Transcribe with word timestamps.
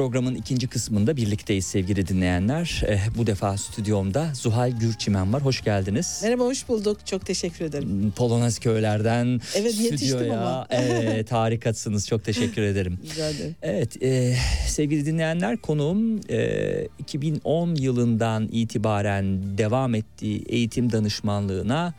Programın 0.00 0.34
ikinci 0.34 0.66
kısmında 0.68 1.16
birlikteyiz 1.16 1.66
sevgili 1.66 2.08
dinleyenler. 2.08 2.82
Eh, 2.86 3.00
bu 3.16 3.26
defa 3.26 3.56
stüdyomda 3.56 4.30
Zuhal 4.34 4.70
Gürçimen 4.70 5.32
var. 5.32 5.44
Hoş 5.44 5.64
geldiniz. 5.64 6.20
Merhaba 6.22 6.44
hoş 6.44 6.68
bulduk. 6.68 7.06
Çok 7.06 7.26
teşekkür 7.26 7.64
ederim. 7.64 8.12
Polonez 8.16 8.58
köylerden 8.58 9.40
Evet, 9.54 9.74
stüdyoya. 9.74 10.40
ama. 10.40 10.66
Evet 10.70 11.32
harikasınız. 11.32 12.08
Çok 12.08 12.24
teşekkür 12.24 12.62
ederim. 12.62 12.98
Rica 13.12 13.30
ederim. 13.30 13.56
Evet 13.62 14.02
e, 14.02 14.36
sevgili 14.80 15.06
dinleyenler 15.06 15.56
konuğum 15.56 16.20
e, 16.30 16.88
2010 16.98 17.74
yılından 17.74 18.48
itibaren 18.52 19.58
devam 19.58 19.94
ettiği 19.94 20.44
eğitim 20.48 20.92
danışmanlığına 20.92 21.94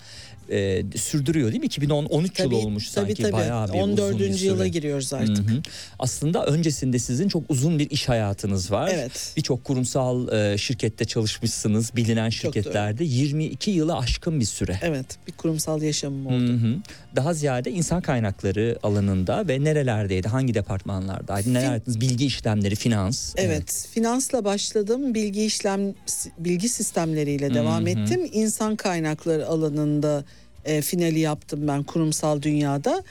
e, 0.52 0.84
sürdürüyor 0.96 1.52
değil 1.52 1.60
mi? 1.60 1.66
2010 1.66 2.06
13 2.06 2.40
yıl 2.40 2.46
Tabii, 2.46 2.56
olmuş 2.56 2.90
tabii, 2.90 3.06
sanki 3.08 3.24
tabii. 3.24 3.34
bayağı 3.34 3.68
bir 3.68 3.74
14. 3.74 4.00
uzun 4.16 4.20
bir 4.20 4.34
süre. 4.34 4.48
yıla 4.48 4.68
giriyoruz 4.68 5.14
artık. 5.14 5.50
Hı 5.50 5.54
hı. 5.54 5.62
Aslında 6.00 6.46
öncesinde 6.46 7.00
sizin 7.00 7.28
çok 7.28 7.44
uzun 7.50 7.80
bir 7.80 7.90
iş 7.90 8.10
hayatınız 8.10 8.72
var. 8.72 8.92
Evet. 8.94 9.34
Birçok 9.38 9.64
kurumsal 9.64 10.34
e, 10.34 10.58
şirkette 10.58 11.06
çalışmışsınız, 11.06 11.96
bilinen 11.96 12.30
şirketlerde 12.30 13.04
22 13.04 13.72
yılı 13.72 13.98
aşkın 13.98 14.40
bir 14.40 14.46
süre. 14.46 14.80
Evet 14.82 15.06
bir 15.28 15.32
kurumsal 15.32 15.82
yaşamım 15.82 16.28
oldu. 16.28 16.52
hı. 16.52 16.76
Daha 17.16 17.34
ziyade 17.34 17.72
insan 17.72 18.02
kaynakları 18.02 18.80
alanında 18.84 19.48
ve 19.48 19.64
nerelerdeydi, 19.64 20.28
hangi 20.28 20.54
departmanlardaydı, 20.54 21.54
neler 21.54 21.74
yaptınız? 21.74 22.02
Bilgi 22.02 22.26
işlemleri, 22.26 22.71
finans. 22.76 23.34
Evet, 23.38 23.88
finansla 23.92 24.46
başladım. 24.46 25.14
Bilgi 25.14 25.46
işlem 25.46 25.94
bilgi 26.38 26.70
sistemleriyle 26.70 27.54
devam 27.54 27.82
Hı 27.82 27.86
hı. 27.86 27.90
ettim. 27.90 28.30
İnsan 28.34 28.76
kaynakları 28.76 29.48
alanında 29.48 30.24
e, 30.66 30.82
finali 30.82 31.20
yaptım 31.20 31.68
ben 31.68 31.84
kurumsal 31.84 32.42
dünyada. 32.42 33.04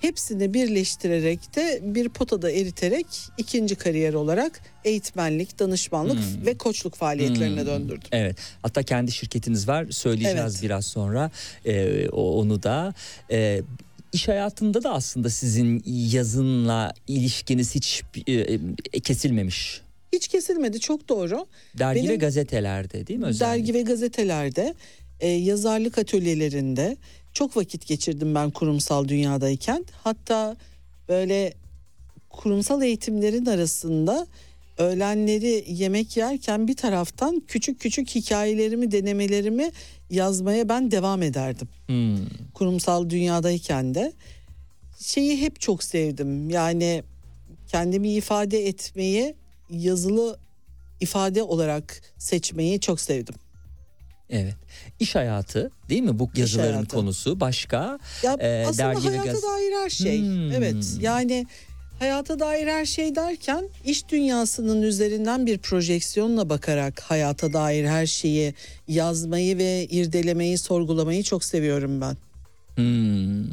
Hepsini 0.00 0.54
birleştirerek 0.54 1.56
de 1.56 1.80
bir 1.82 2.08
potada 2.08 2.50
eriterek 2.50 3.06
ikinci 3.38 3.74
kariyer 3.74 4.14
olarak 4.14 4.60
eğitmenlik, 4.84 5.58
danışmanlık 5.58 6.18
Hmm. 6.18 6.46
ve 6.46 6.54
koçluk 6.58 6.94
faaliyetlerine 6.94 7.60
Hmm. 7.60 7.66
döndürdüm. 7.66 8.08
Evet. 8.12 8.36
Hatta 8.62 8.82
kendi 8.82 9.12
şirketiniz 9.12 9.68
var. 9.68 9.86
Söyleyeceğiz 9.90 10.38
Evet. 10.54 10.62
biraz 10.62 10.84
sonra 10.86 11.30
e, 11.64 12.08
onu 12.08 12.62
da. 12.62 12.94
E, 13.30 13.62
iş 14.16 14.28
hayatında 14.28 14.82
da 14.82 14.92
aslında 14.92 15.30
sizin 15.30 15.82
yazınla 15.86 16.94
ilişkiniz 17.08 17.74
hiç 17.74 18.02
e, 18.26 18.32
e, 18.32 19.00
kesilmemiş. 19.00 19.80
Hiç 20.12 20.28
kesilmedi 20.28 20.80
çok 20.80 21.08
doğru. 21.08 21.46
Dergi 21.78 22.02
ve 22.02 22.08
Benim- 22.08 22.20
gazetelerde 22.20 23.06
değil 23.06 23.20
mi 23.20 23.26
özellikle? 23.26 23.46
Dergi 23.60 23.74
ve 23.74 23.82
gazetelerde, 23.82 24.74
e, 25.20 25.28
yazarlık 25.28 25.98
atölyelerinde 25.98 26.96
çok 27.32 27.56
vakit 27.56 27.86
geçirdim 27.86 28.34
ben 28.34 28.50
kurumsal 28.50 29.08
dünyadayken. 29.08 29.84
Hatta 30.04 30.56
böyle 31.08 31.54
kurumsal 32.30 32.82
eğitimlerin 32.82 33.46
arasında 33.46 34.26
öğlenleri 34.78 35.64
yemek 35.68 36.16
yerken 36.16 36.68
bir 36.68 36.76
taraftan 36.76 37.42
küçük 37.48 37.80
küçük 37.80 38.08
hikayelerimi, 38.14 38.92
denemelerimi 38.92 39.70
yazmaya 40.10 40.68
ben 40.68 40.90
devam 40.90 41.22
ederdim. 41.22 41.68
Hmm. 41.86 42.16
Kurumsal 42.54 43.10
dünyadayken 43.10 43.94
de 43.94 44.12
şeyi 45.00 45.40
hep 45.40 45.60
çok 45.60 45.84
sevdim. 45.84 46.50
Yani 46.50 47.02
kendimi 47.68 48.12
ifade 48.12 48.66
etmeyi 48.66 49.34
yazılı 49.70 50.38
ifade 51.00 51.42
olarak 51.42 52.00
seçmeyi 52.18 52.80
çok 52.80 53.00
sevdim. 53.00 53.34
Evet. 54.30 54.54
İş 55.00 55.14
hayatı 55.14 55.70
değil 55.88 56.02
mi 56.02 56.18
bu 56.18 56.30
yazıların 56.36 56.84
konusu? 56.84 57.40
Başka? 57.40 57.98
Ya 58.22 58.36
Ee, 58.40 58.64
aslında 58.68 58.88
dergi 58.88 59.08
hayata 59.08 59.32
gaz- 59.32 59.42
dair 59.42 59.72
her 59.82 59.90
şey. 59.90 60.20
Hmm. 60.20 60.52
Evet. 60.52 60.96
Yani 61.00 61.46
Hayata 61.98 62.38
dair 62.38 62.66
her 62.66 62.84
şey 62.84 63.14
derken 63.14 63.68
iş 63.84 64.08
dünyasının 64.08 64.82
üzerinden 64.82 65.46
bir 65.46 65.58
projeksiyonla 65.58 66.48
bakarak 66.48 67.00
hayata 67.00 67.52
dair 67.52 67.84
her 67.84 68.06
şeyi 68.06 68.54
yazmayı 68.88 69.58
ve 69.58 69.86
irdelemeyi, 69.90 70.58
sorgulamayı 70.58 71.22
çok 71.22 71.44
seviyorum 71.44 72.00
ben. 72.00 72.16
Hmm. 72.74 73.46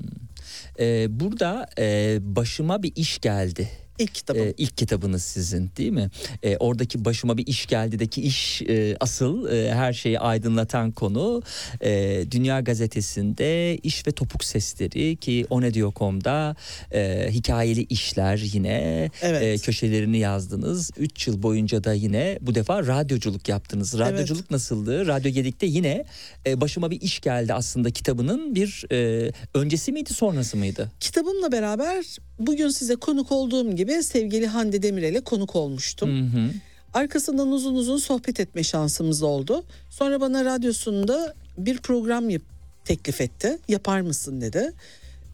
Ee, 0.80 1.19
burada 1.19 1.69
e, 1.78 2.18
başıma 2.22 2.84
bir 2.84 2.92
iş 2.95 3.19
geldi. 3.19 3.69
İlk 4.00 4.16
kitabım. 4.16 4.42
Ee, 4.42 4.54
ilk 4.57 4.78
kitabınız 4.78 5.24
sizin 5.24 5.72
değil 5.78 5.92
mi? 5.92 6.10
Ee, 6.44 6.57
oradaki 6.57 7.06
başıma 7.06 7.38
bir 7.38 7.48
iş 7.48 7.66
geldideki 7.66 8.22
iş 8.22 8.62
e, 8.62 8.98
asıl 9.00 9.50
e, 9.51 9.74
her 9.74 9.94
şeyi 9.94 10.19
aydınlatan 10.19 10.92
konu 10.92 11.42
e, 11.81 12.24
Dünya 12.31 12.60
Gazetesi'nde 12.62 13.78
iş 13.78 14.07
ve 14.07 14.12
topuk 14.12 14.44
sesleri 14.44 15.16
ki 15.16 15.45
onediyor.com'da 15.50 16.56
e, 16.92 17.28
hikayeli 17.31 17.84
işler 17.84 18.38
yine 18.38 19.10
Evet. 19.22 19.44
e, 19.44 19.57
köşelerini 19.57 20.18
yazdınız. 20.18 20.92
3 20.98 21.28
yıl 21.28 21.44
boyunca 21.44 21.84
da 21.84 21.94
yine 21.94 22.38
bu 22.42 22.56
defa 22.56 22.88
radyoculuk 22.88 23.50
yaptınız. 23.50 24.00
Radyoculuk 24.00 24.51
nasıldı? 24.51 25.07
Radyo 25.07 25.31
Gedik'te 25.31 25.66
yine 25.66 26.06
e, 26.46 26.62
başıma 26.62 26.92
bir 26.92 27.01
iş 27.01 27.22
geldi 27.22 27.54
aslında 27.54 27.92
kitabının 27.92 28.56
bir 28.56 28.86
e, 28.92 29.31
öncesi 29.54 29.92
miydi 29.92 30.13
sonrası 30.13 30.57
mıydı? 30.57 30.92
Kitabımla 31.00 31.51
beraber 31.51 32.06
bugün 32.40 32.70
size 32.70 32.96
konuk 32.96 33.32
olduğum 33.32 33.72
gibi 33.76 34.04
sevgili 34.04 34.48
Hande 34.48 34.84
Demirel'e 34.84 35.22
konuk 35.22 35.56
olmuştum. 35.56 36.10
Hı 36.10 36.38
hı. 36.38 36.50
Arkasından 36.94 37.52
uzun 37.52 37.76
uzun 37.76 37.98
sohbet 37.98 38.40
etme 38.40 38.64
şansımız 38.64 39.24
oldu. 39.24 39.64
Sonra 39.90 40.22
bana 40.22 40.46
radyosunda 40.46 41.34
bir 41.58 41.78
program 41.78 42.30
yap- 42.30 42.42
teklif 42.86 43.22
etti. 43.22 43.60
Yapar 43.68 44.02
mısın 44.02 44.42
dedi. 44.42 44.74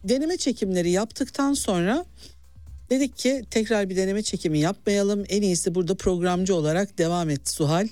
Deneme 0.04 0.36
çekimleri 0.36 0.90
yaptıktan 0.90 1.54
sonra 1.54 2.04
dedik 2.90 3.16
ki 3.16 3.44
tekrar 3.50 3.90
bir 3.90 3.96
deneme 3.96 4.22
çekimi 4.22 4.58
yapmayalım. 4.58 5.24
En 5.28 5.42
iyisi 5.42 5.74
burada 5.74 5.94
programcı 5.94 6.54
olarak 6.54 6.98
devam 6.98 7.30
et 7.30 7.48
Suhal. 7.48 7.88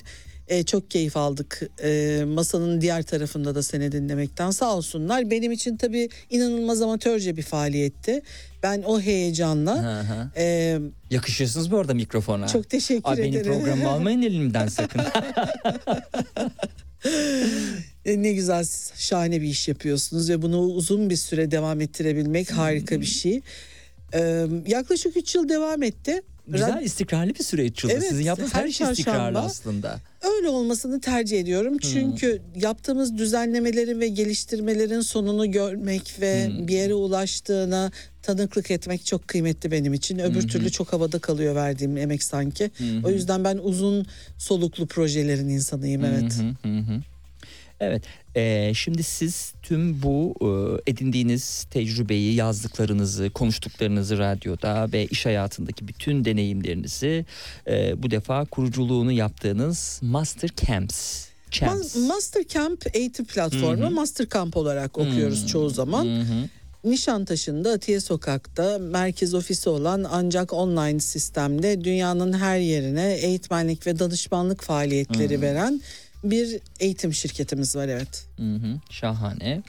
Ee, 0.49 0.63
çok 0.63 0.91
keyif 0.91 1.17
aldık 1.17 1.61
Ee, 1.83 2.25
masanın 2.27 2.81
diğer 2.81 3.03
tarafında 3.03 3.55
da 3.55 3.63
seni 3.63 3.93
dinlemekten 3.93 4.51
sağ 4.51 4.77
olsunlar. 4.77 5.31
Benim 5.31 5.53
için 5.53 5.77
tabii 5.77 6.09
inanılmaz 6.31 6.83
amatörce 6.83 7.37
bir 7.37 7.43
faaliyetti. 7.43 8.23
Ben 8.63 8.83
o 8.83 9.01
heyecanla 9.01 9.83
Hı 9.83 10.01
hı. 10.01 10.29
e, 10.41 10.79
Yakışıyorsunuz 11.11 11.71
bu 11.71 11.79
arada 11.79 11.95
mikrofona. 11.95 12.47
çok 12.47 12.71
teşekkür 12.71 13.17
benim 13.19 13.25
ederim. 13.37 13.53
programımı 13.53 13.89
almayın 13.91 14.23
elimden 14.23 14.69
sakın. 14.69 15.01
E, 18.05 18.23
Ne 18.23 18.33
güzel 18.33 18.65
şahane 18.97 19.41
bir 19.43 19.47
iş 19.47 19.69
yapıyorsunuz 19.69 20.31
ve 20.31 20.43
bunu 20.43 20.61
uzun 20.61 21.11
bir 21.11 21.17
süre 21.17 21.51
devam 21.51 21.81
ettirebilmek 21.81 22.51
harika 22.53 23.01
bir 23.01 23.07
şey. 23.07 23.41
Ee, 24.15 24.47
yaklaşık 24.67 25.17
3 25.17 25.35
yıl 25.35 25.49
devam 25.49 25.83
etti. 25.83 26.23
Güzel 26.49 26.69
Rad- 26.71 26.83
istikrarlı 26.83 27.35
bir 27.35 27.45
süre 27.45 27.63
yıldı. 27.65 27.89
Evet, 27.91 28.03
Sizin 28.09 28.25
yaptığınız 28.25 28.55
her, 28.55 28.65
her 28.65 28.71
şey 28.71 28.91
istikrarlı 28.91 29.39
aslında. 29.39 30.01
Öyle 30.37 30.49
olmasını 30.49 31.01
tercih 31.01 31.41
ediyorum. 31.41 31.79
Çünkü 31.79 32.43
yaptığımız 32.57 33.19
düzenlemelerin 33.19 34.01
ve 34.01 34.09
geliştirmelerin 34.09 35.01
sonunu 35.01 35.51
görmek 35.51 36.17
ve 36.21 36.51
bir 36.69 36.73
yere 36.75 36.95
ulaştığına 36.95 37.91
tanıklık 38.23 38.71
etmek 38.71 39.07
çok 39.07 39.29
kıymetli 39.29 39.71
benim 39.71 39.95
için. 39.95 40.19
Öbür 40.19 40.49
türlü 40.49 40.71
çok 40.71 40.93
havada 40.93 41.19
kalıyor 41.19 41.55
verdiğim 41.55 41.97
emek 41.97 42.23
sanki. 42.23 42.71
O 43.05 43.11
yüzden 43.11 43.45
ben 43.45 43.59
uzun 43.63 44.07
soluklu 44.39 44.87
projelerin 44.87 45.49
insanıyım 45.49 46.05
evet. 46.05 46.33
Hı 46.63 46.69
hı. 46.69 47.01
Evet. 47.81 48.03
e, 48.35 48.73
şimdi 48.75 49.03
siz 49.03 49.53
tüm 49.63 50.03
bu 50.03 50.35
e, 50.41 50.91
edindiğiniz 50.91 51.67
tecrübeyi, 51.71 52.35
yazdıklarınızı, 52.35 53.31
konuştuklarınızı 53.31 54.19
radyoda 54.19 54.93
ve 54.93 55.07
iş 55.07 55.27
hayatındaki 55.27 55.89
bütün 55.89 56.25
deneyimlerinizi 56.25 57.27
e, 57.67 58.03
bu 58.03 58.11
defa 58.11 58.45
kuruculuğunu 58.45 59.13
yaptığınız 59.13 60.01
Master 60.03 60.51
Camps. 60.67 61.29
Camps. 61.51 61.97
Ma- 61.97 62.07
Master 62.07 62.47
Camp 62.49 62.97
eğitim 62.97 63.25
platformu 63.25 63.91
Master 63.91 64.29
Camp 64.29 64.57
olarak 64.57 64.99
okuyoruz 64.99 65.47
çoğu 65.47 65.71
zaman. 65.71 66.05
Hı. 66.05 66.49
Nişantaşı'nda 66.85 67.73
Atiye 67.73 68.01
Sokak'ta 68.01 68.79
merkez 68.79 69.35
ofisi 69.35 69.69
olan 69.69 70.07
ancak 70.11 70.53
online 70.53 71.01
sistemde 71.01 71.85
dünyanın 71.85 72.33
her 72.33 72.59
yerine 72.59 73.15
eğitmenlik 73.15 73.87
ve 73.87 73.99
danışmanlık 73.99 74.63
faaliyetleri 74.63 75.43
veren 75.43 75.81
bir 76.25 76.61
eğitim 76.81 77.13
şirketimiz 77.15 77.77
var 77.77 77.89
evet. 77.89 78.27
Hı 78.37 78.55
hı, 78.55 78.81
şahane. 78.91 79.63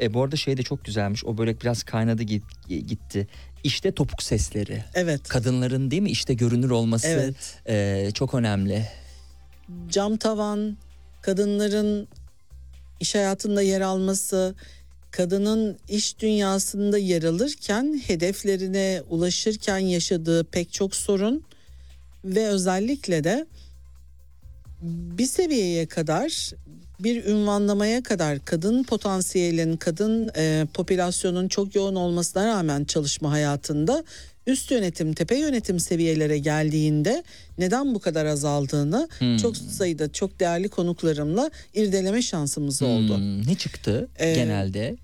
E, 0.00 0.14
bu 0.14 0.22
arada 0.22 0.36
şey 0.36 0.56
de 0.56 0.62
çok 0.62 0.84
güzelmiş. 0.84 1.24
O 1.24 1.38
börek 1.38 1.62
biraz 1.62 1.82
kaynadı 1.82 2.22
git- 2.22 2.68
gitti. 2.68 3.28
İşte 3.64 3.92
topuk 3.92 4.22
sesleri. 4.22 4.84
Evet. 4.94 5.28
Kadınların 5.28 5.90
değil 5.90 6.02
mi 6.02 6.10
işte 6.10 6.34
görünür 6.34 6.70
olması 6.70 7.06
Evet. 7.08 7.58
e, 7.68 8.10
çok 8.14 8.34
önemli. 8.34 8.86
Cam 9.88 10.16
tavan, 10.16 10.76
kadınların 11.22 12.08
iş 13.00 13.14
hayatında 13.14 13.62
yer 13.62 13.80
alması, 13.80 14.54
kadının 15.10 15.78
iş 15.88 16.18
dünyasında 16.18 16.98
yer 16.98 17.22
alırken 17.22 18.02
hedeflerine 18.06 19.02
ulaşırken 19.10 19.78
yaşadığı 19.78 20.44
pek 20.44 20.72
çok 20.72 20.94
sorun 20.96 21.44
ve 22.24 22.46
özellikle 22.46 23.24
de 23.24 23.46
bir 24.88 25.26
seviyeye 25.26 25.86
kadar 25.86 26.50
bir 27.00 27.24
ünvanlamaya 27.24 28.02
kadar 28.02 28.44
kadın 28.44 28.82
potansiyelin, 28.82 29.76
kadın 29.76 30.30
e, 30.36 30.66
popülasyonun 30.74 31.48
çok 31.48 31.74
yoğun 31.74 31.94
olmasına 31.94 32.46
rağmen 32.46 32.84
çalışma 32.84 33.30
hayatında 33.30 34.04
üst 34.46 34.70
yönetim, 34.70 35.12
tepe 35.14 35.36
yönetim 35.38 35.80
seviyelere 35.80 36.38
geldiğinde 36.38 37.24
neden 37.58 37.94
bu 37.94 37.98
kadar 37.98 38.26
azaldığını 38.26 39.08
çok 39.42 39.56
sayıda 39.56 40.12
çok 40.12 40.40
değerli 40.40 40.68
konuklarımla 40.68 41.50
irdeleme 41.74 42.22
şansımız 42.22 42.82
oldu. 42.82 43.16
Hmm, 43.16 43.46
ne 43.46 43.54
çıktı 43.54 44.08
Ee, 44.16 44.34
genelde? 44.34 44.96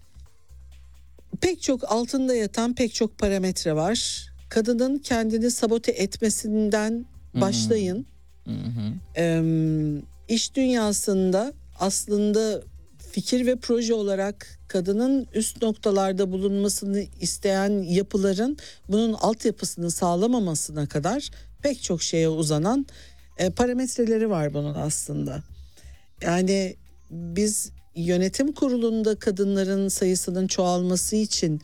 Pek 1.41 1.63
çok 1.63 1.93
altında 1.93 2.35
yatan 2.35 2.75
pek 2.75 2.95
çok 2.95 3.19
parametre 3.19 3.77
var. 3.77 4.27
Kadının 4.49 4.99
kendini 4.99 5.51
sabote 5.51 5.93
etmesinden 5.93 7.07
başlayın. 7.35 8.07
Hı 8.45 8.51
hı. 8.53 10.03
İş 10.29 10.55
dünyasında 10.55 11.53
aslında 11.79 12.63
fikir 13.13 13.47
ve 13.47 13.57
proje 13.57 13.95
olarak 13.95 14.59
kadının 14.69 15.27
üst 15.35 15.63
noktalarda 15.63 16.33
bulunmasını 16.33 17.05
isteyen 17.21 17.83
yapıların 17.83 18.57
bunun 18.89 19.13
altyapısını 19.13 19.91
sağlamamasına 19.91 20.87
kadar 20.87 21.31
pek 21.63 21.83
çok 21.83 22.03
şeye 22.03 22.29
uzanan 22.29 22.87
e, 23.39 23.51
parametreleri 23.51 24.31
var 24.31 24.55
bunun 24.55 24.75
aslında. 24.75 25.43
Yani 26.23 26.77
biz 27.11 27.71
yönetim 27.95 28.53
kurulunda 28.53 29.15
kadınların 29.15 29.89
sayısının 29.89 30.47
çoğalması 30.47 31.17
için 31.17 31.61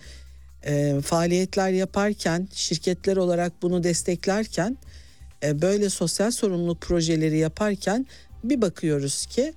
e, 0.62 1.00
faaliyetler 1.00 1.70
yaparken 1.70 2.48
şirketler 2.54 3.16
olarak 3.16 3.62
bunu 3.62 3.82
desteklerken 3.82 4.70
e, 4.70 4.95
böyle 5.42 5.90
sosyal 5.90 6.30
sorumluluk 6.30 6.80
projeleri 6.80 7.38
yaparken 7.38 8.06
bir 8.44 8.62
bakıyoruz 8.62 9.26
ki 9.26 9.52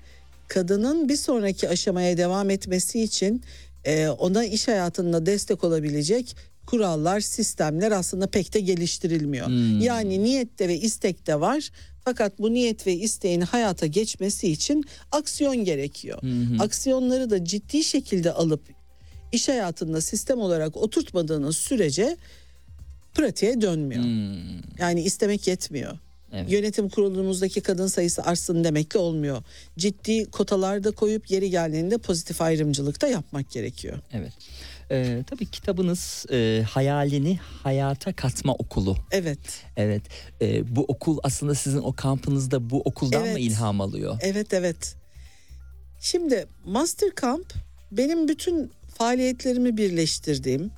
kadının 0.47 1.09
bir 1.09 1.15
sonraki 1.15 1.69
aşamaya 1.69 2.17
devam 2.17 2.49
etmesi 2.49 3.01
için 3.01 3.43
e, 3.85 4.07
ona 4.09 4.45
iş 4.45 4.67
hayatında 4.67 5.25
destek 5.25 5.63
olabilecek 5.63 6.35
kurallar, 6.65 7.19
sistemler 7.19 7.91
aslında 7.91 8.27
pek 8.27 8.53
de 8.53 8.59
geliştirilmiyor. 8.59 9.47
Hmm. 9.47 9.81
Yani 9.81 10.23
niyette 10.23 10.67
ve 10.67 10.77
istekte 10.77 11.39
var. 11.39 11.69
Fakat 12.05 12.39
bu 12.39 12.53
niyet 12.53 12.87
ve 12.87 12.93
isteğin 12.93 13.41
hayata 13.41 13.85
geçmesi 13.85 14.51
için 14.51 14.83
aksiyon 15.11 15.55
gerekiyor. 15.55 16.19
Aksiyonları 16.59 17.29
da 17.29 17.45
ciddi 17.45 17.83
şekilde 17.83 18.31
alıp 18.31 18.61
iş 19.31 19.47
hayatında 19.47 20.01
sistem 20.01 20.39
olarak 20.39 20.77
oturtmadığınız 20.77 21.57
sürece 21.57 22.17
pratiğe 23.13 23.61
dönmüyor. 23.61 24.03
Hmm, 24.03 24.61
Yani 24.79 25.01
istemek 25.01 25.47
yetmiyor. 25.47 25.97
Evet. 26.33 26.51
Yönetim 26.51 26.89
kurulumuzdaki 26.89 27.61
kadın 27.61 27.87
sayısı 27.87 28.23
artsın 28.23 28.63
demekle 28.63 28.99
olmuyor. 28.99 29.43
Ciddi 29.77 30.31
kotalarda 30.31 30.91
koyup 30.91 31.31
yeri 31.31 31.49
geldiğinde 31.49 31.97
pozitif 31.97 32.41
ayrımcılık 32.41 33.01
da 33.01 33.07
yapmak 33.07 33.51
gerekiyor. 33.51 33.97
evet. 34.13 34.33
Ee, 34.91 35.23
tabii 35.27 35.45
kitabınız 35.45 36.25
e, 36.31 36.63
hayalini 36.69 37.39
hayata 37.63 38.13
katma 38.13 38.53
okulu. 38.53 38.97
Evet, 39.11 39.39
Evet. 39.77 40.01
Ee, 40.41 40.75
bu 40.75 40.85
okul 40.87 41.17
aslında 41.23 41.55
sizin 41.55 41.77
o 41.77 41.93
kampınızda 41.93 42.69
bu 42.69 42.81
okuldan 42.81 43.21
mı 43.21 43.27
Evet. 43.27 43.39
ilham 43.39 43.81
alıyor? 43.81 44.17
evet, 44.21 44.53
evet. 44.53 44.95
Şimdi 46.01 46.45
Master 46.65 47.09
Camp 47.21 47.53
benim 47.91 48.27
bütün 48.27 48.71
faaliyetlerimi 48.97 49.77
birleştirdiğim 49.77 50.71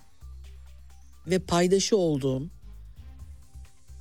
ve 1.27 1.39
paydaşı 1.39 1.97
olduğum 1.97 2.43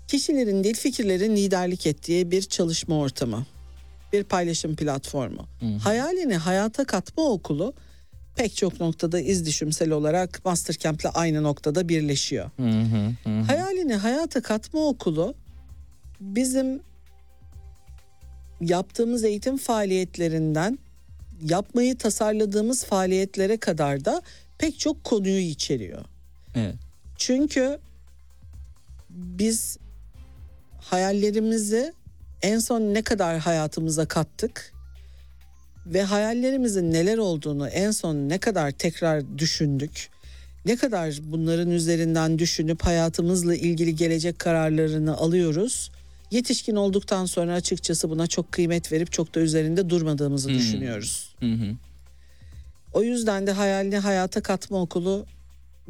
kişilerin 0.09 0.65
değil 0.65 0.77
fikirlerin 0.77 1.37
liderlik 1.37 1.87
ettiği 1.87 2.31
bir 2.31 2.43
çalışma 2.43 2.99
ortamı. 2.99 3.47
Bir 4.13 4.25
paylaşım 4.25 4.77
platformu. 4.77 5.47
Hayalini 5.83 6.37
hayata 6.37 6.85
katma 6.85 7.25
okulu 7.25 7.75
pek 8.37 8.57
çok 8.57 8.81
noktada 8.81 9.21
iz 9.21 9.47
düşümsel 9.47 9.91
olarak 9.91 10.45
Mastercamp'le 10.45 11.07
aynı 11.15 11.43
noktada 11.43 11.89
birleşiyor. 11.89 12.51
Hı 12.57 12.63
hı, 12.63 13.15
hı. 13.25 13.41
Hayalini 13.43 13.95
hayata 13.95 14.43
katma 14.43 14.87
okulu 14.87 15.35
bizim 16.21 16.81
yaptığımız 18.61 19.25
eğitim 19.25 19.57
faaliyetlerinden 19.57 20.79
yapmayı 21.43 21.99
tasarladığımız 21.99 22.85
faaliyetlere 22.85 23.57
kadar 23.57 24.05
da 24.05 24.23
pek 24.59 24.79
çok 24.79 25.05
konuyu 25.05 25.41
içeriyor. 25.41 26.05
Evet. 26.55 26.90
Çünkü 27.21 27.79
biz 29.11 29.79
hayallerimizi 30.81 31.93
en 32.43 32.59
son 32.59 32.81
ne 32.81 33.03
kadar 33.03 33.39
hayatımıza 33.39 34.07
kattık 34.07 34.73
ve 35.87 36.03
hayallerimizin 36.03 36.93
neler 36.93 37.19
olduğunu 37.19 37.69
en 37.69 37.91
son 37.91 38.17
ne 38.17 38.39
kadar 38.39 38.71
tekrar 38.71 39.39
düşündük. 39.39 40.09
Ne 40.65 40.77
kadar 40.77 41.19
bunların 41.23 41.71
üzerinden 41.71 42.39
düşünüp 42.39 42.83
hayatımızla 42.83 43.55
ilgili 43.55 43.97
gelecek 43.97 44.39
kararlarını 44.39 45.17
alıyoruz. 45.17 45.91
Yetişkin 46.31 46.77
olduktan 46.77 47.27
sonra 47.27 47.55
açıkçası 47.55 48.11
buna 48.11 48.27
çok 48.27 48.53
kıymet 48.53 48.93
verip 48.93 49.13
çok 49.13 49.35
da 49.35 49.41
üzerinde 49.41 49.91
durmadığımızı 49.91 50.49
düşünüyoruz. 50.49 51.35
Hı 51.41 51.47
hı. 51.47 51.77
O 52.93 53.03
yüzden 53.03 53.47
de 53.47 53.53
hayalini 53.53 53.99
hayata 53.99 54.41
katma 54.41 54.81
okulu 54.81 55.27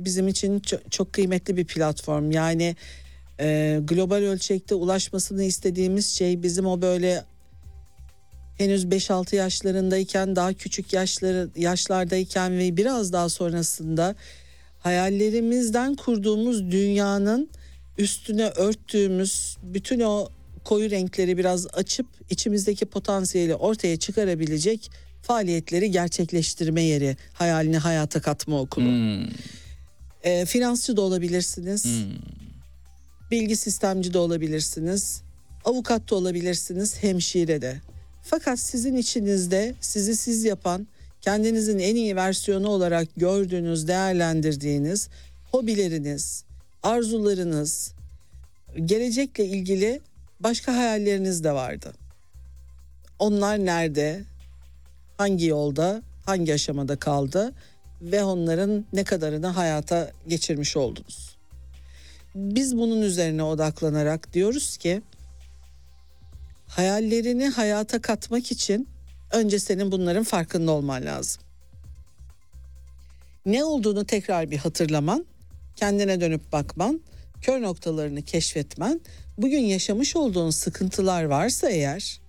bizim 0.05 0.29
için 0.29 0.61
çok, 0.61 0.93
çok 0.93 1.13
kıymetli 1.13 1.57
bir 1.57 1.65
platform. 1.65 2.31
Yani 2.31 2.77
e, 3.41 3.79
global 3.85 4.17
ölçekte 4.17 4.75
ulaşmasını 4.75 5.45
istediğimiz 5.45 6.07
şey 6.07 6.43
bizim 6.43 6.67
o 6.67 6.83
böyle 6.83 7.25
henüz 8.59 8.85
5-6 8.85 9.37
yaşlarındayken 9.37 10.37
daha 10.37 10.53
küçük 10.53 10.93
yaşları 10.93 11.51
yaşlardayken 11.57 12.59
ve 12.59 12.77
biraz 12.77 13.13
daha 13.13 13.29
sonrasında 13.29 14.15
hayallerimizden 14.79 15.95
kurduğumuz 15.95 16.71
dünyanın 16.71 17.51
üstüne 17.99 18.47
örttüğümüz 18.47 19.57
bütün 19.63 20.01
o 20.01 20.29
koyu 20.65 20.91
renkleri 20.91 21.39
biraz 21.39 21.67
açıp 21.73 22.07
içimizdeki 22.31 22.87
potansiyeli 22.87 23.55
ortaya 23.55 23.97
çıkarabilecek 23.97 24.91
faaliyetleri 25.23 25.91
gerçekleştirme 25.91 26.83
yeri 26.83 27.17
hayalini 27.33 27.79
hayata 27.79 28.21
katma 28.21 28.61
okulu. 28.61 28.85
Hmm, 28.85 29.27
E, 30.25 30.47
finansçı 30.47 30.97
da 30.97 31.01
olabilirsiniz. 31.01 31.85
Bilgi 33.31 33.57
sistemci 33.57 34.15
de 34.15 34.19
olabilirsiniz. 34.19 35.23
Avukat 35.65 36.11
da 36.11 36.15
olabilirsiniz, 36.15 37.03
hemşire 37.03 37.63
de. 37.63 37.81
Fakat 38.23 38.59
sizin 38.59 38.97
içinizde 38.97 39.75
sizi 39.81 40.17
siz 40.17 40.45
yapan, 40.45 40.87
kendinizin 41.21 41.79
en 41.79 41.97
iyi 41.97 42.17
versiyonu 42.17 42.69
olarak 42.69 43.09
gördüğünüz, 43.17 43.89
değerlendirdiğiniz 43.89 45.09
hobileriniz, 45.53 46.45
arzularınız, 46.83 47.93
gelecekle 48.85 49.47
ilgili 49.47 50.01
başka 50.41 50.77
hayalleriniz 50.77 51.45
de 51.45 51.53
vardı. 51.53 51.93
Onlar 53.19 53.59
nerede? 53.59 54.25
Hangi 55.19 55.47
yolda? 55.47 56.03
Hangi 56.27 56.55
aşamada 56.55 56.97
kaldı? 56.97 57.53
Ve 58.03 58.25
onların 58.25 58.85
ne 58.93 59.05
kadarını 59.05 59.47
hayata 59.47 60.11
geçirmiş 60.29 60.77
oldunuz? 60.77 61.37
Biz 62.35 62.77
bunun 62.77 63.03
üzerine 63.03 63.43
odaklanarak 63.43 64.33
diyoruz 64.33 64.77
ki 64.77 65.03
hayallerini 66.67 67.49
hayata 67.49 68.01
katmak 68.01 68.53
için 68.53 68.89
önce 69.33 69.59
senin 69.59 69.93
bunların 69.93 70.25
farkında 70.25 70.73
olman 70.73 71.05
lazım. 71.05 71.43
Ne 73.47 73.65
olduğunu 73.65 74.05
tekrar 74.05 74.51
bir 74.51 74.57
hatırlaman, 74.57 75.27
kendine 75.77 76.21
dönüp 76.21 76.53
bakman, 76.53 77.01
kör 77.43 77.63
noktalarını 77.63 78.23
keşfetmen, 78.23 79.01
bugün 79.39 79.61
yaşamış 79.61 80.17
olduğun 80.17 80.51
sıkıntılar 80.51 81.25
varsa 81.25 81.71
eğer, 81.71 82.21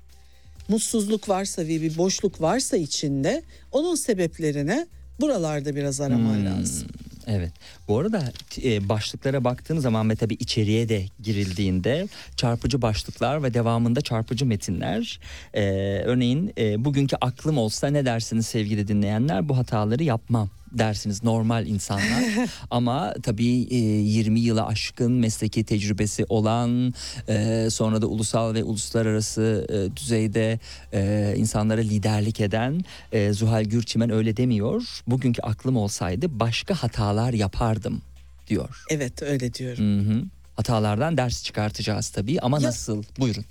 mutsuzluk 0.68 1.30
varsa 1.30 1.62
ve 1.62 1.82
bir 1.82 1.98
boşluk 1.98 2.42
varsa 2.42 2.78
içinde 2.78 3.44
onun 3.72 3.96
sebeplerine 3.96 4.88
buralarda 5.22 5.76
biraz 5.76 6.02
araman 6.02 6.36
Hmm. 6.36 6.46
lazım. 6.46 6.88
Evet. 7.28 7.52
Bu 7.88 8.00
arada 8.00 8.24
e, 8.64 8.90
başlıklara 8.90 9.44
baktığın 9.44 9.80
zaman 9.80 10.10
ve 10.10 10.16
tabii 10.16 10.34
içeriye 10.34 10.90
de 10.90 11.06
girildiğinde 11.24 12.08
çarpıcı 12.36 12.82
başlıklar 12.82 13.44
ve 13.44 13.54
devamında 13.54 14.02
çarpıcı 14.02 14.46
metinler. 14.46 15.20
E, 15.54 15.62
örneğin 16.06 16.54
e, 16.58 16.86
bugünkü 16.86 17.16
aklım 17.22 17.58
olsa 17.58 17.88
ne 17.88 18.06
dersiniz 18.06 18.46
sevgili 18.46 18.88
dinleyenler? 18.88 19.50
Bu 19.50 19.58
hataları 19.58 20.04
yapmam 20.04 20.50
dersiniz 20.72 21.24
normal 21.24 21.68
insanlar. 21.68 22.24
Ama 22.72 23.14
tabii 23.24 23.68
e, 23.72 23.76
20 23.78 24.40
yıla 24.40 24.68
aşkın 24.68 25.12
mesleki 25.12 25.64
tecrübesi 25.64 26.26
olan 26.30 26.94
e, 27.28 27.68
sonra 27.72 28.02
da 28.02 28.08
ulusal 28.08 28.54
ve 28.54 28.64
uluslararası 28.64 29.68
e, 29.70 29.98
düzeyde 29.98 30.60
e, 30.94 31.34
insanlara 31.38 31.82
liderlik 31.82 32.40
eden 32.42 32.82
e, 33.12 33.34
Zuhal 33.34 33.64
Gürçimen 33.64 34.10
öyle 34.10 34.38
demiyor. 34.38 35.02
Bugünkü 35.08 35.42
aklım 35.42 35.78
olsaydı 35.78 36.40
başka 36.40 36.76
hatalar 36.84 37.34
yapardım 37.34 38.02
diyor. 38.48 38.86
Evet 38.90 39.22
öyle 39.24 39.54
diyorum. 39.54 40.06
Hı 40.06 40.14
hı. 40.14 40.24
Hatalardan 40.56 41.18
ders 41.18 41.44
çıkartacağız 41.44 42.10
tabii 42.10 42.40
ama 42.42 42.60
Ya- 42.62 42.68
nasıl? 42.68 43.04
Buyurun. 43.20 43.46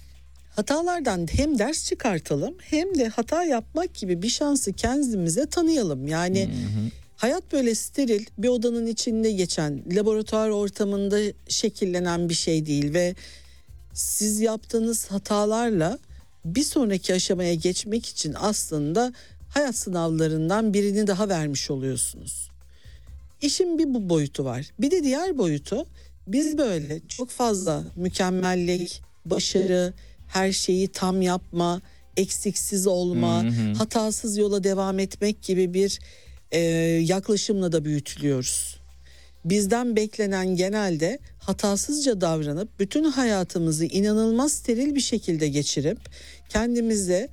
hatalardan 0.57 1.27
hem 1.33 1.59
ders 1.59 1.85
çıkartalım 1.89 2.55
hem 2.71 2.95
de 2.99 3.09
hata 3.09 3.45
yapmak 3.45 3.95
gibi 3.95 4.23
bir 4.23 4.29
şansı 4.29 4.73
kendimize 4.73 5.47
tanıyalım. 5.47 6.09
Yani 6.09 6.49
hayat 7.21 7.53
böyle 7.53 7.75
steril 7.75 8.27
bir 8.39 8.49
odanın 8.49 8.87
içinde 8.87 9.33
geçen 9.33 9.83
laboratuvar 9.97 10.49
ortamında 10.49 11.19
şekillenen 11.49 12.29
bir 12.29 12.35
şey 12.35 12.67
değil 12.67 12.95
ve 12.95 13.15
siz 13.95 14.41
yaptığınız 14.41 15.07
hatalarla 15.07 15.99
bir 16.45 16.63
sonraki 16.63 17.15
aşamaya 17.15 17.55
geçmek 17.55 18.07
için 18.07 18.35
aslında 18.39 19.13
hayat 19.49 19.77
sınavlarından 19.77 20.75
birini 20.75 21.07
daha 21.07 21.29
vermiş 21.29 21.71
oluyorsunuz. 21.71 22.51
İşin 23.43 23.79
bir 23.79 23.95
bu 23.95 24.09
boyutu 24.09 24.45
var. 24.45 24.71
Bir 24.79 24.91
de 24.91 25.05
diğer 25.05 25.39
boyutu 25.39 25.87
biz 26.27 26.59
böyle 26.59 27.01
çok 27.09 27.31
fazla 27.31 27.85
mükemmellik, 27.97 29.03
başarı, 29.25 29.93
her 30.29 30.53
şeyi 30.53 30.89
tam 30.89 31.23
yapma, 31.23 31.81
eksiksiz 32.17 32.87
olma, 32.87 33.45
hatasız 33.79 34.37
yola 34.37 34.65
devam 34.65 34.99
etmek 34.99 35.43
gibi 35.43 35.75
bir 35.75 35.99
e, 36.53 36.59
yaklaşımla 37.05 37.73
da 37.73 37.85
büyütülüyoruz. 37.85 38.81
Bizden 39.45 39.97
beklenen 39.97 40.57
genelde 40.57 41.19
hatasızca 41.39 42.21
davranıp 42.21 42.81
bütün 42.81 43.05
hayatımızı 43.05 43.85
inanılmaz 43.85 44.53
steril 44.53 44.95
bir 44.95 45.01
şekilde 45.01 45.49
geçirip 45.49 45.99
kendimize 46.49 47.29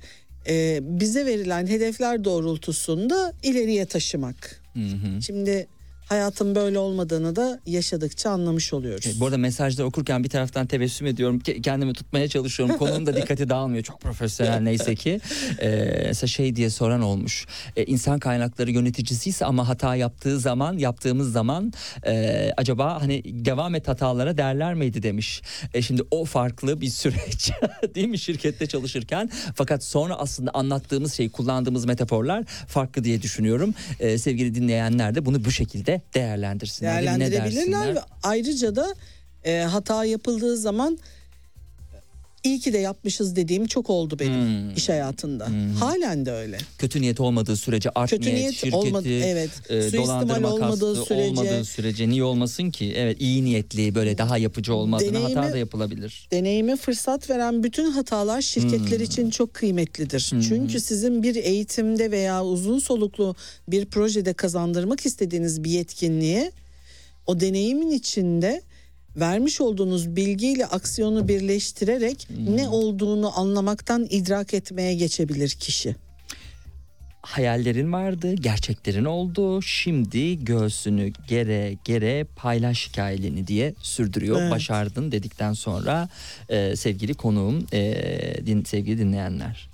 e, 0.48 0.78
bize 0.82 1.26
verilen 1.26 1.66
hedefler 1.66 2.24
doğrultusunda 2.24 3.32
ileriye 3.42 3.86
taşımak. 3.86 4.62
Şimdi 5.20 5.66
hayatın 6.08 6.54
böyle 6.54 6.78
olmadığını 6.78 7.36
da 7.36 7.60
yaşadıkça 7.66 8.30
anlamış 8.30 8.72
oluyoruz. 8.72 9.06
Evet, 9.06 9.16
bu 9.20 9.24
arada 9.26 9.38
mesajları 9.38 9.86
okurken 9.86 10.24
bir 10.24 10.28
taraftan 10.28 10.66
tebessüm 10.66 11.06
ediyorum. 11.06 11.38
Ke- 11.38 11.62
Kendimi 11.62 11.92
tutmaya 11.92 12.28
çalışıyorum. 12.28 12.76
Konunun 12.76 13.06
da 13.06 13.16
dikkati 13.16 13.48
dağılmıyor. 13.48 13.84
Çok 13.84 14.00
profesyonel 14.00 14.60
neyse 14.60 14.94
ki. 14.94 15.20
Ee, 15.62 16.02
mesela 16.06 16.28
şey 16.28 16.56
diye 16.56 16.70
soran 16.70 17.02
olmuş. 17.02 17.46
Ee, 17.76 17.84
insan 17.84 18.18
kaynakları 18.18 18.70
yöneticisiyse 18.70 19.44
ama 19.44 19.68
hata 19.68 19.96
yaptığı 19.96 20.40
zaman, 20.40 20.78
yaptığımız 20.78 21.32
zaman 21.32 21.72
e, 22.06 22.50
acaba 22.56 23.02
hani 23.02 23.22
devam 23.24 23.74
et 23.74 23.88
hatalara 23.88 24.36
derler 24.36 24.74
miydi 24.74 25.02
demiş. 25.02 25.42
E, 25.74 25.82
şimdi 25.82 26.02
o 26.10 26.24
farklı 26.24 26.80
bir 26.80 26.90
süreç 26.90 27.50
değil 27.94 28.08
mi 28.08 28.18
şirkette 28.18 28.66
çalışırken. 28.66 29.30
Fakat 29.54 29.84
sonra 29.84 30.14
aslında 30.14 30.50
anlattığımız 30.54 31.14
şey, 31.14 31.28
kullandığımız 31.28 31.84
metaforlar 31.84 32.44
farklı 32.68 33.04
diye 33.04 33.22
düşünüyorum. 33.22 33.74
Ee, 34.00 34.18
sevgili 34.18 34.54
dinleyenler 34.54 35.14
de 35.14 35.26
bunu 35.26 35.44
bu 35.44 35.50
şekilde 35.50 35.97
değerlendirsinler. 36.14 37.02
değerlendirebilirler 37.02 37.94
ve 37.94 38.00
ayrıca 38.22 38.76
da 38.76 38.94
e, 39.44 39.60
hata 39.60 40.04
yapıldığı 40.04 40.56
zaman 40.56 40.98
iyi 42.44 42.60
ki 42.60 42.72
de 42.72 42.78
yapmışız 42.78 43.36
dediğim 43.36 43.66
çok 43.66 43.90
oldu 43.90 44.18
benim 44.18 44.34
Hmm. 44.68 44.74
iş 44.76 44.88
hayatında. 44.88 45.48
Halen 45.80 46.26
de 46.26 46.32
öyle. 46.32 46.58
kötü 46.78 47.00
niyet 47.00 47.20
olmadığı 47.20 47.56
sürece 47.56 47.90
art 47.94 48.10
Kötü 48.10 48.22
niyet, 48.24 48.38
niyet 48.38 48.54
şirketi 48.54 48.76
olmadı- 48.76 49.08
evet. 49.08 49.50
e, 49.70 49.92
dolandırma 49.96 50.48
olmadığı 50.52 50.94
kastı 50.94 51.04
sürece- 51.14 51.28
olmadığı 51.30 51.64
sürece 51.64 52.08
niye 52.08 52.24
olmasın 52.24 52.70
ki? 52.70 52.92
Evet 52.96 53.16
iyi 53.20 53.44
niyetli 53.44 53.94
böyle 53.94 54.18
daha 54.18 54.38
yapıcı 54.38 54.74
olmadığını 54.74 55.18
hata 55.18 55.32
Deneyimi- 55.40 55.52
da 55.52 55.58
yapılabilir. 55.58 56.28
Deneyime 56.32 56.76
fırsat 56.76 57.30
veren 57.30 57.62
bütün 57.62 57.90
hatalar 57.90 58.42
şirketler 58.42 59.00
için 59.00 59.30
çok 59.30 59.54
kıymetlidir. 59.54 60.20
Çünkü 60.48 60.80
sizin 60.80 61.22
bir 61.22 61.34
eğitimde 61.36 62.10
veya 62.10 62.44
uzun 62.44 62.78
soluklu 62.78 63.34
bir 63.68 63.86
projede 63.86 64.32
kazandırmak 64.32 65.06
istediğiniz 65.06 65.64
bir 65.64 65.70
yetkinliğe 65.70 66.52
o 67.26 67.40
deneyimin 67.40 67.90
içinde 67.90 68.62
vermiş 69.20 69.60
olduğunuz 69.60 70.16
bilgiyle 70.16 70.66
aksiyonu 70.66 71.28
birleştirerek 71.28 72.28
ne 72.48 72.68
olduğunu 72.68 73.38
anlamaktan 73.38 74.06
idrak 74.10 74.54
etmeye 74.54 74.94
geçebilir 74.94 75.50
kişi. 75.50 75.96
hayallerin 77.22 77.92
vardı, 77.92 78.34
gerçeklerin 78.34 79.04
oldu. 79.04 79.62
Şimdi 79.62 80.44
göğsünü 80.44 81.12
gere 81.28 81.76
gere 81.84 82.26
paylaş 82.36 82.88
hikayelerini 82.88 83.46
diye 83.46 83.74
sürdürüyor. 83.82 84.40
Evet. 84.40 84.50
Başardın 84.50 85.12
dedikten 85.12 85.52
sonra 85.52 86.08
e, 86.48 86.76
sevgili 86.76 87.14
konuğum, 87.14 87.66
e, 87.72 88.46
din, 88.46 88.64
sevgili 88.64 88.98
dinleyenler. 88.98 89.68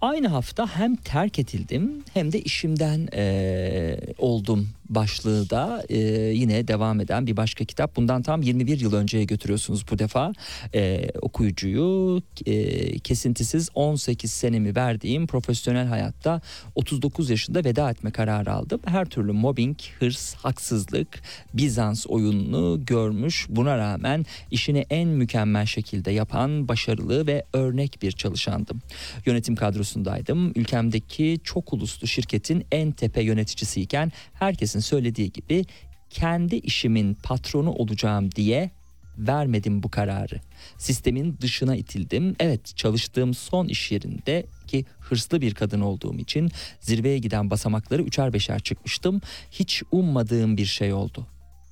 Aynı 0.00 0.28
hafta 0.28 0.66
hem 0.76 0.96
terk 0.96 1.38
edildim 1.38 2.04
hem 2.14 2.32
de 2.32 2.40
işimden 2.40 3.08
e, 3.14 3.96
oldum 4.18 4.68
başlığı 4.88 5.50
da 5.50 5.84
e, 5.88 5.98
yine 6.34 6.68
devam 6.68 7.00
eden 7.00 7.26
bir 7.26 7.36
başka 7.36 7.64
kitap. 7.64 7.96
Bundan 7.96 8.22
tam 8.22 8.42
21 8.42 8.80
yıl 8.80 8.92
önceye 8.92 9.24
götürüyorsunuz 9.24 9.84
bu 9.90 9.98
defa 9.98 10.32
e, 10.74 11.10
okuyucuyu 11.22 12.22
e, 12.46 12.98
kesintisiz 12.98 13.70
18 13.74 14.32
senemi 14.32 14.76
verdiğim 14.76 15.26
profesyonel 15.26 15.86
hayatta 15.86 16.40
39 16.74 17.30
yaşında 17.30 17.64
veda 17.64 17.90
etme 17.90 18.10
kararı 18.10 18.52
aldım. 18.52 18.80
Her 18.84 19.04
türlü 19.04 19.32
mobbing, 19.32 19.76
hırs, 19.98 20.34
haksızlık, 20.34 21.20
Bizans 21.54 22.06
oyununu 22.06 22.84
görmüş. 22.86 23.46
Buna 23.48 23.78
rağmen 23.78 24.26
işini 24.50 24.86
en 24.90 25.08
mükemmel 25.08 25.66
şekilde 25.66 26.10
yapan 26.10 26.68
başarılı 26.68 27.26
ve 27.26 27.44
örnek 27.52 28.02
bir 28.02 28.12
çalışandım. 28.12 28.80
Yönetim 29.26 29.56
kadrosundaydım. 29.56 30.52
Ülkemdeki 30.56 31.40
çok 31.44 31.72
uluslu 31.72 32.06
şirketin 32.06 32.64
en 32.72 32.92
tepe 32.92 33.22
yöneticisiyken 33.22 34.12
herkesin 34.34 34.77
söylediği 34.78 35.32
gibi 35.32 35.64
kendi 36.10 36.56
işimin 36.56 37.14
patronu 37.14 37.70
olacağım 37.70 38.32
diye 38.32 38.70
vermedim 39.18 39.82
bu 39.82 39.90
kararı. 39.90 40.40
Sistemin 40.78 41.38
dışına 41.40 41.76
itildim. 41.76 42.36
Evet 42.40 42.76
çalıştığım 42.76 43.34
son 43.34 43.68
iş 43.68 43.92
yerinde 43.92 44.46
ki 44.66 44.84
hırslı 45.00 45.40
bir 45.40 45.54
kadın 45.54 45.80
olduğum 45.80 46.18
için 46.18 46.50
zirveye 46.80 47.18
giden 47.18 47.50
basamakları 47.50 48.02
üçer 48.02 48.32
beşer 48.32 48.60
çıkmıştım. 48.60 49.20
Hiç 49.50 49.82
ummadığım 49.92 50.56
bir 50.56 50.66
şey 50.66 50.92
oldu. 50.92 51.26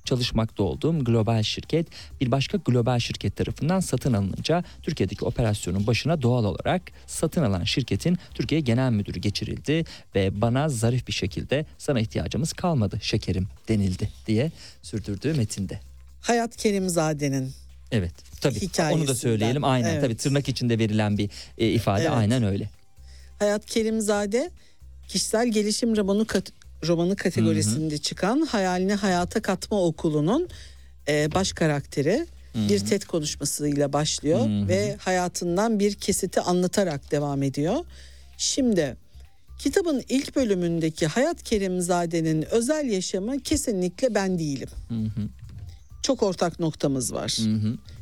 Çalışmakta 0.07 0.63
olduğum 0.63 1.03
global 1.03 1.43
şirket 1.43 1.87
bir 2.21 2.31
başka 2.31 2.57
global 2.57 2.99
şirket 2.99 3.35
tarafından 3.35 3.79
satın 3.79 4.13
alınınca 4.13 4.63
Türkiye'deki 4.83 5.25
operasyonun 5.25 5.87
başına 5.87 6.21
doğal 6.21 6.45
olarak 6.45 6.81
satın 7.07 7.43
alan 7.43 7.63
şirketin 7.63 8.17
Türkiye 8.33 8.61
Genel 8.61 8.91
Müdürü 8.91 9.19
geçirildi 9.19 9.85
ve 10.15 10.41
bana 10.41 10.69
zarif 10.69 11.07
bir 11.07 11.13
şekilde 11.13 11.65
sana 11.77 11.99
ihtiyacımız 11.99 12.53
kalmadı 12.53 12.99
şekerim 13.01 13.47
denildi 13.67 14.09
diye 14.27 14.51
sürdürdüğü 14.81 15.33
metinde. 15.33 15.79
Hayat 16.21 16.57
Kerimzade'nin 16.57 17.51
Evet 17.91 18.13
tabii 18.41 18.55
onu 18.55 18.61
da 18.61 18.65
Hikayesinden, 18.65 19.13
söyleyelim 19.13 19.63
aynen 19.63 19.89
evet. 19.89 20.01
tabii 20.01 20.17
tırnak 20.17 20.49
içinde 20.49 20.79
verilen 20.79 21.17
bir 21.17 21.29
e, 21.57 21.67
ifade 21.69 22.01
Evet. 22.01 22.11
aynen 22.13 22.43
öyle. 22.43 22.69
Hayat 23.39 23.65
Kerimzade 23.65 24.51
kişisel 25.07 25.47
gelişim 25.47 25.97
romanı 25.97 26.25
romanı 26.83 27.15
kategorisinde 27.15 27.97
çıkan 27.97 28.41
hayalini 28.41 28.93
hayata 28.93 29.41
katma 29.41 29.81
okulunun 29.83 30.47
e, 31.07 31.31
baş 31.35 31.53
karakteri 31.53 32.25
bir 32.55 32.79
TED 32.79 33.01
konuşmasıyla 33.03 33.93
başlıyor 33.93 34.67
ve 34.67 34.95
hayatından 34.99 35.79
bir 35.79 35.95
kesiti 35.95 36.41
anlatarak 36.41 37.11
devam 37.11 37.43
ediyor. 37.43 37.75
Şimdi 38.37 38.97
kitabın 39.59 40.03
ilk 40.09 40.35
bölümündeki 40.35 41.07
Hayat 41.07 41.43
Kerimzade'nin 41.43 42.45
özel 42.51 42.85
yaşamı 42.89 43.39
kesinlikle 43.39 44.15
ben 44.15 44.39
değilim. 44.39 44.69
Çok 46.01 46.23
ortak 46.23 46.59
noktamız 46.59 47.13
var. 47.13 47.37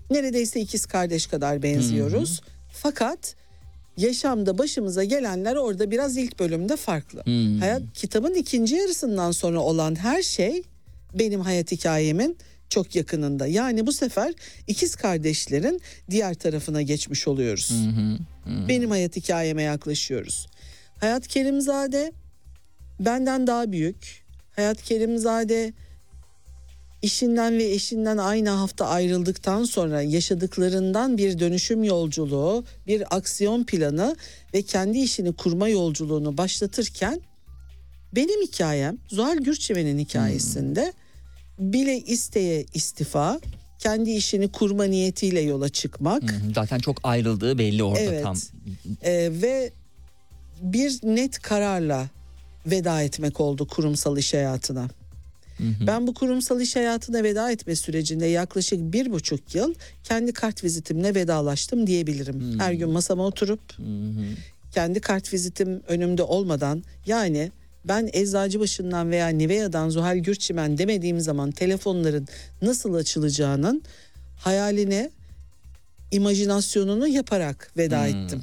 Neredeyse 0.10 0.60
ikiz 0.62 0.86
kardeş 0.86 1.28
kadar 1.28 1.64
benziyoruz. 1.64 2.42
Fakat 2.72 3.36
yaşamda 3.98 4.58
başımıza 4.58 5.04
gelenler 5.04 5.56
orada 5.56 5.92
biraz 5.92 6.18
ilk 6.18 6.40
bölümde 6.40 6.76
farklı. 6.76 7.24
Hayat 7.60 7.82
kitabın 7.94 8.34
ikinci 8.34 8.76
yarısından 8.76 9.32
sonra 9.32 9.60
olan 9.60 9.96
her 9.96 10.22
şey 10.22 10.64
benim 11.14 11.42
hayat 11.42 11.72
hikayemin 11.72 12.38
çok 12.70 12.96
yakınında. 12.96 13.48
Yani 13.48 13.88
bu 13.88 13.92
sefer 13.94 14.34
ikiz 14.68 14.96
kardeşlerin 14.96 15.82
diğer 16.10 16.34
tarafına 16.34 16.82
geçmiş 16.82 17.28
oluyoruz. 17.28 17.72
Benim 18.68 18.90
hayat 18.90 19.16
hikayeme 19.16 19.64
yaklaşıyoruz. 19.64 20.48
Hayat 21.00 21.28
Kerimzade 21.28 22.12
benden 23.00 23.48
daha 23.48 23.72
büyük. 23.72 24.26
Hayat 24.56 24.82
Kerimzade 24.82 25.74
işinden 27.06 27.58
ve 27.58 27.64
eşinden 27.64 28.18
aynı 28.18 28.50
hafta 28.50 28.88
ayrıldıktan 28.88 29.64
sonra 29.64 30.02
yaşadıklarından 30.02 31.18
bir 31.18 31.40
dönüşüm 31.40 31.84
yolculuğu, 31.84 32.66
bir 32.88 33.16
aksiyon 33.16 33.64
planı 33.64 34.16
ve 34.54 34.62
kendi 34.62 35.00
işini 35.00 35.34
kurma 35.34 35.70
yolculuğunu 35.70 36.38
başlatırken 36.38 37.22
benim 38.16 38.42
hikayem 38.42 38.98
Zuhal 39.08 39.38
Gürçeven'in 39.38 40.00
hikayesinde 40.00 40.94
bile 41.60 41.98
isteye 41.98 42.66
istifa, 42.74 43.40
kendi 43.80 44.12
işini 44.12 44.52
kurma 44.52 44.84
niyetiyle 44.84 45.42
yola 45.42 45.70
çıkmak 45.70 46.24
hı. 46.24 46.36
Zaten 46.56 46.80
çok 46.80 46.98
ayrıldığı 47.04 47.58
belli 47.58 47.84
orada 47.84 48.00
Evet. 48.00 48.24
tam. 48.24 48.38
e, 49.02 49.42
ve 49.42 49.72
bir 50.62 51.00
net 51.04 51.40
kararla 51.40 52.08
veda 52.66 53.02
etmek 53.02 53.40
oldu 53.40 53.68
kurumsal 53.68 54.18
iş 54.18 54.34
hayatına. 54.34 54.88
Ben 55.60 56.08
bu 56.08 56.14
kurumsal 56.14 56.62
iş 56.62 56.76
hayatına 56.76 57.24
veda 57.24 57.52
etme 57.52 57.76
sürecinde 57.76 58.26
yaklaşık 58.26 58.94
bir 58.94 59.12
buçuk 59.12 59.56
yıl 59.56 59.74
kendi 60.04 60.34
kart 60.34 60.64
vizitimle 60.64 61.16
vedalaştım 61.16 61.88
diyebilirim. 61.88 62.60
Her 62.60 62.74
gün 62.74 62.90
masama 62.90 63.26
oturup 63.26 63.62
kendi 64.72 65.00
kart 65.00 65.34
vizitim 65.34 65.82
önümde 65.88 66.24
olmadan 66.24 66.84
yani 67.06 67.52
ben 67.86 68.10
Eczacıbaşı'ndan 68.14 69.12
veya 69.12 69.28
Nivea'dan 69.28 69.90
Zuhal 69.90 70.18
Gürçimen 70.18 70.78
demediğim 70.78 71.20
zaman 71.20 71.52
telefonların 71.52 72.28
nasıl 72.62 72.94
açılacağının 72.94 73.82
hayaline 74.40 75.10
imajinasyonunu 76.12 77.08
yaparak 77.08 77.72
veda 77.78 78.08
ettim. 78.08 78.42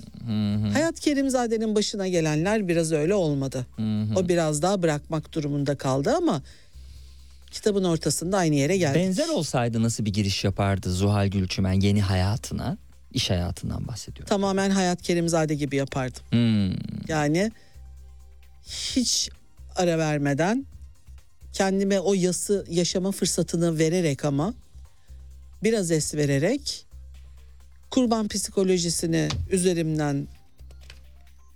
Hayat 0.72 1.00
Kerimzade'nin 1.00 1.74
başına 1.74 2.08
gelenler 2.08 2.68
biraz 2.68 2.92
öyle 2.92 3.14
olmadı. 3.14 3.66
O 4.16 4.28
biraz 4.28 4.62
daha 4.62 4.82
bırakmak 4.82 5.32
durumunda 5.32 5.74
kaldı 5.76 6.14
ama 6.16 6.42
kitabın 7.52 7.84
ortasında 7.84 8.36
aynı 8.36 8.54
yere 8.54 8.76
geldi. 8.76 8.98
Benzer 8.98 9.28
olsaydı 9.28 9.82
nasıl 9.82 10.04
bir 10.04 10.12
giriş 10.12 10.44
yapardı 10.44 10.92
Zuhal 10.92 11.26
Gülçümen 11.26 11.80
yeni 11.80 12.02
hayatına? 12.02 12.78
İş 13.12 13.30
hayatından 13.30 13.88
bahsediyorum. 13.88 14.28
Tamamen 14.28 14.70
Hayat 14.70 15.02
Kerimzade 15.02 15.54
gibi 15.54 15.76
yapardım. 15.76 16.22
Hmm. 16.30 16.74
Yani 17.08 17.52
hiç 18.66 19.30
ara 19.76 19.98
vermeden 19.98 20.66
kendime 21.52 22.00
o 22.00 22.14
yası 22.14 22.64
yaşama 22.70 23.12
fırsatını 23.12 23.78
vererek 23.78 24.24
ama 24.24 24.54
biraz 25.62 25.90
es 25.90 26.14
vererek 26.14 26.86
kurban 27.90 28.28
psikolojisini 28.28 29.28
üzerimden 29.50 30.28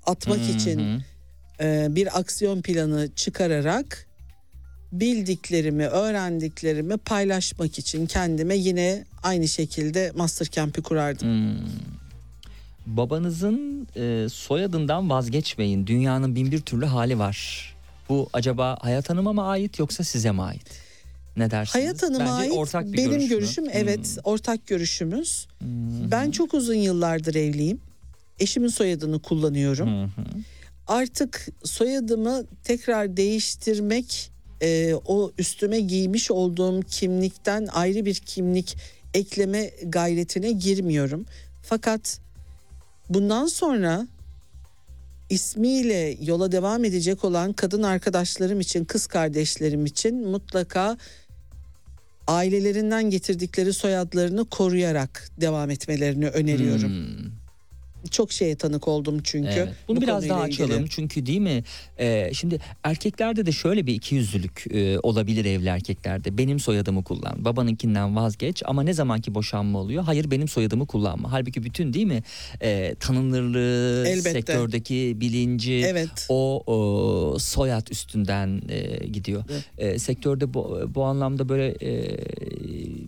atmak 0.07 0.51
için 0.51 1.03
e, 1.61 1.87
bir 1.91 2.19
aksiyon 2.19 2.63
planı 2.63 3.09
çıkararak 3.17 4.07
bildiklerimi, 5.01 5.87
öğrendiklerimi 5.87 6.97
paylaşmak 6.97 7.79
için 7.79 8.07
kendime 8.07 8.57
yine 8.57 9.05
aynı 9.23 9.49
şekilde 9.49 10.13
master 10.17 10.47
camp'i 10.47 10.83
kurardım. 10.83 11.59
Babanızın 12.87 13.89
e, 13.97 14.27
soyadından 14.29 15.11
vazgeçmeyin. 15.11 15.87
Dünyanın 15.87 16.35
bin 16.35 16.53
bir 16.53 16.61
türlü 16.61 16.87
hali 16.87 17.19
var. 17.19 17.75
Bu 18.09 18.29
acaba 18.33 18.79
Hayat 18.81 19.11
Hanım'a 19.11 19.33
mı 19.33 19.47
ait 19.47 19.79
yoksa 19.79 20.05
size 20.05 20.31
mi 20.33 20.43
ait? 20.43 20.81
Ne 21.37 21.51
dersiniz? 21.51 21.75
Hayat 21.85 22.03
Hanım'a 22.03 22.25
Bence 22.25 22.33
ait 22.33 22.53
ortak 22.53 22.93
bir 22.93 22.99
benim 22.99 23.11
görüş 23.11 23.23
mü? 23.23 23.29
görüşüm 23.29 23.65
Hmm. 23.65 23.71
evet 23.75 24.19
ortak 24.25 24.67
görüşümüz. 24.67 25.47
Ben 26.11 26.31
çok 26.31 26.55
uzun 26.55 26.75
yıllardır 26.75 27.35
evliyim. 27.35 27.81
Eşimin 28.41 28.69
soyadını 28.69 29.19
kullanıyorum. 29.19 30.13
Artık 30.87 31.47
soyadımı 31.65 32.45
tekrar 32.65 33.17
değiştirmek 33.17 34.31
e, 34.63 34.95
o 34.95 35.33
üstüme 35.39 35.81
giymiş 35.81 36.31
olduğum 36.31 36.81
kimlikten 36.83 37.67
ayrı 37.67 38.05
bir 38.05 38.15
kimlik 38.15 38.77
ekleme 39.15 39.71
gayretine 39.85 40.53
girmiyorum. 40.53 41.27
Fakat 41.63 42.21
bundan 43.09 43.47
sonra 43.47 44.07
ismiyle 45.31 46.17
yola 46.23 46.53
devam 46.53 46.85
edecek 46.85 47.25
olan 47.25 47.53
kadın 47.53 47.83
arkadaşlarım 47.83 48.61
için, 48.61 48.85
kız 48.85 49.07
kardeşlerim 49.07 49.87
için 49.87 50.29
mutlaka 50.29 50.97
ailelerinden 52.27 53.11
getirdikleri 53.11 53.73
soyadlarını 53.73 54.45
koruyarak 54.45 55.31
devam 55.41 55.71
etmelerini 55.71 56.29
öneriyorum. 56.29 56.93
Çok 58.11 58.33
şeye 58.33 58.57
tanık 58.57 58.89
oldum 58.89 59.21
çünkü. 59.25 59.49
Evet. 59.49 59.69
Bunu 59.89 59.97
bu 59.97 60.01
biraz 60.01 60.29
daha 60.29 60.49
ilgili. 60.49 60.65
açalım 60.65 60.87
çünkü 60.91 61.27
değil 61.27 61.41
mi? 61.41 61.65
Ee, 61.99 62.31
şimdi 62.35 62.59
erkeklerde 62.85 63.47
de 63.47 63.53
şöyle 63.53 63.87
bir 63.87 63.95
ikiyüzlülük 63.95 64.65
e, 64.71 64.99
olabilir 64.99 65.45
evli 65.45 65.69
erkeklerde. 65.69 66.39
Benim 66.39 66.61
soyadımı 66.61 67.05
kullan, 67.05 67.45
babanınkinden 67.45 68.17
vazgeç 68.17 68.63
ama 68.67 68.83
ne 68.83 68.93
zamanki 68.93 69.35
boşanma 69.35 69.79
oluyor? 69.79 70.03
Hayır 70.05 70.31
benim 70.31 70.49
soyadımı 70.49 70.87
kullanma. 70.87 71.33
Halbuki 71.33 71.63
bütün 71.63 71.93
değil 71.93 72.07
mi? 72.07 72.23
Ee, 72.63 72.95
tanınırlığı, 73.01 74.05
Elbette. 74.09 74.33
sektördeki 74.33 75.17
bilinci, 75.21 75.73
Evet. 75.87 76.27
o, 76.29 76.63
o 76.67 77.39
soyad 77.39 77.87
üstünden 77.91 78.63
e, 78.69 79.07
gidiyor. 79.07 79.45
E, 79.79 79.99
sektörde 79.99 80.55
bu, 80.55 80.91
bu 80.95 81.05
anlamda 81.05 81.49
böyle 81.49 81.67
e, 81.83 82.19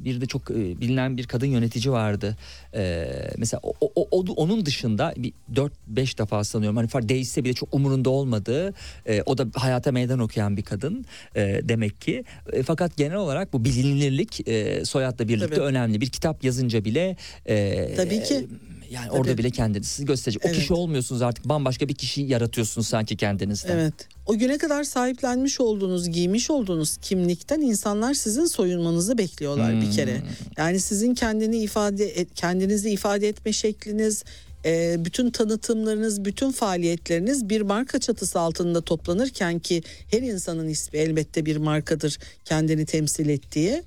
bir 0.05 0.21
de 0.21 0.27
çok 0.27 0.51
e, 0.51 0.81
bilinen 0.81 1.17
bir 1.17 1.25
kadın 1.27 1.47
yönetici 1.47 1.93
vardı. 1.93 2.37
E, 2.75 3.07
mesela 3.39 3.61
o- 3.63 3.75
o- 3.95 4.09
o- 4.11 4.33
onun 4.37 4.67
dışında 4.67 4.88
bir 4.98 5.33
4-5 5.55 6.18
defa 6.18 6.44
sanıyorum 6.44 6.77
hani 6.77 6.88
fark 6.88 7.09
değişse 7.09 7.44
bile 7.44 7.53
çok 7.53 7.74
umurunda 7.74 8.11
olmadığı 8.11 8.74
e, 9.07 9.22
o 9.27 9.38
da 9.38 9.46
hayata 9.55 9.92
meydan 9.92 10.18
okuyan 10.18 10.57
bir 10.57 10.62
kadın 10.62 11.05
e, 11.37 11.61
demek 11.64 12.01
ki. 12.01 12.24
E, 12.53 12.62
fakat 12.62 12.96
genel 12.96 13.16
olarak 13.16 13.53
bu 13.53 13.64
bilinirlik 13.64 14.48
e, 14.48 14.85
soyadla 14.85 15.29
birlikte 15.29 15.55
Tabii. 15.55 15.61
önemli. 15.64 16.01
Bir 16.01 16.07
kitap 16.11 16.44
yazınca 16.44 16.85
bile 16.85 17.16
e, 17.46 17.94
Tabii 17.96 18.22
ki. 18.22 18.46
yani 18.90 19.09
Tabii. 19.09 19.18
orada 19.18 19.38
bile 19.38 19.51
kendinizi 19.51 20.05
gösterecek. 20.05 20.44
O 20.44 20.48
Evet. 20.48 20.59
kişi 20.59 20.72
olmuyorsunuz 20.74 21.22
artık 21.22 21.44
bambaşka 21.48 21.88
bir 21.88 21.94
kişi 21.94 22.22
yaratıyorsunuz 22.22 22.87
sanki 22.88 23.16
kendinizden. 23.16 23.74
Evet. 23.77 23.94
O 24.27 24.38
güne 24.38 24.59
kadar 24.59 24.85
sahiplenmiş 24.85 25.61
olduğunuz, 25.61 26.09
giymiş 26.11 26.51
olduğunuz 26.51 26.96
kimlikten 26.96 27.61
insanlar 27.61 28.14
sizin 28.14 28.44
soyunmanızı 28.44 29.18
bekliyorlar 29.18 29.72
bir 29.77 29.83
Hmm. 29.87 29.90
kere. 29.90 30.22
Yani 30.57 30.81
sizin 30.81 31.14
kendini 31.14 31.57
ifade 31.59 32.05
et, 32.05 32.29
kendinizi 32.35 32.90
ifade 32.90 33.29
etme 33.29 33.53
şekliniz, 33.53 34.24
e, 34.64 35.05
bütün 35.05 35.31
tanıtımlarınız, 35.31 36.25
bütün 36.25 36.53
faaliyetleriniz 36.53 37.49
bir 37.49 37.61
marka 37.61 37.99
çatısı 37.99 38.40
altında 38.40 38.81
toplanırken 38.81 39.59
ki 39.59 39.83
her 40.11 40.23
insanın 40.23 40.68
ismi 40.68 40.99
elbette 40.99 41.47
bir 41.47 41.57
markadır 41.57 42.18
kendini 42.44 42.87
temsil 42.87 43.29
ettiği. 43.29 43.83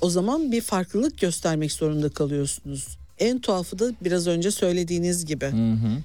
O 0.00 0.10
zaman 0.10 0.52
bir 0.52 0.60
farklılık 0.60 1.18
göstermek 1.18 1.72
zorunda 1.72 2.08
kalıyorsunuz. 2.08 2.98
En 3.18 3.40
tuhafı 3.40 3.78
da 3.78 3.92
biraz 4.04 4.26
önce 4.26 4.50
söylediğiniz 4.50 5.26
gibi. 5.26 5.44
Hı 5.44 5.72
hı. 5.72 5.98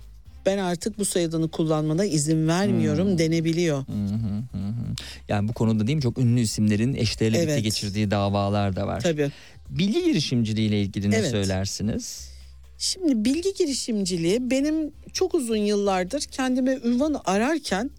Ben 0.46 0.58
artık 0.58 1.00
bu 1.00 1.06
soyadını 1.06 1.50
kullanmana 1.52 2.06
izin 2.06 2.48
vermiyorum 2.48 3.17
denebiliyor. 3.17 3.78
Hı 3.88 3.91
hı 3.91 4.58
hı 4.58 4.58
hı. 4.58 4.96
Yani 5.28 5.48
bu 5.48 5.54
konuda 5.54 5.88
değil 5.88 5.96
mi 5.96 6.02
çok 6.02 6.17
ünlü 6.17 6.39
isimlerin 6.39 6.93
eşleriyle 6.93 7.38
birlikte 7.38 7.54
Evet. 7.54 7.63
geçirdiği 7.63 8.12
davalar 8.12 8.76
da 8.76 8.88
var. 8.88 9.02
Tabii. 9.02 9.32
Bilgi 9.70 10.04
girişimciliğiyle 10.04 10.82
ilgili 10.82 11.12
ne 11.12 11.15
Evet. 11.15 11.32
söylersiniz? 11.32 12.27
Şimdi 12.78 13.26
bilgi 13.26 13.54
girişimciliği 13.54 14.52
benim 14.52 14.92
çok 15.13 15.36
uzun 15.36 15.56
yıllardır 15.56 16.22
kendime 16.22 16.80
ünvan 16.84 17.22
ararken 17.26 17.92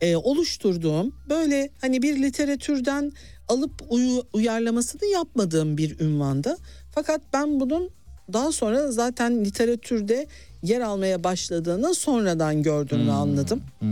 e, 0.00 0.16
oluşturduğum 0.16 1.14
böyle 1.28 1.70
hani 1.80 2.02
bir 2.02 2.22
literatürden 2.22 3.12
alıp 3.48 3.72
uyu- 3.88 4.26
uyarlamasını 4.32 5.06
yapmadığım 5.06 5.76
bir 5.76 6.00
ünvanda. 6.00 6.58
Fakat 6.94 7.20
ben 7.32 7.60
bunun 7.60 7.90
daha 8.32 8.52
sonra 8.52 8.92
zaten 8.92 9.44
literatürde 9.44 10.26
yer 10.62 10.80
almaya 10.80 11.24
başladığını 11.24 11.94
sonradan 11.94 12.62
gördüm 12.62 13.08
ve 13.08 13.12
anladım. 13.12 13.62
Hı. 13.80 13.86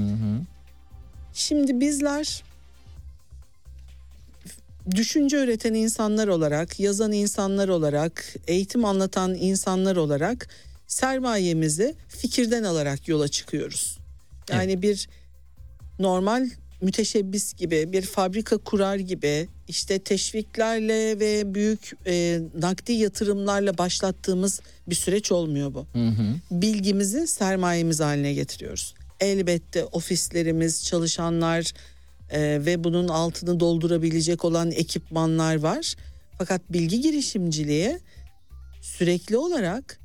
Şimdi 1.33 1.81
bizler 1.81 2.43
düşünce 4.97 5.37
üreten 5.45 5.75
insanlar 5.75 6.29
olarak, 6.29 6.81
yazan 6.81 7.13
insanlar 7.13 7.69
olarak, 7.69 8.35
eğitim 8.47 8.85
anlatan 8.85 9.35
insanlar 9.35 9.97
olarak 9.97 10.49
sermayemizi 10.87 11.95
fikirden 12.09 12.63
alarak 12.63 13.09
yola 13.09 13.29
çıkıyoruz. 13.29 13.99
Yani 14.53 14.83
bir 14.83 15.09
normal 15.99 16.49
müteşebbis 16.81 17.55
gibi, 17.55 17.93
bir 17.93 18.03
fabrika 18.03 18.59
kurar 18.59 18.97
gibi 18.97 19.49
işte 19.69 19.99
teşviklerle 19.99 21.21
ve 21.21 21.55
büyük 21.55 21.93
e, 22.07 22.41
nakdi 22.59 22.93
yatırımlarla 22.93 23.79
başlattığımız 23.79 24.61
bir 24.89 24.95
süreç 24.95 25.33
olmuyor 25.33 25.75
bu 25.75 25.87
Hı 25.93 26.09
hı. 26.09 26.35
bilgimizi 26.51 27.27
sermayemiz 27.27 28.01
haline 28.01 28.35
getiriyoruz. 28.35 28.95
Elbette 29.21 29.85
ofislerimiz, 29.85 30.85
çalışanlar 30.85 31.73
e, 32.33 32.41
ve 32.67 32.85
bunun 32.85 33.09
altını 33.09 33.61
doldurabilecek 33.61 34.45
olan 34.45 34.71
ekipmanlar 34.71 35.57
var. 35.57 35.95
Fakat 36.39 36.73
bilgi 36.73 37.01
girişimciliği 37.01 37.99
sürekli 38.83 39.37
olarak 39.37 40.01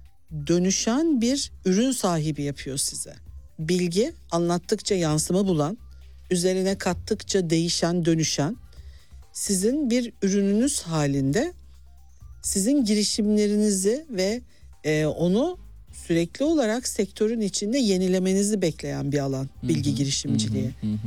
dönüşen 0.48 1.22
bir 1.22 1.52
ürün 1.66 1.92
sahibi 1.92 2.44
yapıyor 2.44 2.78
size. 2.78 3.14
Bilgi 3.60 4.14
anlattıkça 4.32 4.96
yansıma 4.96 5.48
bulan, 5.48 5.78
üzerine 6.32 6.78
kattıkça 6.78 7.50
değişen, 7.50 8.06
dönüşen 8.06 8.58
sizin 9.34 9.90
bir 9.90 10.14
ürününüz 10.22 10.82
halinde 10.82 11.54
sizin 12.44 12.86
girişimlerinizi 12.86 14.06
ve 14.10 14.42
e, 14.84 15.06
onu 15.06 15.58
sürekli 16.08 16.46
olarak 16.46 16.88
sektörün 16.88 17.42
içinde 17.42 17.78
yenilemenizi 17.78 18.62
bekleyen 18.62 19.12
bir 19.12 19.20
alan 19.20 19.50
bilgi 19.64 19.96
girişimciliği. 19.96 20.72
Hı 20.82 20.88
hı. 20.88 20.98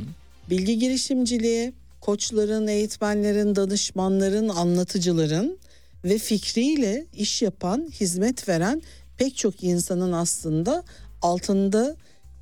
Bilgi 0.51 0.79
girişimciliği 0.79 1.73
koçların, 2.01 2.67
eğitmenlerin, 2.67 3.57
danışmanların, 3.57 4.49
anlatıcıların 4.49 5.59
ve 6.05 6.19
fikriyle 6.19 7.07
iş 7.15 7.43
yapan, 7.43 7.89
hizmet 8.01 8.49
veren 8.49 8.83
pek 9.19 9.37
çok 9.37 9.65
insanın 9.65 10.13
aslında 10.13 10.85
altında 11.23 11.97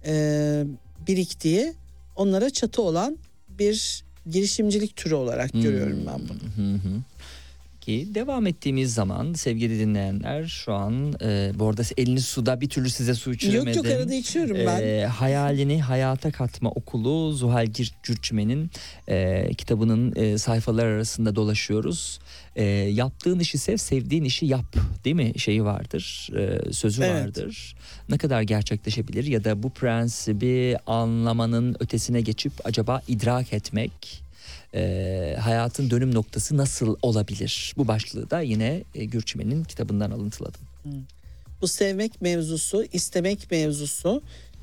e, 0.06 0.64
biriktiği, 1.06 1.72
onlara 2.16 2.50
çatı 2.50 2.82
olan 2.82 3.18
bir 3.48 4.04
girişimcilik 4.30 4.96
türü 4.96 5.14
olarak 5.14 5.52
görüyorum 5.52 6.04
ben 6.06 6.20
bunu. 6.28 6.66
Hı 6.66 6.74
hı. 6.74 7.02
Ki 7.86 8.08
devam 8.14 8.46
ettiğimiz 8.46 8.94
zaman 8.94 9.32
sevgili 9.32 9.80
dinleyenler 9.80 10.46
şu 10.46 10.72
an 10.72 11.14
e, 11.22 11.52
bu 11.54 11.68
arada 11.68 11.82
elini 11.96 12.20
suda 12.20 12.60
bir 12.60 12.68
türlü 12.68 12.90
size 12.90 13.14
su 13.14 13.32
içiremedim. 13.32 13.66
Yok 13.66 13.76
yok 13.76 13.86
arada 13.86 14.14
içiyorum 14.14 14.56
ben. 14.66 14.82
Ee, 14.82 15.06
hayalini 15.06 15.82
hayata 15.82 16.30
katma 16.30 16.70
okulu 16.70 17.32
Zuhal 17.32 17.66
Gürçmen'in 18.02 18.70
e, 19.08 19.48
kitabının 19.58 20.12
e, 20.16 20.38
sayfalar 20.38 20.86
arasında 20.86 21.36
dolaşıyoruz. 21.36 22.18
E, 22.56 22.64
yaptığın 22.74 23.38
işi 23.38 23.58
sev, 23.58 23.76
sevdiğin 23.76 24.24
işi 24.24 24.46
yap 24.46 24.76
değil 25.04 25.16
mi 25.16 25.32
şeyi 25.38 25.64
vardır, 25.64 26.30
e, 26.38 26.72
sözü 26.72 27.02
Evet. 27.02 27.24
vardır. 27.26 27.76
Ne 28.08 28.18
kadar 28.18 28.42
gerçekleşebilir 28.42 29.24
ya 29.24 29.44
da 29.44 29.62
bu 29.62 29.70
prensibi 29.70 30.76
anlamanın 30.86 31.76
ötesine 31.80 32.20
geçip 32.20 32.52
acaba 32.64 33.02
idrak 33.08 33.52
etmek 33.52 34.25
e, 34.74 35.36
hayatın 35.40 35.90
dönüm 35.90 36.14
noktası 36.14 36.56
nasıl 36.56 36.96
olabilir? 37.02 37.74
Bu 37.76 37.88
başlığı 37.88 38.30
da 38.30 38.40
yine 38.40 38.82
e, 38.94 39.04
Gürçmen'in 39.04 39.64
kitabından 39.64 40.10
alıntıladım. 40.10 40.60
bu 41.62 41.68
sevmek 41.68 42.22
mevzusu, 42.22 42.84
istemek 42.92 43.50
mevzusu 43.50 44.22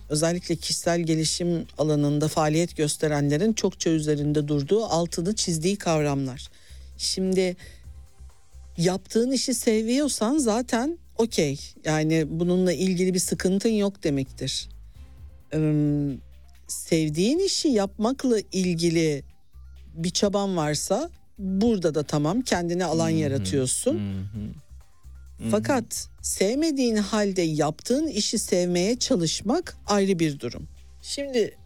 özellikle 0.10 0.56
kişisel 0.56 1.02
gelişim 1.02 1.66
alanında 1.78 2.28
faaliyet 2.28 2.78
gösterenlerin 2.78 3.54
çokça 3.54 3.90
üzerinde 3.90 4.48
durduğu, 4.48 4.86
altını 4.86 5.36
çizdiği 5.36 5.76
kavramlar. 5.76 6.50
Şimdi 6.98 7.56
yaptığın 8.78 9.32
işi 9.32 9.54
seviyorsan 9.54 10.38
zaten 10.38 10.98
okey. 11.18 11.60
Yani 11.86 12.26
bununla 12.30 12.74
ilgili 12.74 13.14
bir 13.14 13.20
sıkıntın 13.20 13.70
yok 13.70 14.04
demektir. 14.04 14.70
Ee, 15.54 16.18
sevdiğin 16.68 17.40
işi 17.40 17.68
yapmakla 17.68 18.40
ilgili 18.52 19.24
bir 19.94 20.10
çaban 20.10 20.58
varsa 20.58 21.10
burada 21.40 21.96
da 21.96 22.04
tamam 22.04 22.42
kendine 22.42 22.86
alan 22.86 23.10
yaratıyorsun. 23.10 23.94
Hı 23.94 24.20
hı. 24.20 25.50
Fakat 25.52 26.10
sevmediğin 26.22 26.96
halde 26.96 27.42
yaptığın 27.42 28.08
işi 28.08 28.40
sevmeye 28.40 29.00
çalışmak 29.00 29.78
ayrı 29.88 30.20
bir 30.20 30.40
durum. 30.40 30.68
Şimdi 31.02 31.58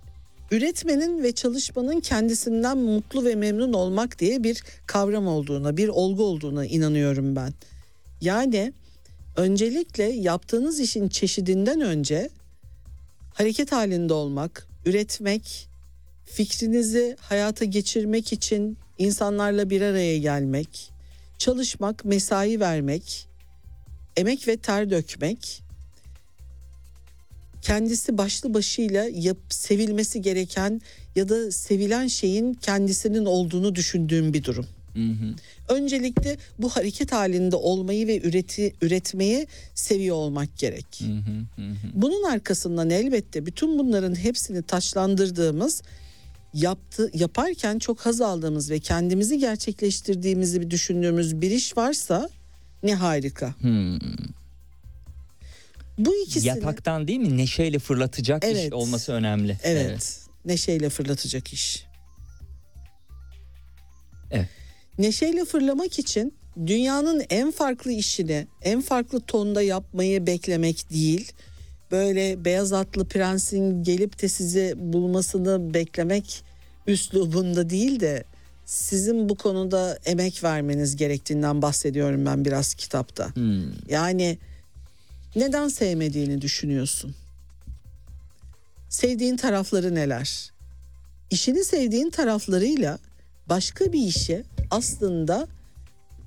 üretmenin 0.51 1.23
ve 1.23 1.31
çalışmanın 1.31 1.99
kendisinden 1.99 2.77
mutlu 2.77 3.25
ve 3.25 3.35
memnun 3.35 3.73
olmak 3.73 4.19
diye 4.19 4.43
bir 4.43 4.63
kavram 4.85 5.27
olduğuna, 5.27 5.77
bir 5.77 5.87
olgu 5.87 6.23
olduğuna 6.23 6.65
inanıyorum 6.65 7.35
ben. 7.35 7.53
Yani 8.21 8.73
öncelikle 9.35 10.03
yaptığınız 10.03 10.79
işin 10.79 11.07
çeşidinden 11.07 11.81
önce 11.81 12.29
hareket 13.33 13.71
halinde 13.71 14.13
olmak, 14.13 14.67
üretmek, 14.85 15.69
fikrinizi 16.27 17.15
hayata 17.19 17.65
geçirmek 17.65 18.33
için 18.33 18.77
insanlarla 18.97 19.69
bir 19.69 19.81
araya 19.81 20.17
gelmek, 20.17 20.91
çalışmak, 21.37 22.05
mesai 22.05 22.59
vermek, 22.59 23.27
emek 24.17 24.47
ve 24.47 24.57
ter 24.57 24.89
dökmek 24.89 25.63
kendisi 27.61 28.17
başlı 28.17 28.53
başıyla 28.53 29.03
yap, 29.13 29.37
sevilmesi 29.49 30.21
gereken 30.21 30.81
ya 31.15 31.29
da 31.29 31.51
sevilen 31.51 32.07
şeyin 32.07 32.53
kendisinin 32.53 33.25
olduğunu 33.25 33.75
düşündüğüm 33.75 34.33
bir 34.33 34.43
durum. 34.43 34.65
Öncelikle 35.69 36.37
bu 36.59 36.69
hareket 36.69 37.11
halinde 37.11 37.55
olmayı 37.55 38.07
ve 38.07 38.21
üreti, 38.21 38.73
üretmeyi 38.81 39.47
seviyor 39.75 40.15
olmak 40.15 40.57
gerek. 40.57 41.01
Bunun 41.93 42.23
arkasından 42.23 42.89
elbette 42.89 43.45
bütün 43.45 43.79
bunların 43.79 44.15
hepsini 44.15 44.61
taçlandırdığımız 44.63 45.81
yaptı 46.53 47.11
yaparken 47.13 47.79
çok 47.79 47.99
haz 47.99 48.21
aldığımız 48.21 48.71
ve 48.71 48.79
kendimizi 48.79 49.39
gerçekleştirdiğimizi 49.39 50.61
bir 50.61 50.69
düşündüğümüz 50.69 51.41
bir 51.41 51.51
iş 51.51 51.77
varsa 51.77 52.29
ne 52.83 52.95
harika. 52.95 53.55
Bu 55.97 56.15
ikisini 56.15 56.47
Yataktan 56.47 57.07
değil 57.07 57.19
mi 57.19 57.37
neşeyle 57.37 57.79
fırlatacak 57.79 58.43
iş 58.43 58.49
Evet. 58.49 58.73
olması 58.73 59.11
önemli. 59.13 59.57
Evet. 59.63 60.19
Neşeyle 60.45 60.89
fırlatacak 60.89 61.53
iş. 61.53 61.85
Evet. 64.31 64.49
Neşeyle 64.97 65.45
fırlamak 65.45 65.99
için 65.99 66.33
dünyanın 66.67 67.23
en 67.29 67.51
farklı 67.51 67.91
işini 67.91 68.47
en 68.61 68.81
farklı 68.81 69.21
tonda 69.21 69.61
yapmayı 69.61 70.27
beklemek 70.27 70.89
değil. 70.89 71.31
Böyle 71.91 72.45
beyaz 72.45 72.73
atlı 72.73 73.07
prensin 73.07 73.83
gelip 73.83 74.21
de 74.21 74.27
sizi 74.27 74.73
bulmasını 74.77 75.73
beklemek 75.73 76.43
üslubunda 76.87 77.69
değil 77.69 77.99
de 77.99 78.23
sizin 78.65 79.29
bu 79.29 79.35
konuda 79.35 79.99
emek 80.05 80.43
vermeniz 80.43 80.95
gerektiğinden 80.95 81.61
bahsediyorum 81.61 82.25
ben 82.25 82.45
biraz 82.45 82.73
kitapta. 82.73 83.35
Hmm. 83.35 83.89
Yani 83.89 84.37
neden 85.35 85.67
sevmediğini 85.67 86.41
düşünüyorsun. 86.41 87.15
Sevdiğin 88.89 89.37
tarafları 89.37 89.95
neler? 89.95 90.51
İşini 91.31 91.63
sevdiğin 91.63 92.09
taraflarıyla 92.09 92.99
başka 93.49 93.93
bir 93.93 94.01
işi 94.01 94.43
aslında 94.71 95.47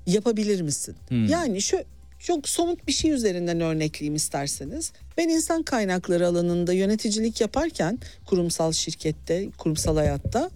yapabilir 0.07 0.61
misin? 0.61 0.95
Yani 1.29 1.61
şu 1.61 1.77
çok 2.21 2.49
somut 2.49 2.87
bir 2.87 2.91
şey 2.91 3.11
üzerinden 3.11 3.61
örnekleyeyim 3.61 4.15
isterseniz. 4.15 4.91
Ben 5.17 5.29
insan 5.29 5.63
kaynakları 5.63 6.27
alanında 6.27 6.73
yöneticilik 6.73 7.41
yaparken 7.41 7.99
kurumsal 8.25 8.71
şirkette, 8.71 9.49
kurumsal 9.57 9.97
hayatta 9.97 10.51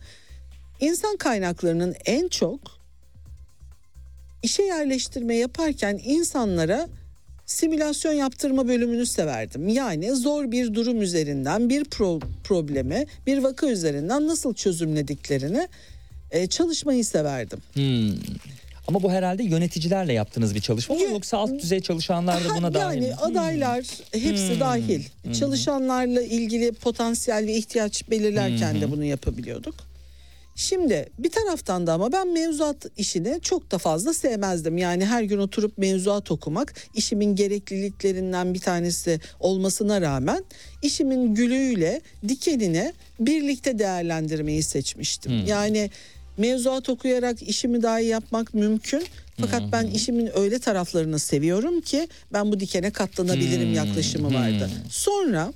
insan 0.80 1.18
kaynaklarının 1.18 1.96
en 2.06 2.28
çok 2.28 2.60
işe 4.44 4.64
yerleştirme 4.64 5.36
yaparken 5.36 6.00
insanlara 6.04 6.88
simülasyon 7.46 8.14
yaptırma 8.14 8.68
bölümünü 8.68 9.06
severdim. 9.06 9.68
Yani 9.68 10.16
zor 10.16 10.52
bir 10.52 10.74
durum 10.74 11.02
üzerinden 11.02 11.70
bir 11.70 11.86
pro- 11.86 12.24
problemi, 12.44 13.06
bir 13.28 13.38
vaka 13.38 13.68
üzerinden 13.68 14.28
nasıl 14.28 14.54
çözümlediklerini 14.54 15.68
e, 16.32 16.48
çalışmayı 16.48 17.06
severdim. 17.06 17.60
Hmm. 17.74 18.36
Ama 18.88 19.04
bu 19.04 19.12
herhalde 19.12 19.44
yöneticilerle 19.44 20.14
yaptığınız 20.14 20.56
bir 20.56 20.62
çalışma 20.62 20.96
mı 20.96 21.02
Yo- 21.02 21.10
yoksa 21.10 21.38
alt 21.38 21.52
düzey 21.62 21.80
çalışanlar 21.80 22.44
da 22.46 22.50
buna 22.58 22.74
dahil 22.74 23.02
yani 23.02 23.08
mi? 23.08 23.16
adaylar 23.16 23.86
hepsi 24.12 24.54
Hmm. 24.54 24.60
dahil. 24.60 25.04
Çalışanlarla 25.40 26.22
ilgili 26.22 26.72
potansiyel 26.72 27.48
ve 27.48 27.54
ihtiyaç 27.54 28.10
belirlerken 28.10 28.82
de 28.82 28.92
bunu 28.92 29.04
yapabiliyorduk. 29.04 29.76
Şimdi 30.58 31.10
bir 31.20 31.32
taraftan 31.32 31.88
da 31.88 31.94
ama 31.94 32.12
ben 32.12 32.28
mevzuat 32.34 32.86
işini 32.98 33.40
çok 33.42 33.72
da 33.72 33.78
fazla 33.78 34.14
sevmezdim. 34.14 34.78
Yani 34.78 35.06
her 35.06 35.24
gün 35.24 35.38
oturup 35.38 35.78
mevzuat 35.78 36.32
okumak 36.32 36.74
işimin 36.94 37.36
gerekliliklerinden 37.36 38.54
bir 38.54 38.60
tanesi 38.60 39.20
olmasına 39.40 40.02
rağmen 40.02 40.46
işimin 40.82 41.36
gülüyle 41.36 42.02
dikenine 42.28 42.94
birlikte 43.20 43.80
değerlendirmeyi 43.80 44.64
seçmiştim. 44.64 45.46
Yani 45.48 45.90
mevzuat 46.38 46.90
okuyarak 46.90 47.42
işimi 47.42 47.84
daha 47.84 48.00
iyi 48.00 48.10
yapmak 48.10 48.54
mümkün. 48.54 49.04
Fakat 49.42 49.62
ben 49.72 49.88
işimin 49.88 50.40
öyle 50.40 50.60
taraflarını 50.60 51.20
seviyorum 51.20 51.82
ki 51.82 52.08
ben 52.34 52.52
bu 52.52 52.60
dikene 52.60 52.92
katlanabilirim 52.92 53.74
yaklaşımı 53.74 54.34
vardı. 54.34 54.70
Sonra 54.90 55.54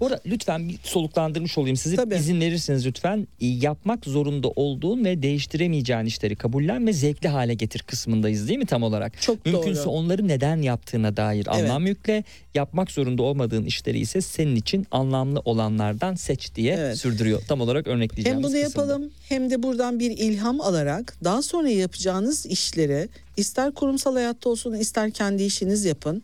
Bu 0.00 0.06
arada 0.06 0.20
lütfen 0.26 0.68
bir 0.68 0.78
soluklandırmış 0.82 1.58
olayım 1.58 1.76
sizi. 1.76 1.96
Tabii. 1.96 2.14
İzin 2.14 2.40
verirseniz 2.40 2.86
lütfen 2.86 3.28
yapmak 3.40 4.04
zorunda 4.06 4.48
olduğun 4.48 5.04
ve 5.04 5.22
değiştiremeyeceğin 5.22 6.04
işleri 6.04 6.36
kabullen 6.36 6.86
ve 6.86 6.92
zevkli 6.92 7.28
hale 7.28 7.54
getir 7.54 7.82
kısmındayız 7.82 8.48
değil 8.48 8.58
mi 8.58 8.66
tam 8.66 8.82
olarak? 8.82 9.22
Çok 9.22 9.46
Mümkünse 9.46 9.80
doğru. 9.84 9.90
onları 9.90 10.28
neden 10.28 10.62
yaptığına 10.62 11.16
dair 11.16 11.46
Evet. 11.54 11.62
anlam 11.70 11.86
yükle. 11.86 12.24
Yapmak 12.54 12.90
zorunda 12.90 13.22
olmadığın 13.22 13.64
işleri 13.64 13.98
ise 13.98 14.20
senin 14.20 14.56
için 14.56 14.86
anlamlı 14.90 15.40
olanlardan 15.44 16.14
seç 16.14 16.54
diye 16.54 16.74
Evet. 16.74 16.98
sürdürüyor. 16.98 17.42
Tam 17.48 17.60
olarak 17.60 17.86
örnekleyeceğimiz 17.86 18.44
Hem 18.44 18.52
bunu 18.52 18.62
kısımda. 18.62 18.82
yapalım 18.82 19.10
hem 19.28 19.50
de 19.50 19.62
buradan 19.62 19.98
bir 20.00 20.10
ilham 20.10 20.60
alarak 20.60 21.16
daha 21.24 21.42
sonra 21.42 21.68
yapacağınız 21.68 22.46
işleri 22.46 23.08
ister 23.36 23.72
kurumsal 23.72 24.14
hayatta 24.14 24.48
olsun 24.50 24.74
ister 24.74 25.10
kendi 25.10 25.42
işiniz 25.42 25.84
yapın. 25.84 26.22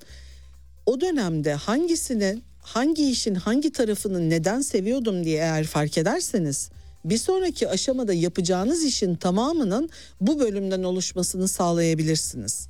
O 0.86 1.00
dönemde 1.00 1.54
hangisini 1.54 2.38
hangi 2.74 3.10
işin 3.10 3.34
hangi 3.34 3.72
tarafını 3.72 4.30
neden 4.30 4.60
seviyordum 4.60 5.24
diye 5.24 5.36
eğer 5.38 5.64
fark 5.64 5.98
ederseniz 5.98 6.70
bir 7.04 7.18
sonraki 7.18 7.68
aşamada 7.68 8.12
yapacağınız 8.12 8.84
işin 8.84 9.14
tamamının 9.14 9.90
bu 10.20 10.40
bölümden 10.40 10.82
oluşmasını 10.82 11.48
sağlayabilirsiniz. 11.48 12.68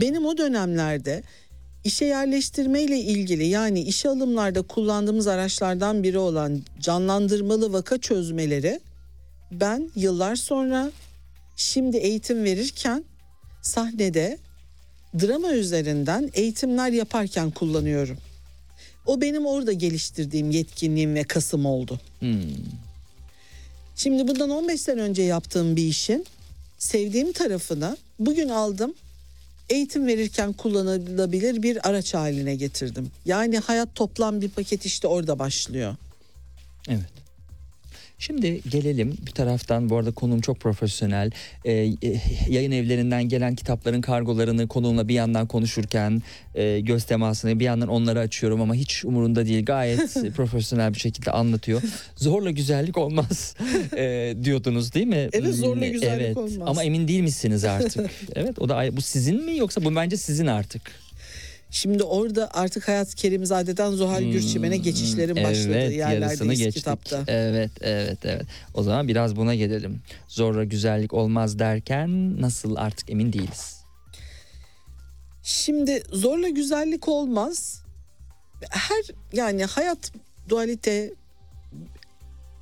Benim 0.00 0.26
o 0.26 0.38
dönemlerde 0.38 1.22
işe 1.84 2.04
yerleştirme 2.04 2.82
ile 2.82 2.98
ilgili 2.98 3.46
yani 3.46 3.80
işe 3.80 4.08
alımlarda 4.08 4.62
kullandığımız 4.62 5.26
araçlardan 5.26 6.02
biri 6.02 6.18
olan 6.18 6.62
canlandırmalı 6.80 7.72
vaka 7.72 7.98
çözmeleri 7.98 8.80
ben 9.52 9.90
yıllar 9.96 10.36
sonra 10.36 10.90
şimdi 11.56 11.96
eğitim 11.96 12.44
verirken 12.44 13.04
sahnede 13.62 14.38
drama 15.20 15.52
üzerinden 15.52 16.30
eğitimler 16.34 16.90
yaparken 16.90 17.50
kullanıyorum. 17.50 18.16
O 19.06 19.20
benim 19.20 19.46
orada 19.46 19.72
geliştirdiğim 19.72 20.50
yetkinliğim 20.50 21.14
ve 21.14 21.24
kasım 21.24 21.66
oldu. 21.66 22.00
Şimdi 23.96 24.28
bundan 24.28 24.50
15 24.50 24.80
sene 24.80 25.00
önce 25.00 25.22
yaptığım 25.22 25.76
bir 25.76 25.86
işin 25.88 26.26
sevdiğim 26.78 27.32
tarafını 27.32 27.96
bugün 28.18 28.48
aldım. 28.48 28.94
Eğitim 29.70 30.06
verirken 30.06 30.52
kullanılabilir 30.52 31.62
bir 31.62 31.88
araç 31.88 32.14
haline 32.14 32.54
getirdim. 32.54 33.10
Yani 33.24 33.58
hayat 33.58 33.94
toplam 33.94 34.40
bir 34.40 34.48
paket 34.48 34.86
işte 34.86 35.06
orada 35.08 35.38
başlıyor. 35.38 35.96
Evet. 36.88 37.23
Şimdi 38.18 38.60
gelelim 38.68 39.16
bir 39.26 39.30
taraftan 39.30 39.90
bu 39.90 39.96
arada 39.96 40.10
konuğum 40.10 40.40
çok 40.40 40.60
profesyonel. 40.60 41.30
Ee, 41.64 41.72
e, 41.72 42.20
yayın 42.48 42.70
evlerinden 42.70 43.28
gelen 43.28 43.54
kitapların 43.54 44.00
kargolarını 44.00 44.68
konuğumla 44.68 45.08
bir 45.08 45.14
yandan 45.14 45.46
konuşurken 45.46 46.22
e, 46.54 46.80
göz 46.80 47.04
temasını 47.04 47.60
bir 47.60 47.64
yandan 47.64 47.88
onları 47.88 48.20
açıyorum 48.20 48.60
ama 48.60 48.74
hiç 48.74 49.04
umurunda 49.04 49.46
değil. 49.46 49.64
Gayet 49.64 50.14
profesyonel 50.36 50.94
bir 50.94 50.98
şekilde 50.98 51.30
anlatıyor. 51.30 51.82
Zorla 52.16 52.50
güzellik 52.50 52.98
olmaz 52.98 53.56
e, 53.96 54.34
diyordunuz 54.44 54.94
değil 54.94 55.06
mi? 55.06 55.28
Evet, 55.32 55.54
zorla 55.54 55.86
Hmm, 55.86 55.92
güzellik 55.92 56.22
evet. 56.26 56.36
olmaz. 56.36 56.68
Ama 56.68 56.84
emin 56.84 57.08
değil 57.08 57.20
misiniz 57.22 57.64
artık? 57.64 58.10
evet 58.34 58.58
o 58.58 58.68
da 58.68 58.96
bu 58.96 59.00
sizin 59.00 59.44
mi 59.44 59.56
yoksa 59.56 59.84
bu 59.84 59.96
bence 59.96 60.16
sizin 60.16 60.46
artık. 60.46 61.03
Şimdi 61.74 62.02
orada 62.02 62.50
artık 62.54 62.88
Hayat 62.88 63.14
Kerimzade'den 63.14 63.90
Zuhal 63.90 64.22
Gürçimen'e 64.22 64.76
geçişlerin 64.76 65.36
başladığı 65.36 65.64
Hmm, 65.66 65.74
Evet 65.74 65.92
yarısını 65.96 66.12
yerlerdeyiz 66.22 66.58
geçtik. 66.58 66.74
kitapta. 66.74 67.24
Evet 67.26 67.70
evet 67.80 68.18
evet. 68.24 68.46
O 68.74 68.82
zaman 68.82 69.08
biraz 69.08 69.36
buna 69.36 69.54
gelelim. 69.54 70.00
Zorla 70.28 70.64
güzellik 70.64 71.12
olmaz 71.14 71.58
derken 71.58 72.40
nasıl 72.42 72.76
artık 72.76 73.10
emin 73.10 73.32
değiliz. 73.32 73.84
Şimdi 75.42 76.02
zorla 76.12 76.48
güzellik 76.48 77.08
olmaz. 77.08 77.82
Her 78.70 79.02
yani 79.32 79.64
hayat 79.64 80.12
dualite 80.48 81.12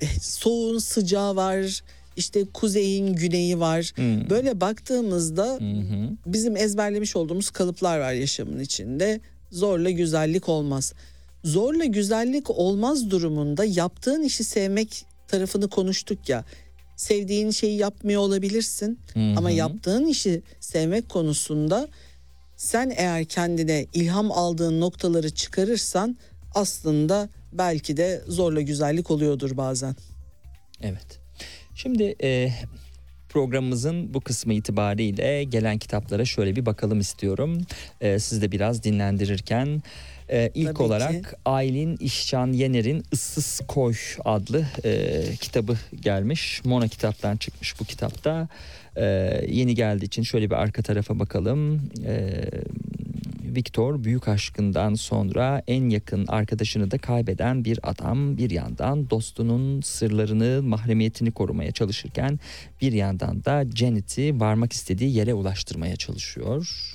eh, 0.01 0.19
soğuğun 0.21 0.79
sıcağı 0.79 1.35
var. 1.35 1.83
İşte 2.17 2.45
kuzeyin 2.53 3.13
güneyi 3.13 3.59
var. 3.59 3.91
Hmm. 3.95 4.29
Böyle 4.29 4.61
baktığımızda 4.61 5.45
hı. 5.53 6.09
bizim 6.25 6.57
ezberlemiş 6.57 7.15
olduğumuz 7.15 7.49
kalıplar 7.49 7.99
var 7.99 8.13
yaşamın 8.13 8.59
içinde. 8.59 9.19
Zorla 9.51 9.89
güzellik 9.89 10.49
olmaz. 10.49 10.93
Zorla 11.43 11.85
güzellik 11.85 12.49
olmaz 12.49 13.11
durumunda 13.11 13.65
yaptığın 13.65 14.23
işi 14.23 14.43
sevmek 14.43 15.05
tarafını 15.27 15.69
konuştuk 15.69 16.29
ya. 16.29 16.45
Sevdiğin 16.95 17.51
şeyi 17.51 17.77
yapmıyor 17.77 18.21
olabilirsin 18.21 18.99
ama 19.37 19.51
yaptığın 19.51 20.07
işi 20.07 20.41
sevmek 20.59 21.09
konusunda 21.09 21.87
sen 22.57 22.93
eğer 22.95 23.25
kendine 23.25 23.85
ilham 23.93 24.31
aldığın 24.31 24.81
noktaları 24.81 25.29
çıkarırsan 25.29 26.17
aslında 26.55 27.29
belki 27.51 27.97
de 27.97 28.21
zorla 28.27 28.61
güzellik 28.61 29.11
oluyordur 29.11 29.57
bazen. 29.57 29.95
Evet. 30.81 31.22
Şimdi 31.75 32.15
e, 32.23 32.51
programımızın 33.29 34.13
bu 34.13 34.21
kısmı 34.21 34.53
itibariyle 34.53 35.43
gelen 35.43 35.77
kitaplara 35.77 36.25
şöyle 36.25 36.55
bir 36.55 36.65
bakalım 36.65 36.99
istiyorum. 36.99 37.61
E, 38.01 38.19
siz 38.19 38.41
de 38.41 38.51
biraz 38.51 38.83
dinlendirirken 38.83 39.81
Ee, 40.29 40.51
ilk 40.53 40.65
Tabii 40.67 40.77
ki. 40.77 40.83
olarak 40.83 41.35
Aylin 41.45 41.97
İşcan 41.99 42.53
Yener'in 42.53 43.03
Issız 43.11 43.61
Koy 43.67 43.93
adlı 44.25 44.65
e, 44.85 45.21
kitabı 45.41 45.77
gelmiş. 46.01 46.61
Mona 46.65 46.87
kitaptan 46.87 47.37
çıkmış 47.37 47.79
bu 47.79 47.85
kitapta. 47.85 48.47
Ee, 48.97 49.03
yeni 49.49 49.75
geldiği 49.75 50.05
için 50.05 50.23
şöyle 50.23 50.49
bir 50.49 50.55
arka 50.55 50.81
tarafa 50.81 51.19
bakalım. 51.19 51.81
Ee, 52.05 52.31
Victor 53.55 54.03
büyük 54.03 54.27
aşkından 54.27 54.93
sonra 54.93 55.63
en 55.67 55.89
yakın 55.89 56.27
arkadaşını 56.27 56.91
da 56.91 56.97
kaybeden 56.97 57.65
bir 57.65 57.79
adam 57.83 58.37
bir 58.37 58.49
yandan 58.49 59.09
dostunun 59.09 59.81
sırlarını 59.81 60.63
mahremiyetini 60.63 61.31
korumaya 61.31 61.71
çalışırken 61.71 62.39
bir 62.81 62.91
yandan 62.91 63.45
da 63.45 63.65
Janet'i 63.75 64.39
varmak 64.39 64.73
istediği 64.73 65.15
yere 65.15 65.33
ulaştırmaya 65.33 65.95
çalışıyor. 65.95 66.93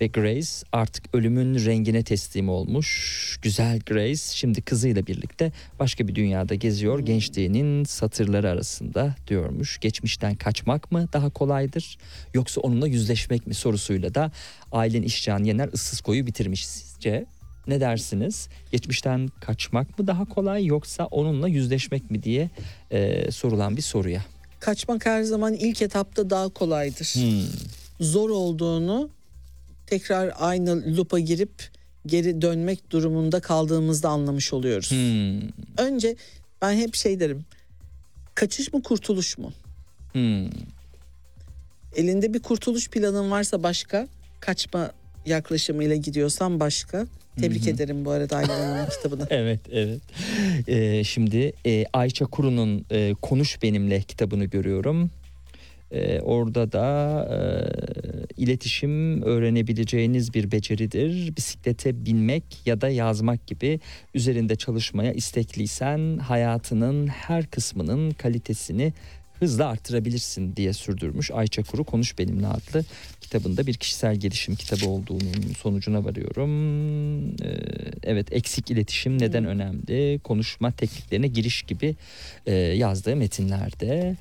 Ve 0.00 0.06
Grace 0.06 0.50
artık 0.72 1.14
ölümün 1.14 1.64
rengine 1.64 2.02
teslim 2.02 2.48
olmuş. 2.48 3.38
Güzel 3.42 3.80
Grace 3.80 4.22
şimdi 4.32 4.62
kızıyla 4.62 5.06
birlikte 5.06 5.52
başka 5.78 6.08
bir 6.08 6.14
dünyada 6.14 6.54
geziyor. 6.54 6.98
Gençliğinin 6.98 7.84
satırları 7.84 8.50
arasında 8.50 9.16
diyormuş. 9.28 9.78
Geçmişten 9.80 10.34
kaçmak 10.34 10.92
mı 10.92 11.08
daha 11.12 11.30
kolaydır 11.30 11.98
yoksa 12.34 12.60
onunla 12.60 12.88
yüzleşmek 12.88 13.46
mi 13.46 13.54
sorusuyla 13.54 14.14
da 14.14 14.32
Aylin 14.72 15.02
İşcan 15.02 15.44
Yener 15.44 15.68
ıssız 15.72 16.00
koyu 16.00 16.26
bitirmiş 16.26 16.66
sizce. 16.66 17.26
Ne 17.66 17.80
dersiniz? 17.80 18.48
Geçmişten 18.72 19.28
kaçmak 19.40 19.98
mı 19.98 20.06
daha 20.06 20.24
kolay 20.24 20.66
yoksa 20.66 21.06
onunla 21.06 21.48
yüzleşmek 21.48 22.10
mi 22.10 22.22
diye 22.22 22.50
e, 22.90 23.30
sorulan 23.30 23.76
bir 23.76 23.82
soruya. 23.82 24.24
Kaçmak 24.60 25.06
her 25.06 25.22
zaman 25.22 25.54
ilk 25.54 25.82
etapta 25.82 26.30
daha 26.30 26.48
kolaydır. 26.48 27.06
Hmm. 27.14 27.46
Zor 28.00 28.30
olduğunu 28.30 29.10
tekrar 29.90 30.32
aynı 30.38 30.96
loop'a 30.96 31.18
girip 31.18 31.50
geri 32.06 32.42
dönmek 32.42 32.90
durumunda 32.90 33.40
kaldığımızda 33.40 34.08
anlamış 34.08 34.52
oluyoruz. 34.52 34.90
Hmm. 34.90 35.48
Önce 35.86 36.16
ben 36.62 36.72
hep 36.72 36.94
şey 36.94 37.20
derim. 37.20 37.44
Kaçış 38.34 38.72
mı 38.72 38.82
kurtuluş 38.82 39.38
mu? 39.38 39.52
Hmm. 40.12 40.50
Elinde 41.96 42.34
bir 42.34 42.40
kurtuluş 42.40 42.90
planın 42.90 43.30
varsa 43.30 43.62
başka, 43.62 44.08
kaçma 44.40 44.92
yaklaşımıyla 45.26 45.96
gidiyorsan 45.96 46.60
başka. 46.60 47.06
Tebrik 47.40 47.68
ederim 47.68 48.04
bu 48.04 48.10
arada 48.10 48.36
Aylin 48.36 48.48
Hanım'ın 48.48 48.88
kitabını. 48.96 49.26
Evet, 49.30 49.60
evet. 49.72 50.00
Ee, 50.68 51.04
şimdi 51.04 51.52
e, 51.66 51.84
Ayça 51.92 52.26
Kuru'nun 52.26 52.86
e, 52.90 53.14
Konuş 53.22 53.62
Benimle 53.62 54.02
kitabını 54.02 54.44
görüyorum. 54.44 55.10
Ee, 55.92 56.20
orada 56.20 56.72
da 56.72 57.28
e, 57.30 57.38
iletişim 58.42 59.22
öğrenebileceğiniz 59.22 60.34
bir 60.34 60.52
beceridir. 60.52 61.36
Bisiklete 61.36 62.04
binmek 62.04 62.44
ya 62.66 62.80
da 62.80 62.88
yazmak 62.88 63.46
gibi 63.46 63.80
üzerinde 64.14 64.56
çalışmaya 64.56 65.12
istekliysen 65.12 66.18
hayatının 66.18 67.06
her 67.06 67.46
kısmının 67.46 68.10
kalitesini 68.10 68.92
hızla 69.40 69.66
artırabilirsin 69.66 70.56
diye 70.56 70.72
sürdürmüş 70.72 71.30
Ayça 71.30 71.62
Kuru 71.62 71.84
Konuş 71.84 72.18
Benimle 72.18 72.46
adlı 72.46 72.84
kitabında 73.20 73.66
bir 73.66 73.74
kişisel 73.74 74.16
gelişim 74.16 74.54
kitabı 74.54 74.88
olduğunun 74.88 75.52
sonucuna 75.58 76.04
varıyorum. 76.04 76.50
Ee, 77.28 77.58
evet 78.02 78.32
eksik 78.32 78.70
iletişim 78.70 79.18
neden 79.18 79.44
önemli? 79.44 80.20
Konuşma 80.24 80.70
tekniklerine 80.70 81.26
giriş 81.26 81.62
gibi 81.62 81.96
e, 82.46 82.54
yazdığı 82.54 83.16
metinlerde. 83.16 84.16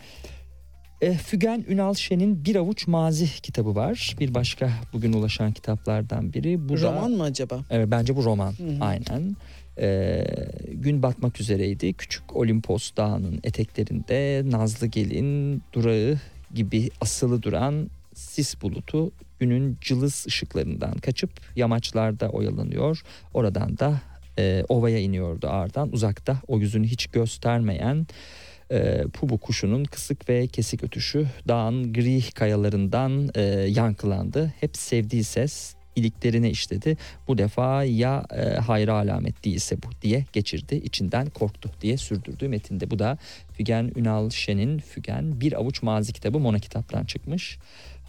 E, 1.01 1.13
Fügen 1.13 1.65
Ünal 1.67 1.93
Şen'in 1.93 2.45
Bir 2.45 2.55
Avuç 2.55 2.87
Mazi 2.87 3.25
kitabı 3.41 3.75
var. 3.75 4.15
Bir 4.19 4.33
başka 4.33 4.69
bugün 4.93 5.13
ulaşan 5.13 5.51
kitaplardan 5.51 6.33
biri. 6.33 6.69
Bu 6.69 6.77
da- 6.77 6.81
Roman 6.81 7.11
mı 7.11 7.23
acaba? 7.23 7.59
Evet 7.69 7.87
bence 7.91 8.15
bu 8.15 8.23
roman. 8.25 8.51
Hı 8.51 8.63
hı. 8.63 8.77
Aynen. 8.81 9.35
Ee, 9.81 10.25
gün 10.73 11.03
batmak 11.03 11.41
üzereydi. 11.41 11.93
Küçük 11.93 12.35
Olimpos 12.35 12.91
Dağı'nın 12.97 13.39
eteklerinde 13.43 14.43
Nazlı 14.51 14.87
Gelin 14.87 15.61
durağı 15.73 16.17
gibi 16.53 16.89
asılı 17.01 17.43
duran 17.43 17.89
sis 18.15 18.61
bulutu 18.61 19.11
günün 19.39 19.77
cılız 19.81 20.25
ışıklarından 20.27 20.93
kaçıp 20.93 21.29
yamaçlarda 21.55 22.29
oyalanıyor. 22.29 23.01
Oradan 23.33 23.77
da 23.77 24.01
e, 24.39 24.63
ovaya 24.69 24.99
iniyordu 24.99 25.47
ardından. 25.49 25.93
Uzakta 25.93 26.37
o 26.47 26.59
yüzünü 26.59 26.87
hiç 26.87 27.07
göstermeyen 27.07 28.07
e, 28.71 29.03
pubu 29.13 29.37
kuşunun 29.37 29.83
kısık 29.83 30.29
ve 30.29 30.47
kesik 30.47 30.83
ötüşü 30.83 31.27
dağın 31.47 31.93
gri 31.93 32.31
kayalarından 32.31 33.29
e, 33.35 33.41
yankılandı. 33.69 34.53
Hep 34.59 34.77
sevdiği 34.77 35.23
ses 35.23 35.75
iliklerine 35.95 36.49
işledi. 36.49 36.97
Bu 37.27 37.37
defa 37.37 37.83
ya 37.83 38.25
e, 38.35 38.59
hayra 38.59 38.93
alamet 38.93 39.45
değilse 39.45 39.83
bu 39.83 39.87
diye 40.01 40.25
geçirdi. 40.33 40.75
İçinden 40.75 41.29
korktu 41.29 41.71
diye 41.81 41.97
sürdürdü 41.97 42.47
metinde. 42.47 42.91
Bu 42.91 42.99
da 42.99 43.17
Fügen 43.53 43.91
Ünal 43.95 44.29
Şen'in 44.29 44.79
Fügen 44.79 45.41
Bir 45.41 45.53
Avuç 45.53 45.83
Mazi 45.83 46.13
kitabı 46.13 46.39
Mona 46.39 46.59
kitaptan 46.59 47.05
çıkmış. 47.05 47.57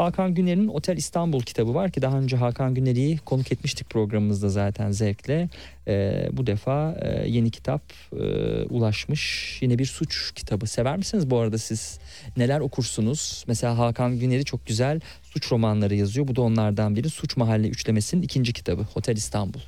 Hakan 0.00 0.34
Güner'in 0.34 0.68
Otel 0.68 0.96
İstanbul 0.96 1.40
kitabı 1.40 1.74
var 1.74 1.90
ki 1.90 2.02
daha 2.02 2.18
önce 2.18 2.36
Hakan 2.36 2.74
Güner'i 2.74 3.18
konuk 3.18 3.52
etmiştik 3.52 3.90
programımızda 3.90 4.48
zaten 4.48 4.90
zevkle. 4.90 5.48
Ee, 5.88 6.28
bu 6.32 6.46
defa 6.46 6.98
e, 7.02 7.28
yeni 7.28 7.50
kitap 7.50 7.82
e, 8.12 8.24
ulaşmış. 8.64 9.58
Yine 9.62 9.78
bir 9.78 9.86
suç 9.86 10.34
kitabı. 10.34 10.66
Sever 10.66 10.96
misiniz 10.96 11.30
bu 11.30 11.38
arada 11.38 11.58
siz? 11.58 11.98
Neler 12.36 12.60
okursunuz? 12.60 13.44
Mesela 13.46 13.78
Hakan 13.78 14.18
Güner'i 14.18 14.44
çok 14.44 14.66
güzel 14.66 15.00
suç 15.22 15.52
romanları 15.52 15.94
yazıyor. 15.94 16.28
Bu 16.28 16.36
da 16.36 16.42
onlardan 16.42 16.96
biri. 16.96 17.10
Suç 17.10 17.36
Mahalle 17.36 17.68
Üçlemesi'nin 17.68 18.22
ikinci 18.22 18.52
kitabı. 18.52 18.82
Hotel 18.82 19.16
İstanbul. 19.16 19.60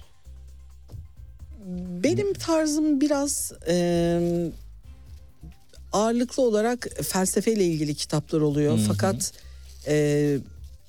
Benim 2.05 2.33
tarzım 2.33 3.01
biraz 3.01 3.53
e, 3.68 4.18
ağırlıklı 5.92 6.42
olarak 6.42 6.88
felsefeyle 7.03 7.64
ilgili 7.64 7.95
kitaplar 7.95 8.40
oluyor. 8.40 8.79
Hı 8.79 8.83
hı. 8.83 8.85
Fakat 8.88 9.33
e, 9.87 10.38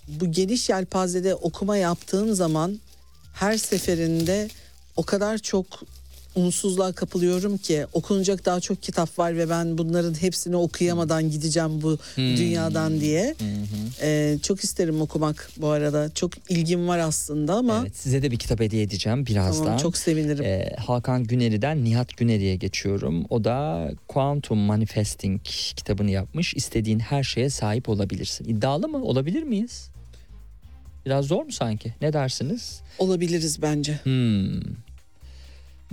bu 0.08 0.32
geniş 0.32 0.70
yelpazede 0.70 1.36
okuma 1.36 1.78
yaptığım 1.78 2.34
zaman 2.34 2.80
her 3.34 3.58
seferinde 3.58 4.50
o 4.96 5.04
kadar 5.04 5.38
çok 5.38 5.66
umutsuzluğa 6.36 6.92
kapılıyorum 6.92 7.58
ki 7.58 7.86
okunacak 7.94 8.46
daha 8.46 8.60
çok 8.60 8.82
kitap 8.84 9.20
var 9.20 9.38
ve 9.38 9.50
ben 9.50 9.78
bunların 9.78 10.22
hepsini 10.22 10.56
okuyamadan 10.56 11.32
gideceğim 11.32 11.82
bu 11.82 11.98
Hmm. 12.16 12.38
dünyadan 12.38 13.00
diye. 13.00 13.36
E, 14.02 14.38
çok 14.44 14.64
isterim 14.64 15.02
okumak 15.02 15.50
bu 15.58 15.68
arada. 15.70 16.10
Çok 16.16 16.32
ilgim 16.52 16.88
var 16.88 17.00
aslında 17.00 17.54
ama 17.56 17.80
Evet, 17.82 17.96
size 17.98 18.22
de 18.22 18.32
bir 18.32 18.38
kitap 18.40 18.60
hediye 18.60 18.84
edeceğim 18.84 19.26
birazdan. 19.26 19.64
tamam 19.66 19.80
çok 19.80 19.98
sevinirim. 19.98 20.44
Ee, 20.46 20.76
Hakan 20.78 21.24
Güneri'den 21.24 21.84
Nihat 21.84 22.18
Güneri'ye 22.18 22.56
geçiyorum. 22.56 23.26
O 23.30 23.44
da 23.44 23.90
Quantum 24.08 24.58
Manifesting 24.60 25.42
kitabını 25.76 26.12
yapmış. 26.12 26.54
İstediğin 26.54 27.00
her 27.00 27.24
şeye 27.24 27.50
sahip 27.50 27.90
olabilirsin. 27.90 28.46
İddialı 28.46 28.88
mı? 28.88 29.04
Olabilir 29.04 29.44
miyiz? 29.44 29.90
Biraz 31.06 31.26
zor 31.26 31.44
mu 31.46 31.52
sanki? 31.52 31.94
Ne 32.02 32.14
dersiniz? 32.14 32.82
Olabiliriz 33.00 33.62
bence. 33.62 33.94
Hmm. 34.04 34.62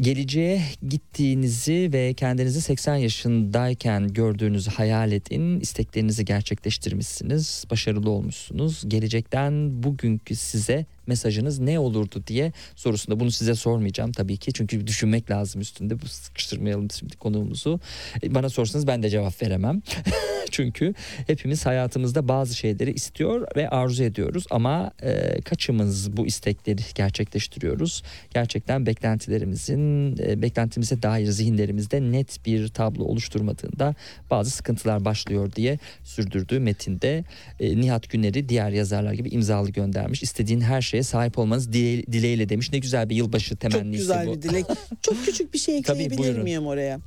Geleceğe 0.00 0.62
gittiğinizi 0.88 1.90
ve 1.92 2.14
kendinizi 2.14 2.60
80 2.60 2.96
yaşındayken 2.96 4.08
gördüğünüzü 4.08 4.70
hayal 4.70 5.12
edin. 5.12 5.60
İsteklerinizi 5.60 6.24
gerçekleştirmişsiniz, 6.24 7.64
başarılı 7.70 8.10
olmuşsunuz. 8.10 8.84
Gelecekten 8.88 9.82
bugünkü 9.82 10.36
size 10.36 10.86
mesajınız 11.10 11.58
ne 11.58 11.78
olurdu 11.78 12.22
diye 12.26 12.52
sorusunda 12.76 13.20
bunu 13.20 13.30
size 13.30 13.54
sormayacağım 13.54 14.12
tabii 14.12 14.36
ki. 14.36 14.52
Çünkü 14.52 14.86
düşünmek 14.86 15.30
lazım 15.30 15.60
üstünde. 15.60 16.02
Bu 16.02 16.06
sıkıştırmayalım 16.08 16.90
şimdi 16.90 17.16
konuğumuzu. 17.16 17.80
E, 18.22 18.34
Bana 18.34 18.48
sorsanız 18.48 18.86
ben 18.86 19.02
de 19.02 19.10
cevap 19.10 19.42
veremem. 19.42 19.82
Çünkü 20.50 20.94
hepimiz 21.26 21.66
hayatımızda 21.66 22.28
bazı 22.28 22.56
şeyleri 22.56 22.92
istiyor 22.92 23.46
ve 23.56 23.68
arzu 23.68 24.02
ediyoruz 24.04 24.44
ama 24.50 24.90
e, 25.02 25.40
kaçımız 25.40 26.16
bu 26.16 26.26
istekleri 26.26 26.82
gerçekleştiriyoruz? 26.94 28.02
Gerçekten 28.34 28.86
beklentilerimizin 28.86 30.16
e, 30.18 30.42
beklentimize 30.42 31.02
dair 31.02 31.26
zihinlerimizde 31.26 32.00
net 32.00 32.46
bir 32.46 32.68
tablo 32.68 33.04
oluşturmadığında 33.04 33.94
bazı 34.30 34.50
sıkıntılar 34.50 35.04
başlıyor 35.04 35.52
diye 35.56 35.78
sürdürdüğü 36.04 36.60
metinde 36.60 37.24
e, 37.60 37.80
Nihat 37.80 38.10
Güner'i 38.10 38.48
diğer 38.48 38.70
yazarlar 38.70 39.12
gibi 39.12 39.28
imzalı 39.28 39.70
göndermiş. 39.70 40.22
İstediğin 40.22 40.60
her 40.60 40.82
şeye 40.82 40.99
sahip 41.02 41.38
olmanız 41.38 41.72
dile- 41.72 42.06
dileğiyle 42.12 42.48
demiş. 42.48 42.72
Ne 42.72 42.78
güzel 42.78 43.08
bir 43.10 43.16
yılbaşı 43.16 43.50
Çok 43.50 43.60
temennisi 43.60 43.98
güzel 43.98 44.26
bu. 44.26 44.34
bir 44.36 44.42
dilek. 44.42 44.66
Çok 45.02 45.24
küçük 45.24 45.54
bir 45.54 45.58
şey 45.58 45.78
ekleyebilir 45.78 46.38
miyim 46.38 46.66
oraya? 46.66 47.00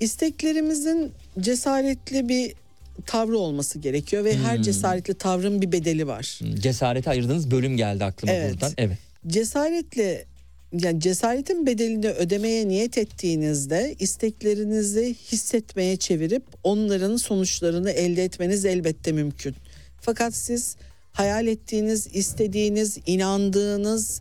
İsteklerimizin 0.00 1.12
cesaretli 1.40 2.28
bir 2.28 2.52
tavrı 3.06 3.38
olması 3.38 3.78
gerekiyor 3.78 4.24
ve 4.24 4.36
her 4.36 4.56
Hmm. 4.56 4.62
cesaretli 4.62 5.14
tavrın 5.14 5.62
bir 5.62 5.72
bedeli 5.72 6.06
var. 6.06 6.40
Cesareti 6.58 7.10
ayırdığınız 7.10 7.50
bölüm 7.50 7.76
geldi 7.76 8.04
aklıma 8.04 8.32
Evet. 8.32 8.52
buradan. 8.52 8.72
Evet. 8.78 8.98
Cesaretle 9.26 10.24
yani 10.72 11.00
cesaretin 11.00 11.66
bedelini 11.66 12.08
ödemeye 12.08 12.68
niyet 12.68 12.98
ettiğinizde 12.98 13.94
isteklerinizi 13.98 15.14
hissetmeye 15.32 15.96
çevirip 15.96 16.42
onların 16.62 17.16
sonuçlarını 17.16 17.90
elde 17.90 18.24
etmeniz 18.24 18.64
elbette 18.64 19.12
mümkün. 19.12 19.54
Fakat 20.00 20.34
siz 20.34 20.76
hayal 21.14 21.46
ettiğiniz, 21.46 22.06
istediğiniz, 22.12 22.98
inandığınız 23.06 24.20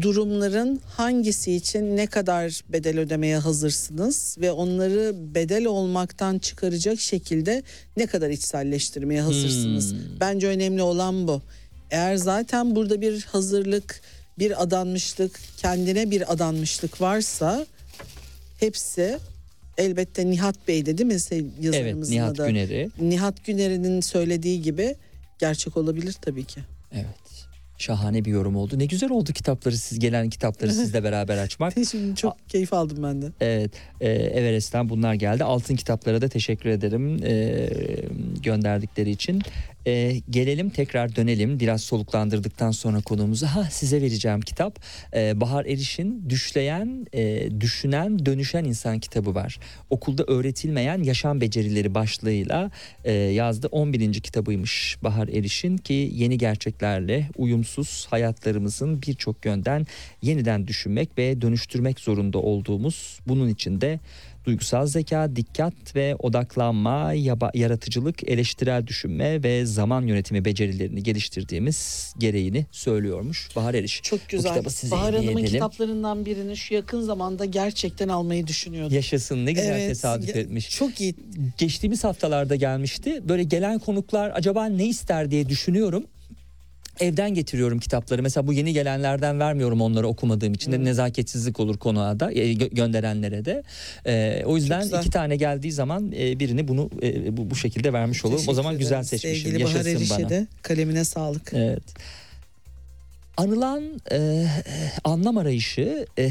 durumların 0.00 0.80
hangisi 0.86 1.52
için 1.52 1.96
ne 1.96 2.06
kadar 2.06 2.60
bedel 2.68 2.98
ödemeye 2.98 3.38
hazırsınız 3.38 4.36
ve 4.40 4.52
onları 4.52 5.34
bedel 5.34 5.66
olmaktan 5.66 6.38
çıkaracak 6.38 7.00
şekilde 7.00 7.62
ne 7.96 8.06
kadar 8.06 8.30
içselleştirmeye 8.30 9.20
hazırsınız. 9.20 9.92
Hmm. 9.92 9.98
Bence 10.20 10.46
önemli 10.46 10.82
olan 10.82 11.28
bu. 11.28 11.42
Eğer 11.90 12.16
zaten 12.16 12.76
burada 12.76 13.00
bir 13.00 13.22
hazırlık, 13.22 14.00
bir 14.38 14.62
adanmışlık, 14.62 15.40
kendine 15.56 16.10
bir 16.10 16.32
adanmışlık 16.32 17.00
varsa 17.00 17.66
hepsi 18.60 19.18
elbette 19.78 20.30
Nihat 20.30 20.68
Bey'de 20.68 20.98
değil 20.98 21.06
mi 21.06 21.14
se- 21.14 21.34
Evet 21.34 21.52
yazarımızın 21.60 22.12
Nihat 22.12 22.40
adı? 22.40 22.48
Güner'i. 22.48 22.88
Nihat 23.00 23.44
Güner'in 23.44 24.00
söylediği 24.00 24.62
gibi 24.62 24.96
gerçek 25.42 25.76
olabilir 25.76 26.16
tabii 26.20 26.44
ki. 26.44 26.60
Evet. 26.92 27.46
Şahane 27.78 28.24
bir 28.24 28.30
yorum 28.30 28.56
oldu. 28.56 28.78
Ne 28.78 28.86
güzel 28.86 29.10
oldu 29.10 29.32
kitapları 29.32 29.76
siz 29.76 29.98
gelen 29.98 30.30
kitapları 30.30 30.72
sizle 30.72 31.04
beraber 31.08 31.38
açmak. 31.38 31.74
Şimdi 31.90 32.16
çok 32.16 32.48
keyif 32.48 32.72
aldım 32.72 33.02
ben 33.02 33.22
de. 33.22 33.26
Evet, 33.40 33.70
e, 34.00 34.10
Everest'ten 34.10 34.88
bunlar 34.88 35.14
geldi. 35.14 35.44
Altın 35.44 35.76
kitaplara 35.76 36.20
da 36.20 36.28
teşekkür 36.28 36.68
ederim 36.70 37.24
e, 37.24 37.68
gönderdikleri 38.42 39.10
için. 39.10 39.42
E, 39.86 40.22
gelelim 40.30 40.70
tekrar 40.70 41.16
dönelim 41.16 41.60
biraz 41.60 41.82
soluklandırdıktan 41.82 42.70
sonra 42.70 43.00
konumuza. 43.00 43.54
Ha 43.54 43.68
size 43.70 44.02
vereceğim 44.02 44.40
kitap 44.40 44.78
e, 45.14 45.40
Bahar 45.40 45.64
Eriş'in 45.64 46.30
Düşleyen, 46.30 47.06
e, 47.14 47.48
Düşünen, 47.60 48.26
Dönüşen 48.26 48.64
İnsan 48.64 48.98
kitabı 48.98 49.34
var. 49.34 49.58
Okulda 49.90 50.24
öğretilmeyen 50.24 51.02
yaşam 51.02 51.40
becerileri 51.40 51.94
başlığıyla 51.94 52.70
e, 53.04 53.12
yazdı. 53.12 53.66
11. 53.66 54.12
kitabıymış 54.12 54.96
Bahar 55.02 55.28
Eriş'in 55.28 55.76
ki 55.76 56.10
yeni 56.12 56.38
gerçeklerle 56.38 57.28
uyumsuz 57.36 58.06
hayatlarımızın 58.10 59.02
birçok 59.02 59.44
yönden 59.44 59.86
yeniden 60.22 60.66
düşünmek 60.66 61.18
ve 61.18 61.40
dönüştürmek 61.40 62.00
zorunda 62.00 62.38
olduğumuz 62.38 63.18
bunun 63.28 63.48
için 63.48 63.80
de 63.80 64.00
duygusal 64.44 64.86
zeka, 64.86 65.36
dikkat 65.36 65.96
ve 65.96 66.16
odaklanma, 66.18 67.12
yaba- 67.14 67.50
yaratıcılık, 67.54 68.28
eleştirel 68.28 68.86
düşünme 68.86 69.42
ve 69.42 69.66
zaman 69.66 70.06
yönetimi 70.06 70.44
becerilerini 70.44 71.02
geliştirdiğimiz 71.02 72.12
gereğini 72.18 72.66
söylüyormuş 72.72 73.48
Bahar 73.56 73.74
Eriş. 73.74 74.00
Çok 74.02 74.28
güzel. 74.28 74.64
Bahar 74.90 75.14
Hanım'ın 75.14 75.44
kitaplarından 75.44 76.26
birini 76.26 76.56
şu 76.56 76.74
yakın 76.74 77.00
zamanda 77.00 77.44
gerçekten 77.44 78.08
almayı 78.08 78.46
düşünüyordum. 78.46 78.96
Yaşasın 78.96 79.46
ne 79.46 79.52
güzel 79.52 79.72
Evet, 79.72 79.88
tesadüf 79.88 80.36
etmiş. 80.36 80.70
Çok 80.70 81.00
iyi. 81.00 81.14
geçtiğimiz 81.58 82.04
haftalarda 82.04 82.56
gelmişti. 82.56 83.20
Böyle 83.28 83.42
gelen 83.42 83.78
konuklar 83.78 84.32
acaba 84.34 84.66
ne 84.66 84.86
ister 84.86 85.30
diye 85.30 85.48
düşünüyorum. 85.48 86.04
Evden 87.02 87.34
getiriyorum 87.34 87.78
kitapları. 87.80 88.22
Mesela 88.22 88.46
bu 88.46 88.52
yeni 88.52 88.72
gelenlerden 88.72 89.40
vermiyorum 89.40 89.80
onları 89.80 90.08
okumadığım 90.08 90.54
için 90.54 90.72
de 90.72 90.84
nezaketsizlik 90.84 91.60
olur 91.60 91.76
konuğa 91.78 92.20
da 92.20 92.32
e, 92.32 92.52
gö- 92.52 92.74
gönderenlere 92.74 93.44
de. 93.44 93.62
E, 94.06 94.42
o 94.46 94.56
yüzden 94.56 94.82
güzel. 94.82 95.00
iki 95.00 95.10
tane 95.10 95.36
geldiği 95.36 95.72
zaman 95.72 96.12
e, 96.12 96.38
birini 96.40 96.68
bunu 96.68 96.90
e, 97.02 97.36
bu, 97.36 97.50
bu 97.50 97.56
şekilde 97.56 97.92
vermiş 97.92 98.24
olurum. 98.24 98.36
O 98.36 98.38
Teşekkür 98.40 98.56
zaman 98.56 98.78
güzel 98.78 98.90
ederim. 98.92 99.04
seçmişim. 99.04 99.42
Sevgili 99.42 99.64
Bahar 99.64 99.74
Yaşasın 99.74 99.90
Eriş'e 99.96 100.18
bana. 100.18 100.28
de 100.30 100.46
kalemine 100.62 101.04
sağlık. 101.04 101.50
Evet. 101.54 101.82
Anılan 103.36 103.82
e, 104.12 104.46
anlam 105.04 105.36
arayışı 105.38 106.06
e, 106.18 106.30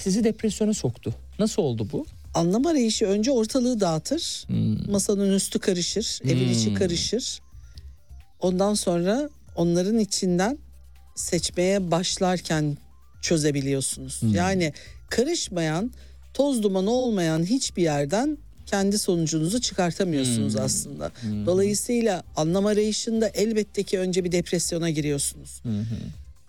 sizi 0.00 0.24
depresyona 0.24 0.74
soktu. 0.74 1.14
Nasıl 1.38 1.62
oldu 1.62 1.88
bu? 1.92 2.06
Anlam 2.34 2.66
arayışı 2.66 3.06
önce 3.06 3.30
ortalığı 3.30 3.80
dağıtır. 3.80 4.44
Hmm. 4.46 4.90
Masanın 4.92 5.32
üstü 5.32 5.58
karışır, 5.58 6.20
evin 6.24 6.48
içi 6.48 6.66
Hmm. 6.68 6.74
karışır. 6.74 7.40
Ondan 8.40 8.74
sonra 8.74 9.28
onların 9.56 9.98
içinden 9.98 10.58
seçmeye 11.14 11.90
başlarken 11.90 12.76
çözebiliyorsunuz. 13.22 14.22
Hmm. 14.22 14.34
Yani 14.34 14.72
karışmayan, 15.10 15.92
toz 16.34 16.62
dumanı 16.62 16.90
olmayan 16.90 17.44
hiçbir 17.44 17.82
yerden 17.82 18.38
kendi 18.66 18.98
sonucunuzu 18.98 19.60
çıkartamıyorsunuz 19.60 20.54
Hmm. 20.54 20.60
aslında. 20.60 21.12
Dolayısıyla 21.46 22.24
anlam 22.36 22.66
arayışında 22.66 23.28
elbette 23.28 23.82
ki 23.82 23.98
önce 23.98 24.24
bir 24.24 24.32
depresyona 24.32 24.90
giriyorsunuz. 24.90 25.60
Hı. 25.62 25.68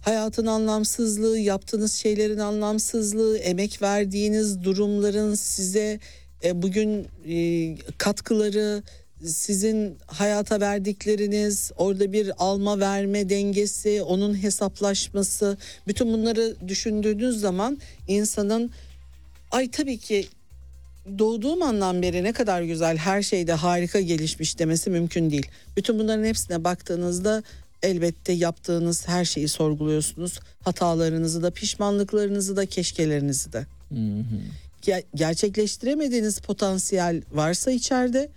Hayatın 0.01 0.45
anlamsızlığı, 0.45 1.37
yaptığınız 1.37 1.93
şeylerin 1.93 2.37
anlamsızlığı, 2.37 3.37
emek 3.37 3.81
verdiğiniz 3.81 4.63
durumların 4.63 5.35
size 5.35 5.99
e, 6.43 6.61
bugün 6.61 7.07
e, 7.29 7.75
katkıları, 7.97 8.83
sizin 9.25 9.97
hayata 10.07 10.61
verdikleriniz, 10.61 11.71
orada 11.77 12.13
bir 12.13 12.31
alma 12.37 12.79
verme 12.79 13.29
dengesi, 13.29 14.03
onun 14.03 14.43
hesaplaşması, 14.43 15.57
bütün 15.87 16.13
bunları 16.13 16.55
düşündüğünüz 16.67 17.39
zaman 17.39 17.77
insanın 18.07 18.71
ay 19.51 19.71
tabii 19.71 19.97
ki 19.97 20.27
doğduğum 21.19 21.61
andan 21.61 22.01
beri 22.01 22.23
ne 22.23 22.33
kadar 22.33 22.61
güzel 22.61 22.97
her 22.97 23.21
şeyde 23.21 23.53
harika 23.53 23.99
gelişmiş 23.99 24.59
demesi 24.59 24.89
mümkün 24.89 25.31
değil. 25.31 25.47
Bütün 25.77 25.99
bunların 25.99 26.23
hepsine 26.23 26.63
baktığınızda 26.63 27.43
elbette 27.83 28.33
yaptığınız 28.33 29.07
her 29.07 29.25
şeyi 29.25 29.47
sorguluyorsunuz. 29.47 30.39
Hatalarınızı 30.61 31.43
da, 31.43 31.51
pişmanlıklarınızı 31.51 32.55
da, 32.55 32.65
keşkelerinizi 32.65 33.53
de. 33.53 33.65
Hı 33.89 33.95
hı. 33.95 34.41
Ge- 34.81 35.03
gerçekleştiremediğiniz 35.15 36.39
potansiyel 36.39 37.21
varsa 37.31 37.71
içeride 37.71 38.29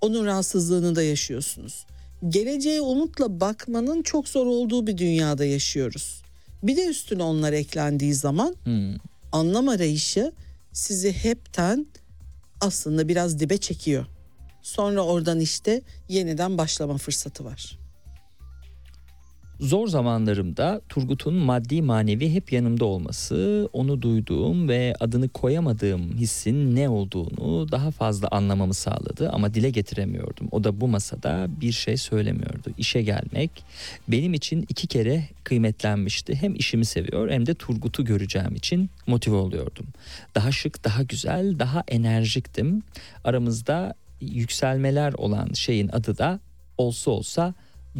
onun 0.00 0.26
rahatsızlığını 0.26 0.96
da 0.96 1.02
yaşıyorsunuz. 1.02 1.86
Geleceğe 2.28 2.80
umutla 2.80 3.40
bakmanın 3.40 4.02
çok 4.02 4.28
zor 4.28 4.46
olduğu 4.46 4.86
bir 4.86 4.98
dünyada 4.98 5.44
yaşıyoruz. 5.44 6.22
Bir 6.62 6.76
de 6.76 6.86
üstüne 6.86 7.22
onlar 7.22 7.52
eklendiği 7.52 8.14
zaman 8.14 8.56
Hı. 8.64 8.94
anlam 9.32 9.68
arayışı 9.68 10.32
sizi 10.72 11.12
hepten 11.12 11.86
aslında 12.60 13.08
biraz 13.08 13.40
dibe 13.40 13.58
çekiyor. 13.58 14.06
Sonra 14.62 15.00
oradan 15.04 15.40
işte 15.40 15.82
yeniden 16.08 16.58
başlama 16.58 16.98
fırsatı 16.98 17.44
var. 17.44 17.78
Zor 19.60 19.88
zamanlarımda 19.88 20.80
Turgut'un 20.88 21.34
maddi 21.34 21.82
manevi 21.82 22.32
hep 22.32 22.52
yanımda 22.52 22.84
olması, 22.84 23.68
onu 23.72 24.02
duyduğum 24.02 24.68
ve 24.68 24.94
adını 25.00 25.28
koyamadığım 25.28 26.16
hissin 26.16 26.76
ne 26.76 26.88
olduğunu 26.88 27.72
daha 27.72 27.90
fazla 27.90 28.28
anlamamı 28.28 28.74
sağladı 28.74 29.30
ama 29.30 29.54
dile 29.54 29.70
getiremiyordum. 29.70 30.48
O 30.50 30.64
da 30.64 30.80
bu 30.80 30.88
masada 30.88 31.46
bir 31.60 31.72
şey 31.72 31.96
söylemiyordu. 31.96 32.70
İşe 32.78 33.02
gelmek 33.02 33.50
benim 34.08 34.34
için 34.34 34.66
iki 34.68 34.86
kere 34.86 35.28
kıymetlenmişti. 35.44 36.34
Hem 36.34 36.54
işimi 36.54 36.84
seviyor 36.84 37.30
hem 37.30 37.46
de 37.46 37.54
Turgut'u 37.54 38.04
göreceğim 38.04 38.54
için 38.54 38.90
motive 39.06 39.36
oluyordum. 39.36 39.86
Daha 40.34 40.52
şık, 40.52 40.84
daha 40.84 41.02
güzel, 41.02 41.58
daha 41.58 41.84
enerjiktim. 41.88 42.82
Aramızda 43.24 43.94
yükselmeler 44.20 45.12
olan 45.12 45.48
şeyin 45.52 45.88
adı 45.88 46.18
da 46.18 46.40
olsa 46.78 47.10
olsa 47.10 47.54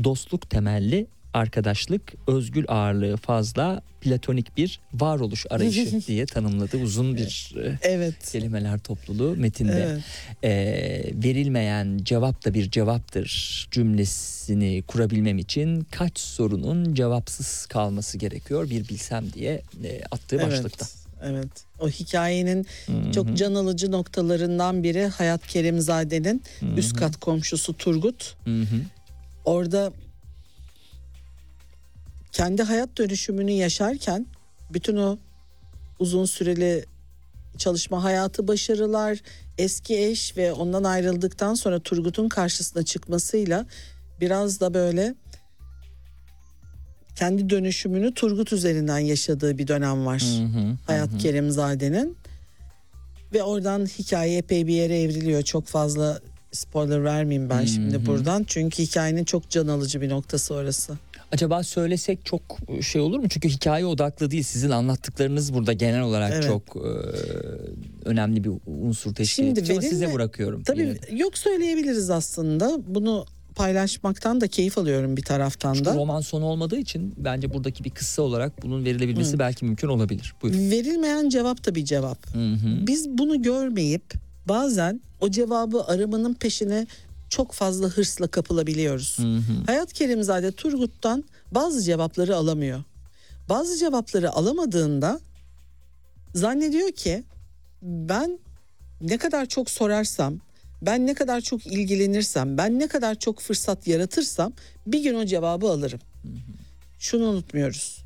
dostluk 0.05 0.51
temelli 0.51 1.07
arkadaşlık, 1.37 2.15
özgül 2.27 2.65
ağırlığı 2.69 3.17
fazla, 3.17 3.83
platonik 4.01 4.57
bir 4.57 4.81
varoluş 4.95 5.47
arayışı 5.51 6.01
diye 6.07 6.27
tanımladı 6.27 6.77
uzun 6.77 7.17
bir 7.17 7.55
e, 7.65 7.79
Evet. 7.83 8.33
kelimeler 8.33 8.79
topluluğu 8.79 9.37
metinde. 9.37 9.89
Evet. 9.91 10.03
Ee, 10.45 11.11
verilmeyen 11.25 11.99
cevap 12.03 12.45
da 12.45 12.55
bir 12.55 12.71
cevaptır 12.71 13.69
cümlesini 13.71 14.83
kurabilmem 14.87 15.39
için 15.39 15.87
kaç 15.91 16.19
sorunun 16.19 16.95
cevapsız 16.95 17.67
kalması 17.67 18.19
gerekiyor 18.19 18.71
bir 18.71 18.89
bilsem 18.89 19.33
diye 19.33 19.63
e, 19.85 20.03
attığı 20.11 20.39
başlıkta. 20.43 20.87
Evet. 21.23 21.49
O 21.81 21.89
hikayenin 21.89 22.67
Hı 22.87 22.93
hı. 22.93 23.13
çok 23.13 23.37
can 23.37 23.55
alıcı 23.55 23.91
noktalarından 23.91 24.83
biri 24.83 25.07
Hayat 25.07 25.47
Kerimzade'nin 25.47 26.43
üst 26.77 26.97
kat 26.97 27.17
komşusu 27.17 27.77
Turgut. 27.77 28.37
Hı 28.45 28.61
hı. 28.61 28.77
Orada 29.45 29.93
kendi 32.37 32.63
hayat 32.63 32.99
dönüşümünü 32.99 33.51
yaşarken 33.51 34.27
bütün 34.73 34.97
o 34.97 35.19
uzun 35.99 36.25
süreli 36.25 36.85
çalışma 37.59 38.05
hayatı 38.05 38.49
başarılar, 38.49 39.19
eski 39.59 39.99
eş 39.99 40.37
ve 40.37 40.53
ondan 40.53 40.85
ayrıldıktan 40.85 41.55
sonra 41.55 41.81
Turgut'un 41.81 42.29
karşısına 42.29 42.83
çıkmasıyla 42.83 43.67
biraz 44.21 44.61
da 44.61 44.75
böyle 44.75 45.15
kendi 47.15 47.51
dönüşümünü 47.51 48.15
Turgut 48.15 48.53
üzerinden 48.53 48.99
yaşadığı 48.99 49.59
bir 49.59 49.69
dönem 49.69 50.07
var. 50.07 50.23
Hı 50.23 50.59
hı. 50.59 50.77
Hayat 50.87 51.19
Kerimzade'nin 51.19 52.17
ve 53.35 53.43
oradan 53.43 53.87
hikaye 53.87 54.39
epey 54.39 54.67
bir 54.67 54.75
yere 54.75 55.01
evriliyor. 55.01 55.43
Çok 55.43 55.67
fazla 55.67 56.21
spoiler 56.53 57.05
vermeyeyim 57.05 57.51
ben 57.51 57.65
şimdi 57.65 58.07
buradan. 58.07 58.45
Çünkü 58.49 58.83
hikayenin 58.83 59.25
çok 59.25 59.51
can 59.51 59.69
alıcı 59.69 60.01
bir 60.01 60.09
noktası 60.09 60.55
orası. 60.55 60.99
Acaba 61.33 61.63
söylesek 61.63 62.25
çok 62.25 62.43
şey 62.83 63.01
olur 63.01 63.19
mu? 63.19 63.29
Çünkü 63.29 63.49
hikaye 63.49 63.87
odaklı 63.87 64.31
değil. 64.31 64.43
Sizin 64.43 64.71
anlattıklarınız 64.71 65.55
burada 65.55 65.73
genel 65.73 66.01
olarak 66.03 66.33
Evet. 66.35 66.45
çok 66.47 66.77
e, 66.77 66.89
önemli 68.05 68.45
bir 68.45 68.51
unsur 68.67 69.15
teşkil 69.15 69.45
Şimdi 69.45 69.61
ediyor. 69.61 69.79
Ama 69.79 69.89
size 69.89 70.15
bırakıyorum. 70.15 70.63
Tabii 70.63 70.81
yine 70.81 71.19
yok 71.21 71.39
söyleyebiliriz 71.39 72.11
aslında. 72.11 72.79
Bunu 72.87 73.27
paylaşmaktan 73.55 74.41
da 74.41 74.49
keyif 74.49 74.79
alıyorum 74.79 75.17
bir 75.17 75.23
taraftan 75.23 75.75
Çünkü 75.75 75.91
da. 75.91 75.95
roman 75.95 76.21
sonu 76.21 76.45
olmadığı 76.45 76.77
için 76.79 77.15
bence 77.17 77.55
buradaki 77.55 77.85
bir 77.85 77.91
kıssa 77.91 78.23
olarak 78.23 78.63
bunun 78.63 78.85
verilebilmesi 78.85 79.39
belki 79.39 79.65
mümkün 79.65 79.89
olabilir. 79.89 80.35
Buyurun. 80.43 80.71
Verilmeyen 80.71 81.29
cevap 81.29 81.67
da 81.67 81.75
bir 81.75 81.85
cevap. 81.85 82.35
Hı 82.35 82.53
hı. 82.53 82.87
Biz 82.87 83.09
bunu 83.09 83.43
görmeyip 83.43 84.15
bazen 84.49 85.01
o 85.21 85.31
cevabı 85.31 85.85
aramanın 85.85 86.35
peşine 86.35 86.87
çok 87.29 87.53
fazla 87.53 87.89
hırsla 87.89 88.27
kapılabiliyoruz. 88.27 89.19
Hı 89.19 89.23
hı. 89.23 89.65
Hayat 89.67 89.93
Kerimzade 89.93 90.53
Turgut'tan 90.53 91.25
bazı 91.53 91.83
cevapları 91.83 92.37
alamıyor. 92.37 92.85
Bazı 93.49 93.79
cevapları 93.79 94.33
alamadığında 94.33 95.21
zannediyor 96.35 96.93
ki 96.93 97.25
ben 97.83 98.39
ne 99.01 99.19
kadar 99.19 99.47
çok 99.47 99.71
sorarsam, 99.71 100.41
ben 100.83 101.07
ne 101.07 101.15
kadar 101.15 101.41
çok 101.41 101.67
ilgilenirsem, 101.67 102.59
ben 102.59 102.79
ne 102.79 102.87
kadar 102.87 103.15
çok 103.15 103.41
fırsat 103.41 103.87
yaratırsam 103.87 104.53
bir 104.87 105.03
gün 105.03 105.15
o 105.15 105.25
cevabı 105.25 105.71
alırım. 105.71 106.01
Şunu 106.99 107.25
unutmuyoruz. 107.25 107.99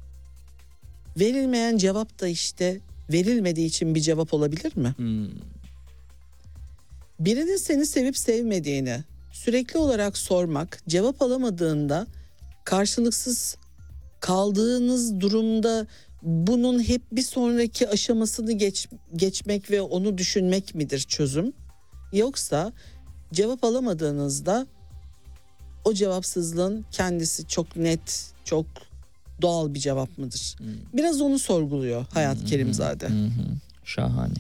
Verilmeyen 1.17 1.77
cevap 1.77 2.21
da 2.21 2.29
işte 2.29 2.81
verilmediği 3.13 3.67
için 3.67 3.95
bir 3.95 4.01
cevap 4.01 4.35
olabilir 4.35 4.77
mi? 4.77 4.95
Hmm. 4.97 5.29
Birinin 7.21 7.57
seni 7.57 7.87
sevip 7.87 8.17
sevmediğini 8.17 9.05
sürekli 9.33 9.79
olarak 9.79 10.17
sormak, 10.17 10.83
cevap 10.89 11.23
alamadığında 11.23 12.07
karşılıksız 12.65 13.57
kaldığınız 14.21 15.21
durumda 15.21 15.87
bunun 16.23 16.83
hep 16.83 17.03
bir 17.13 17.23
sonraki 17.23 17.89
aşamasını 17.89 18.53
geç, 18.53 18.89
geçmek 19.17 19.71
ve 19.71 19.81
onu 19.83 20.19
düşünmek 20.19 20.75
midir 20.75 20.99
çözüm? 20.99 21.53
Yoksa 22.13 22.73
cevap 23.33 23.65
alamadığınızda 23.65 24.67
o 25.85 25.95
cevapsızlığın 25.95 26.85
kendisi 26.91 27.49
çok 27.49 27.77
net, 27.77 28.33
çok 28.45 28.67
doğal 29.43 29.75
bir 29.75 29.79
cevap 29.79 30.19
mıdır? 30.19 30.57
Biraz 30.95 31.21
onu 31.21 31.39
sorguluyor 31.39 32.07
Hayat 32.13 32.45
Kerimzade. 32.45 33.09
Hı 33.09 33.25
hı. 33.25 33.31
Şahane. 33.85 34.35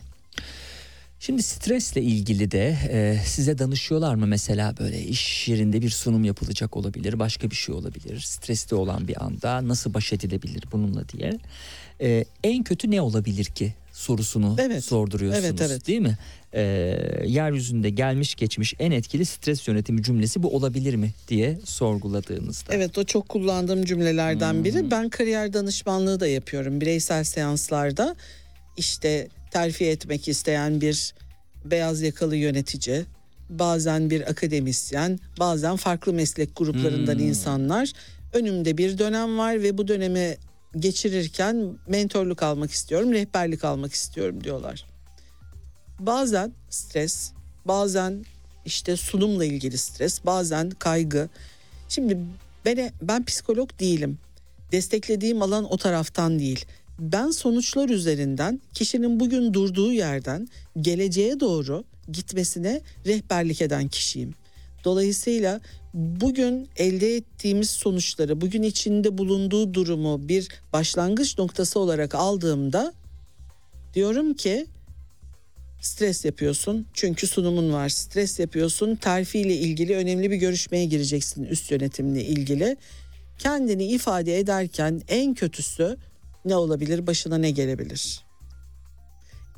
Şimdi 1.20 1.42
stresle 1.42 2.02
ilgili 2.02 2.50
de 2.50 2.76
e, 2.90 3.18
size 3.26 3.58
danışıyorlar 3.58 4.14
mı 4.14 4.26
mesela 4.26 4.74
böyle 4.80 5.02
iş 5.02 5.48
yerinde 5.48 5.82
bir 5.82 5.90
sunum 5.90 6.24
yapılacak 6.24 6.76
olabilir, 6.76 7.18
başka 7.18 7.50
bir 7.50 7.56
şey 7.56 7.74
olabilir. 7.74 8.20
Stresli 8.20 8.76
olan 8.76 9.08
bir 9.08 9.24
anda 9.24 9.68
nasıl 9.68 9.94
baş 9.94 10.12
edilebilir 10.12 10.64
bununla 10.72 11.08
diye. 11.08 11.38
E, 12.00 12.24
en 12.44 12.64
kötü 12.64 12.90
ne 12.90 13.00
olabilir 13.00 13.44
ki 13.44 13.74
sorusunu 13.92 14.56
Evet. 14.58 14.84
sorduruyorsunuz 14.84 15.44
Evet, 15.44 15.60
evet. 15.60 15.86
değil 15.86 16.00
mi? 16.00 16.18
E, 16.52 16.62
yeryüzünde 17.26 17.90
gelmiş 17.90 18.34
geçmiş 18.34 18.74
en 18.78 18.90
etkili 18.90 19.26
stres 19.26 19.68
yönetimi 19.68 20.02
cümlesi 20.02 20.42
bu 20.42 20.56
olabilir 20.56 20.94
mi 20.94 21.10
diye 21.28 21.58
sorguladığınızda. 21.64 22.74
Evet 22.74 22.98
o 22.98 23.04
çok 23.04 23.28
kullandığım 23.28 23.84
cümlelerden 23.84 24.64
biri. 24.64 24.90
Ben 24.90 25.08
kariyer 25.08 25.52
danışmanlığı 25.52 26.20
da 26.20 26.26
yapıyorum 26.26 26.80
bireysel 26.80 27.24
seanslarda. 27.24 28.16
İşte 28.76 29.28
terfi 29.50 29.86
etmek 29.86 30.28
isteyen 30.28 30.80
bir 30.80 31.14
beyaz 31.64 32.02
yakalı 32.02 32.36
yönetici, 32.36 33.04
bazen 33.48 34.10
bir 34.10 34.30
akademisyen, 34.30 35.18
bazen 35.38 35.76
farklı 35.76 36.12
meslek 36.12 36.56
gruplarından 36.56 37.18
insanlar. 37.18 37.92
Önümde 38.32 38.78
bir 38.78 38.98
dönem 38.98 39.38
var 39.38 39.62
ve 39.62 39.78
bu 39.78 39.88
dönemi 39.88 40.36
geçirirken 40.78 41.78
mentorluk 41.88 42.42
almak 42.42 42.70
istiyorum, 42.70 43.12
rehberlik 43.12 43.64
almak 43.64 43.92
istiyorum 43.92 44.44
diyorlar. 44.44 44.86
Bazen 45.98 46.52
stres, 46.70 47.32
bazen 47.64 48.24
işte 48.64 48.96
sunumla 48.96 49.44
ilgili 49.44 49.78
stres, 49.78 50.24
bazen 50.24 50.70
kaygı. 50.70 51.28
Şimdi 51.88 52.18
ben 52.64 52.90
ben 53.02 53.24
psikolog 53.24 53.70
değilim. 53.80 54.18
Desteklediğim 54.72 55.42
alan 55.42 55.72
o 55.72 55.76
taraftan 55.76 56.38
değil. 56.38 56.66
Ben 57.00 57.30
sonuçlar 57.30 57.88
üzerinden 57.88 58.60
kişinin 58.74 59.20
bugün 59.20 59.54
durduğu 59.54 59.92
yerden 59.92 60.48
geleceğe 60.80 61.40
doğru 61.40 61.84
gitmesine 62.12 62.80
rehberlik 63.06 63.62
eden 63.62 63.88
kişiyim. 63.88 64.34
Dolayısıyla 64.84 65.60
bugün 65.94 66.68
elde 66.76 67.16
ettiğimiz 67.16 67.70
sonuçları, 67.70 68.40
bugün 68.40 68.62
içinde 68.62 69.18
bulunduğu 69.18 69.74
durumu 69.74 70.28
bir 70.28 70.48
başlangıç 70.72 71.38
noktası 71.38 71.80
olarak 71.80 72.14
aldığımda 72.14 72.92
diyorum 73.94 74.34
ki 74.34 74.66
stres 75.80 76.24
yapıyorsun 76.24 76.86
çünkü 76.94 77.26
sunumun 77.26 77.72
var. 77.72 77.88
Stres 77.88 78.38
yapıyorsun 78.38 78.96
terfiyle 78.96 79.54
ilgili 79.56 79.96
önemli 79.96 80.30
bir 80.30 80.36
görüşmeye 80.36 80.84
gireceksin 80.84 81.44
üst 81.44 81.70
yönetimle 81.70 82.24
ilgili. 82.24 82.76
Kendini 83.38 83.84
ifade 83.86 84.38
ederken 84.38 85.02
en 85.08 85.34
kötüsü 85.34 85.96
ne 86.44 86.56
olabilir? 86.56 87.06
Başına 87.06 87.38
ne 87.38 87.50
gelebilir? 87.50 88.24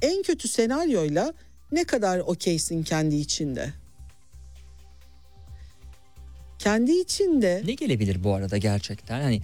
En 0.03 0.22
kötü 0.22 0.49
senaryoyla 0.49 1.35
ne 1.72 1.85
kadar 1.85 2.18
okeysin 2.18 2.83
kendi 2.83 3.16
içinde? 3.16 3.72
Kendi 6.59 6.93
içinde 6.93 7.62
Ne 7.66 7.74
gelebilir 7.74 8.24
bu 8.24 8.35
arada 8.35 8.57
gerçekten? 8.57 9.20
Hani 9.20 9.43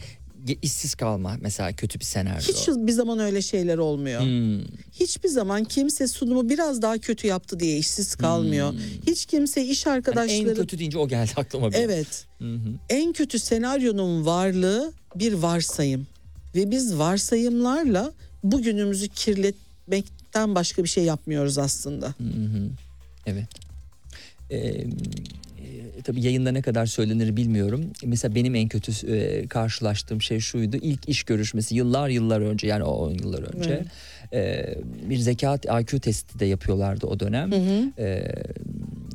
işsiz 0.63 0.95
kalma 0.95 1.37
mesela 1.41 1.73
kötü 1.73 2.01
bir 2.01 2.05
senaryo. 2.05 2.41
hiç 2.41 2.69
bir 2.69 2.93
zaman 2.93 3.19
öyle 3.19 3.43
şeyler 3.43 3.79
olmuyor. 3.79 4.21
Hmm. 4.21 4.61
Hiçbir 4.93 5.29
zaman 5.29 5.65
kimse 5.65 6.09
sunumu 6.09 6.49
biraz 6.49 6.83
daha 6.83 6.99
kötü 6.99 7.27
yaptı 7.27 7.61
diye 7.61 7.79
işsiz 7.79 8.15
kalmıyor. 8.15 8.75
Hiç 9.07 9.27
kimse 9.27 9.65
iş 9.65 9.87
Hani 9.87 9.95
arkadaşları 9.97 10.49
en 10.51 10.55
kötü 10.55 10.79
deyince 10.79 10.99
o 10.99 11.09
geldi 11.09 11.31
aklıma. 11.37 11.71
bir. 11.71 11.77
Evet. 11.77 12.27
Hı 12.39 12.55
hı. 12.55 12.69
En 12.89 13.13
kötü 13.13 13.39
senaryonun 13.39 14.27
varlığı 14.27 14.93
bir 15.15 15.33
varsayım. 15.33 16.07
Ve 16.55 16.71
biz 16.71 16.99
varsayımlarla 16.99 18.13
bugünümüzü 18.45 19.09
kirletmekten 19.09 20.55
başka 20.55 20.85
bir 20.85 20.89
şey 20.89 21.05
yapmıyoruz 21.05 21.59
aslında. 21.59 22.07
Hı 22.07 22.25
hı. 22.25 22.69
Evet. 23.27 23.49
Ee, 24.51 24.59
e, 24.59 24.87
tabii 26.05 26.23
yayında 26.23 26.53
ne 26.53 26.63
kadar 26.63 26.87
söylenir 26.87 27.37
bilmiyorum. 27.37 27.85
Mesela 28.05 28.35
benim 28.35 28.55
en 28.55 28.69
kötü 28.69 29.13
e, 29.17 29.47
karşılaştığım 29.49 30.23
şey 30.23 30.41
şuydu. 30.41 30.77
İlk 30.77 31.09
iş 31.09 31.23
görüşmesi 31.23 31.75
yıllar 31.75 32.09
yıllar 32.09 32.41
önce 32.41 32.67
yani 32.67 32.85
o 32.85 32.91
10 32.91 33.11
yıllar 33.11 33.43
önce. 33.43 33.85
e, 34.33 34.75
bir 35.11 35.19
zekat 35.19 35.65
IQ 35.65 36.01
testi 36.01 36.39
de 36.39 36.47
yapıyorlardı 36.47 37.07
o 37.07 37.21
dönem. 37.21 37.53
E, 37.99 38.35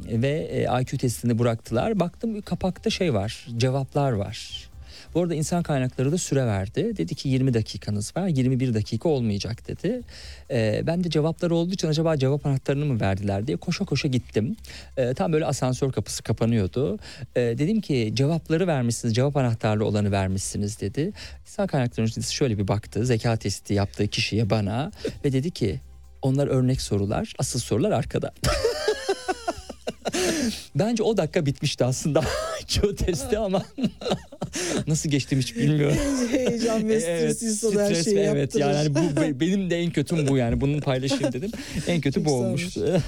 ve 0.07 0.29
e, 0.29 0.81
IQ 0.81 0.97
testini 0.97 1.39
bıraktılar. 1.39 1.99
Baktım 1.99 2.41
kapakta 2.41 2.89
şey 2.89 3.13
var, 3.13 3.47
cevaplar 3.57 4.11
var. 4.11 4.69
Bu 5.15 5.21
arada 5.21 5.35
insan 5.35 5.63
kaynakları 5.63 6.11
da 6.11 6.17
süre 6.17 6.45
verdi. 6.45 6.97
Dedi 6.97 7.15
ki 7.15 7.29
20 7.29 7.53
dakikanız 7.53 8.15
var. 8.17 8.27
21 8.27 8.73
dakika 8.73 9.09
olmayacak 9.09 9.67
dedi. 9.67 10.01
Ee, 10.51 10.83
ben 10.87 11.03
de 11.03 11.09
cevaplar 11.09 11.51
olduğu 11.51 11.73
için 11.73 11.87
acaba 11.87 12.17
cevap 12.17 12.45
anahtarını 12.45 12.85
mı 12.85 12.99
verdiler 12.99 13.47
diye 13.47 13.57
koşa 13.57 13.85
koşa 13.85 14.07
gittim. 14.07 14.55
Ee, 14.97 15.13
tam 15.13 15.33
böyle 15.33 15.45
asansör 15.45 15.91
kapısı 15.91 16.23
kapanıyordu. 16.23 16.99
Ee, 17.35 17.41
dedim 17.41 17.81
ki 17.81 18.11
cevapları 18.13 18.67
vermişsiniz, 18.67 19.15
cevap 19.15 19.37
anahtarlı 19.37 19.85
olanı 19.85 20.11
vermişsiniz 20.11 20.81
dedi. 20.81 21.11
İnsan 21.41 21.67
kaynakları 21.67 22.01
yöneticisi 22.01 22.33
şöyle 22.33 22.57
bir 22.57 22.67
baktı. 22.67 23.05
Zeka 23.05 23.37
testi 23.37 23.73
yaptığı 23.73 24.07
kişiye 24.07 24.49
bana 24.49 24.91
ve 25.25 25.31
dedi 25.31 25.51
ki 25.51 25.79
onlar 26.21 26.47
örnek 26.47 26.81
sorular, 26.81 27.33
asıl 27.39 27.59
sorular 27.59 27.91
arkada. 27.91 28.33
Bence 30.75 31.03
o 31.03 31.17
dakika 31.17 31.45
bitmişti 31.45 31.85
aslında 31.85 32.21
IQ 32.61 32.95
testi 32.95 33.37
ama 33.37 33.63
nasıl 34.87 35.09
geçtim 35.09 35.39
hiç 35.39 35.55
bilmiyorum. 35.55 35.97
Heyecan 36.31 36.87
ve 36.89 36.93
Evet, 36.95 37.37
stres 37.37 37.63
her 37.63 37.69
stres 37.85 38.05
şeyi 38.05 38.15
ve 38.15 38.21
evet 38.21 38.55
yaptırır. 38.55 38.61
yani 38.63 38.75
hani 38.75 38.95
bu 38.95 39.21
be- 39.21 39.39
benim 39.39 39.69
de 39.69 39.79
en 39.79 39.91
kötüm 39.91 40.27
bu 40.27 40.37
yani 40.37 40.61
bunun 40.61 40.79
paylaşayım 40.79 41.33
dedim. 41.33 41.51
En 41.87 42.01
kötü 42.01 42.15
Çok 42.15 42.25
bu 42.25 42.33
olmuştu. 42.33 43.01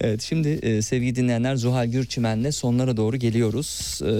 evet 0.00 0.22
şimdi 0.22 0.48
e, 0.48 0.82
sevgili 0.82 1.16
dinleyenler 1.16 1.56
Zuhal 1.56 1.86
Gürçimen'le 1.86 2.50
sonlara 2.50 2.96
doğru 2.96 3.16
geliyoruz. 3.16 4.00
E, 4.06 4.12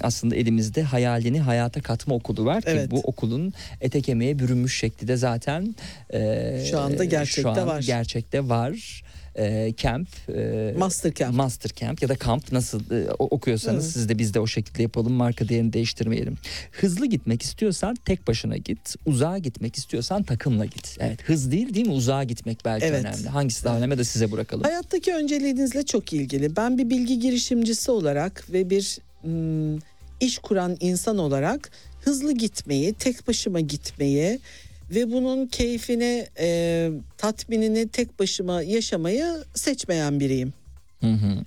aslında 0.00 0.36
elimizde 0.36 0.82
hayalini 0.82 1.40
hayata 1.40 1.80
katma 1.80 2.14
okulu 2.14 2.44
var 2.44 2.60
ki 2.62 2.68
Evet. 2.70 2.90
bu 2.90 3.00
okulun 3.00 3.52
ete 3.80 4.00
kemiğe 4.02 4.38
bürünmüş 4.38 4.78
şekli 4.78 5.08
de 5.08 5.16
zaten 5.16 5.74
e, 6.14 6.64
Şu 6.70 6.78
anda 6.80 7.04
gerçekte 7.04 7.42
şu 7.42 7.50
an 7.50 7.66
var. 7.66 7.80
Gerçekte 7.82 8.48
var. 8.48 9.02
E, 9.38 9.74
camp, 9.76 10.08
e, 10.28 10.74
Master 10.78 11.14
Camp. 11.14 11.34
Master 11.36 11.70
Camp 11.76 12.02
ya 12.02 12.08
da 12.08 12.16
kamp 12.16 12.52
nasıl 12.52 12.90
e, 12.90 13.10
okuyorsanız 13.18 13.84
Evet. 13.84 13.92
siz 13.92 14.08
de 14.08 14.18
biz 14.18 14.34
de 14.34 14.40
o 14.40 14.46
şekilde 14.46 14.82
yapalım 14.82 15.12
marka 15.12 15.48
değerini 15.48 15.72
değiştirmeyelim. 15.72 16.36
Hızlı 16.72 17.06
gitmek 17.06 17.42
istiyorsan 17.42 17.94
tek 18.04 18.28
başına 18.28 18.56
git. 18.56 18.94
Uzağa 19.06 19.38
gitmek 19.38 19.76
istiyorsan 19.76 20.22
takımla 20.22 20.64
git. 20.64 20.96
Evet 21.00 21.22
hız 21.22 21.50
değil 21.52 21.74
değil 21.74 21.86
mi? 21.86 21.92
Uzağa 21.92 22.24
gitmek 22.24 22.64
belki 22.64 22.86
Evet. 22.86 23.04
önemli. 23.04 23.28
Hangisi 23.28 23.64
daha 23.64 23.78
önemli 23.78 23.98
de 23.98 24.04
size 24.04 24.32
bırakalım. 24.32 24.62
Hayattaki 24.64 25.14
önceliğinizle 25.14 25.82
çok 25.82 26.12
ilgili. 26.12 26.56
Ben 26.56 26.78
bir 26.78 26.90
bilgi 26.90 27.18
girişimcisi 27.18 27.90
olarak 27.90 28.52
ve 28.52 28.70
bir 28.70 28.98
mm, 29.22 29.78
iş 30.20 30.38
kuran 30.38 30.76
insan 30.80 31.18
olarak 31.18 31.70
hızlı 32.04 32.32
gitmeyi, 32.32 32.94
tek 32.94 33.28
başıma 33.28 33.60
gitmeyi 33.60 34.38
ve 34.90 35.12
bunun 35.12 35.46
keyfini, 35.46 36.26
e, 36.38 36.90
tatminini 37.18 37.88
tek 37.88 38.18
başıma 38.18 38.62
yaşamayı 38.62 39.44
seçmeyen 39.54 40.20
biriyim. 40.20 40.52
Hı 41.00 41.10
hı. 41.10 41.44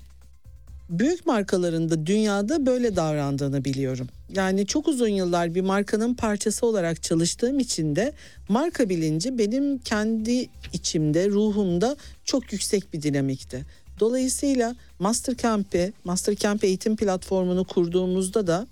büyük 0.90 1.26
markaların 1.26 1.90
da 1.90 2.06
dünyada 2.06 2.66
böyle 2.66 2.96
davrandığını 2.96 3.66
biliyorum. 3.66 4.08
Yani 4.36 4.66
çok 4.66 4.88
uzun 4.88 5.08
yıllar 5.08 5.56
bir 5.56 5.62
markanın 5.62 6.14
parçası 6.14 6.66
olarak 6.66 7.04
çalıştığım 7.04 7.60
için 7.60 7.96
de 7.96 8.14
marka 8.50 8.90
bilinci 8.90 9.38
benim 9.38 9.78
kendi 9.78 10.50
içimde, 10.74 11.30
ruhumda 11.30 11.98
çok 12.26 12.54
yüksek 12.54 12.94
bir 12.94 13.02
dinamikti. 13.02 13.66
Dolayısıyla 14.00 14.76
Mastercamp'i, 15.00 15.94
Mastercamp 16.04 16.64
eğitim 16.64 16.96
platformunu 16.96 17.64
kurduğumuzda 17.64 18.48
da 18.48 18.68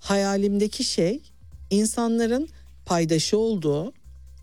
hayalimdeki 0.00 0.84
şey 0.84 1.20
insanların 1.70 2.48
paydaşı 2.86 3.38
olduğu, 3.38 3.92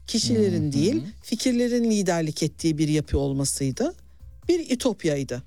kişilerin 0.07 0.71
değil, 0.71 1.03
fikirlerin 1.23 1.91
liderlik 1.91 2.43
ettiği 2.43 2.77
bir 2.77 2.87
yapı 2.87 3.17
olmasıydı. 3.17 3.93
Bir 4.47 4.71
ütopyaydı. 4.71 5.43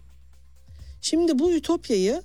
Şimdi 1.01 1.39
bu 1.39 1.53
ütopyayı 1.53 2.23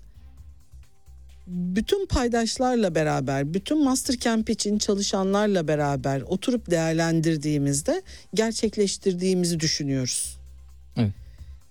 bütün 1.48 2.06
paydaşlarla 2.06 2.96
beraber, 2.96 3.54
bütün 3.54 3.84
Mastercamp 3.84 4.50
için 4.50 4.78
çalışanlarla 4.78 5.68
beraber 5.68 6.22
oturup 6.22 6.72
değerlendirdiğimizde 6.72 8.02
gerçekleştirdiğimizi 8.34 9.60
düşünüyoruz. 9.60 10.40
Evet. 10.98 11.12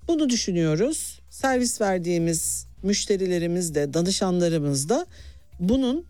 Bunu 0.09 0.31
düşünüyoruz. 0.31 1.21
Servis 1.31 1.81
verdiğimiz 1.81 2.67
müşterilerimiz 2.83 3.75
de, 3.75 3.95
danışanlarımız 3.95 4.89
da 4.89 5.07
bunun 5.61 6.05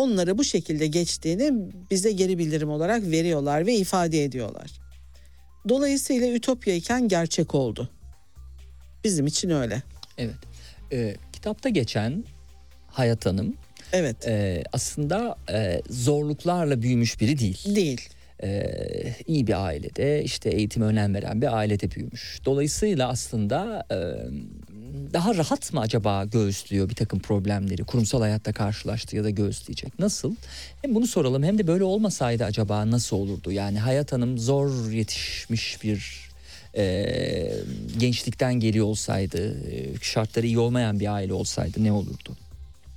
onlara 0.00 0.38
bu 0.38 0.44
şekilde 0.44 0.86
geçtiğini 0.86 1.52
bize 1.90 2.12
geri 2.12 2.38
bildirim 2.38 2.70
olarak 2.70 3.02
veriyorlar 3.02 3.66
ve 3.66 3.74
ifade 3.74 4.24
ediyorlar. 4.24 4.70
Dolayısıyla 5.68 6.28
ütopya 6.32 6.74
iken 6.74 7.08
gerçek 7.08 7.54
oldu. 7.54 7.90
Bizim 9.04 9.26
için 9.26 9.50
öyle. 9.50 9.82
Evet. 10.18 10.34
Ee, 10.92 11.16
kitapta 11.32 11.68
geçen 11.68 12.24
Hayat 12.88 13.26
Hanım 13.26 13.56
Evet. 13.92 14.28
e, 14.28 14.62
aslında 14.72 15.36
e, 15.52 15.82
zorluklarla 15.90 16.82
büyümüş 16.82 17.20
biri 17.20 17.38
değil. 17.38 17.74
Değil. 17.76 18.08
e, 18.42 18.64
iyi 19.26 19.46
bir 19.46 19.64
ailede 19.66 20.24
işte 20.24 20.50
eğitime 20.50 20.86
önem 20.86 21.14
veren 21.14 21.42
bir 21.42 21.56
ailede 21.56 21.90
büyümüş. 21.90 22.40
Dolayısıyla 22.44 23.08
aslında 23.08 23.86
e, 23.90 23.98
daha 25.12 25.34
rahat 25.34 25.72
mı 25.72 25.80
acaba 25.80 26.24
göğüslüyor 26.24 26.88
bir 26.88 26.94
takım 26.94 27.18
problemleri 27.18 27.84
kurumsal 27.84 28.20
hayatta 28.20 28.52
karşılaştı 28.52 29.16
ya 29.16 29.24
da 29.24 29.30
göğüsleyecek? 29.30 29.98
Nasıl? 29.98 30.34
Hem 30.82 30.94
bunu 30.94 31.06
soralım 31.06 31.42
hem 31.42 31.58
de 31.58 31.66
böyle 31.66 31.84
olmasaydı 31.84 32.44
acaba 32.44 32.90
nasıl 32.90 33.16
olurdu? 33.16 33.52
Yani 33.52 33.78
Hayat 33.78 34.12
Hanım 34.12 34.38
zor 34.38 34.90
yetişmiş 34.90 35.82
bir 35.82 36.30
e, 36.76 37.54
gençlikten 37.98 38.54
geliyor 38.54 38.86
olsaydı, 38.86 39.70
e, 39.70 39.94
şartları 40.02 40.46
iyi 40.46 40.58
olmayan 40.58 41.00
bir 41.00 41.14
aile 41.14 41.32
olsaydı 41.32 41.84
ne 41.84 41.92
olurdu? 41.92 42.36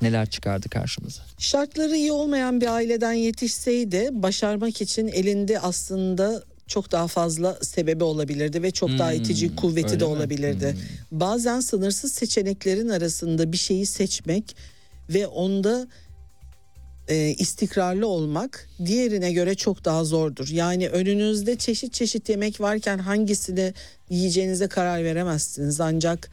Neler 0.01 0.29
çıkardı 0.29 0.69
karşımıza? 0.69 1.21
Şartları 1.37 1.95
iyi 1.95 2.11
olmayan 2.11 2.61
bir 2.61 2.67
aileden 2.67 3.13
yetişseydi 3.13 4.09
başarmak 4.11 4.81
için 4.81 5.07
elinde 5.07 5.59
aslında 5.59 6.43
çok 6.67 6.91
daha 6.91 7.07
fazla 7.07 7.57
sebebi 7.61 8.03
olabilirdi 8.03 8.63
ve 8.63 8.71
çok 8.71 8.89
daha 8.89 9.13
itici 9.13 9.55
kuvveti 9.55 9.99
de 9.99 10.03
mi? 10.05 10.09
olabilirdi. 10.11 10.77
Bazen 11.11 11.59
sınırsız 11.59 12.13
seçeneklerin 12.13 12.89
arasında 12.89 13.51
bir 13.51 13.57
şeyi 13.57 13.85
seçmek 13.85 14.55
ve 15.09 15.27
onda 15.27 15.87
e, 17.07 17.29
istikrarlı 17.29 18.07
olmak 18.07 18.69
diğerine 18.85 19.31
göre 19.31 19.55
çok 19.55 19.85
daha 19.85 20.03
zordur. 20.03 20.47
Yani 20.47 20.89
önünüzde 20.89 21.55
çeşit 21.55 21.93
çeşit 21.93 22.29
yemek 22.29 22.61
varken 22.61 22.97
hangisini 22.97 23.73
yiyeceğinize 24.09 24.67
karar 24.67 25.03
veremezsiniz. 25.03 25.81
Ancak 25.81 26.29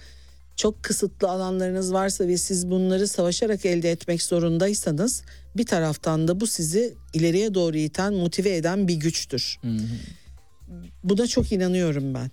çok 0.57 0.83
kısıtlı 0.83 1.28
alanlarınız 1.31 1.93
varsa 1.93 2.28
ve 2.28 2.37
siz 2.37 2.70
bunları 2.70 3.09
savaşarak 3.09 3.66
elde 3.66 3.91
etmek 3.91 4.22
zorundaysanız 4.22 5.22
bir 5.57 5.66
taraftan 5.66 6.28
da 6.28 6.41
bu 6.41 6.47
sizi 6.47 6.95
ileriye 7.14 7.55
doğru 7.55 7.76
iten, 7.76 8.14
motive 8.14 8.57
eden 8.57 8.89
bir 8.89 8.95
güçtür. 8.95 9.59
Buna 11.05 11.27
çok 11.27 11.53
inanıyorum 11.53 12.14
ben. 12.14 12.31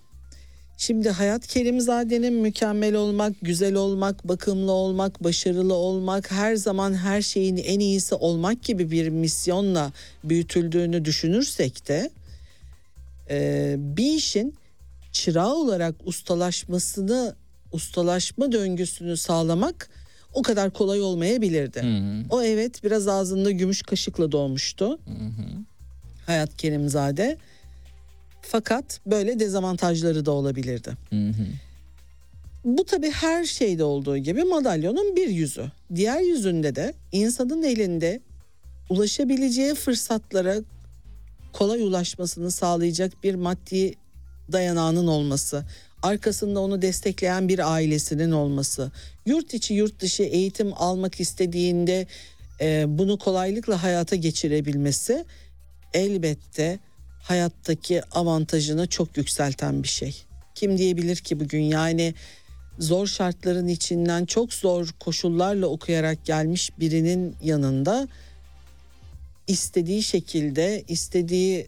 Şimdi 0.76 1.10
Hayat 1.10 1.46
Kerimzade'nin 1.46 2.34
mükemmel 2.34 2.94
olmak, 2.94 3.32
güzel 3.42 3.74
olmak, 3.74 4.28
bakımlı 4.28 4.72
olmak, 4.72 5.24
başarılı 5.24 5.74
olmak, 5.74 6.30
her 6.30 6.56
zaman 6.56 6.94
her 6.94 7.22
şeyin 7.22 7.56
en 7.56 7.80
iyisi 7.80 8.14
olmak 8.14 8.62
gibi 8.62 8.90
bir 8.90 9.08
misyonla 9.08 9.92
büyütüldüğünü 10.24 11.04
düşünürsek 11.04 11.88
de 11.88 12.10
e, 13.30 13.76
bir 13.78 14.14
işin 14.14 14.54
çırağı 15.12 15.54
olarak 15.54 15.94
ustalaşmasını, 16.04 17.34
ustalaşma 17.72 18.52
döngüsünü 18.52 19.16
sağlamak 19.16 19.90
o 20.34 20.42
kadar 20.42 20.70
kolay 20.70 21.00
olmayabilirdi. 21.00 21.80
O 22.30 22.42
evet 22.42 22.84
biraz 22.84 23.08
ağzında 23.08 23.50
gümüş 23.50 23.82
kaşıkla 23.82 24.32
doğmuştu. 24.32 24.98
Hayat 26.26 26.56
Kerimzade. 26.56 27.36
Fakat 28.42 29.00
böyle 29.06 29.40
dezavantajları 29.40 30.26
da 30.26 30.30
olabilirdi. 30.30 30.90
Bu 32.64 32.84
tabii 32.84 33.10
her 33.10 33.44
şeyde 33.44 33.84
olduğu 33.84 34.16
gibi 34.16 34.44
madalyonun 34.44 35.16
bir 35.16 35.28
yüzü. 35.28 35.72
Diğer 35.94 36.20
yüzünde 36.20 36.74
de 36.74 36.94
insanın 37.12 37.62
elinde 37.62 38.20
ulaşabileceği 38.90 39.74
fırsatlara 39.74 40.56
kolay 41.52 41.82
ulaşmasını 41.82 42.50
sağlayacak 42.50 43.24
bir 43.24 43.34
maddi 43.34 43.94
dayanağının 44.52 45.06
olması, 45.06 45.64
arkasında 46.02 46.60
onu 46.60 46.82
destekleyen 46.82 47.48
bir 47.48 47.72
ailesinin 47.72 48.30
olması, 48.30 48.92
yurt 49.26 49.54
içi 49.54 49.74
yurt 49.74 50.00
dışı 50.00 50.22
eğitim 50.22 50.72
almak 50.76 51.20
istediğinde 51.20 52.06
e, 52.60 52.84
bunu 52.88 53.18
kolaylıkla 53.18 53.82
hayata 53.82 54.16
geçirebilmesi 54.16 55.24
elbette 55.94 56.78
hayattaki 57.22 58.04
avantajını 58.04 58.86
çok 58.86 59.16
yükselten 59.16 59.82
bir 59.82 59.88
şey. 59.88 60.24
Kim 60.54 60.78
diyebilir 60.78 61.16
ki 61.16 61.40
bugün 61.40 61.62
yani 61.62 62.14
zor 62.78 63.06
şartların 63.06 63.68
içinden 63.68 64.24
çok 64.24 64.54
zor 64.54 64.88
koşullarla 65.00 65.66
okuyarak 65.66 66.24
gelmiş 66.24 66.70
birinin 66.80 67.36
yanında 67.42 68.08
istediği 69.46 70.02
şekilde 70.02 70.84
istediği 70.88 71.66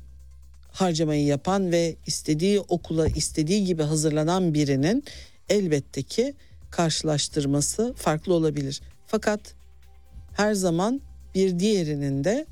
harcamayı 0.73 1.25
yapan 1.25 1.73
ve 1.73 1.97
istediği 2.07 2.61
okula 2.61 3.09
istediği 3.09 3.65
gibi 3.65 3.83
hazırlanan 3.83 4.55
birinin 4.55 5.05
elbette 5.49 6.03
ki 6.03 6.35
karşılaştırması 6.71 7.95
farklı 7.97 8.35
olabilir. 8.35 8.81
Fakat 9.07 9.41
her 10.33 10.55
zaman 10.55 11.01
bir 11.35 11.59
diğerinin 11.59 12.25
de 12.25 12.47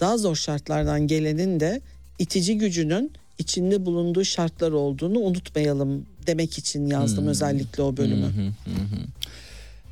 daha 0.00 0.18
zor 0.18 0.36
şartlardan 0.36 1.06
gelenin 1.06 1.60
de 1.60 1.80
itici 2.18 2.58
gücünün 2.58 3.12
içinde 3.38 3.86
bulunduğu 3.86 4.24
şartlar 4.24 4.72
olduğunu 4.72 5.18
unutmayalım 5.18 6.06
demek 6.26 6.58
için 6.58 6.86
yazdım 6.86 7.26
özellikle 7.26 7.82
o 7.82 7.96
bölümü. 7.96 8.52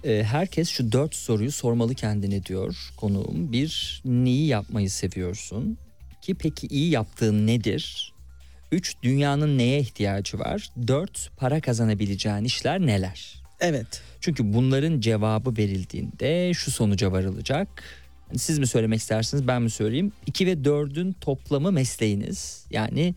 Ee, 0.04 0.22
herkes 0.26 0.68
şu 0.68 0.92
dört 0.92 1.14
soruyu 1.14 1.52
sormalı 1.52 1.94
kendine 1.94 2.44
diyor 2.44 2.92
konuğum. 2.96 3.52
Bir, 3.52 4.02
neyi 4.04 4.46
yapmayı 4.46 4.90
seviyorsun? 4.90 5.78
İki, 6.18 6.34
peki 6.34 6.66
iyi 6.66 6.90
yaptığın 6.90 7.46
nedir? 7.46 8.12
Üç, 8.72 8.94
dünyanın 9.02 9.58
neye 9.58 9.80
ihtiyacı 9.80 10.38
var? 10.38 10.70
Dört, 10.86 11.30
para 11.36 11.60
kazanabileceğin 11.60 12.44
işler 12.44 12.80
neler? 12.80 13.42
Evet. 13.60 14.02
Çünkü 14.20 14.54
bunların 14.54 15.00
cevabı 15.00 15.56
verildiğinde 15.56 16.54
şu 16.54 16.70
sonuca 16.70 17.12
varılacak. 17.12 17.68
Siz 18.36 18.58
mi 18.58 18.66
söylemek 18.66 19.00
istersiniz 19.00 19.46
ben 19.46 19.62
mi 19.62 19.70
söyleyeyim? 19.70 20.12
2 20.26 20.46
ve 20.46 20.52
4'ün 20.52 21.12
toplamı 21.12 21.72
mesleğiniz. 21.72 22.66
Yani 22.70 23.14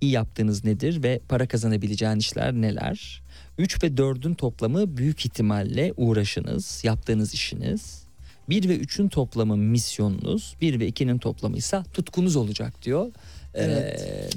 iyi 0.00 0.12
yaptığınız 0.12 0.64
nedir 0.64 1.02
ve 1.02 1.20
para 1.28 1.48
kazanabileceğin 1.48 2.16
işler 2.16 2.52
neler? 2.52 3.22
3 3.58 3.82
ve 3.82 3.86
4'ün 3.86 4.34
toplamı 4.34 4.96
büyük 4.96 5.26
ihtimalle 5.26 5.92
uğraşınız, 5.96 6.80
yaptığınız 6.84 7.34
işiniz. 7.34 8.02
1 8.48 8.68
ve 8.68 8.76
3'ün 8.76 9.08
toplamı 9.08 9.56
misyonunuz, 9.56 10.56
1 10.60 10.80
ve 10.80 10.88
2'nin 10.88 11.18
toplamı 11.18 11.56
ise 11.56 11.82
tutkunuz 11.92 12.36
olacak 12.36 12.82
diyor. 12.82 13.10
Evet. 13.54 14.00
Ee, 14.00 14.28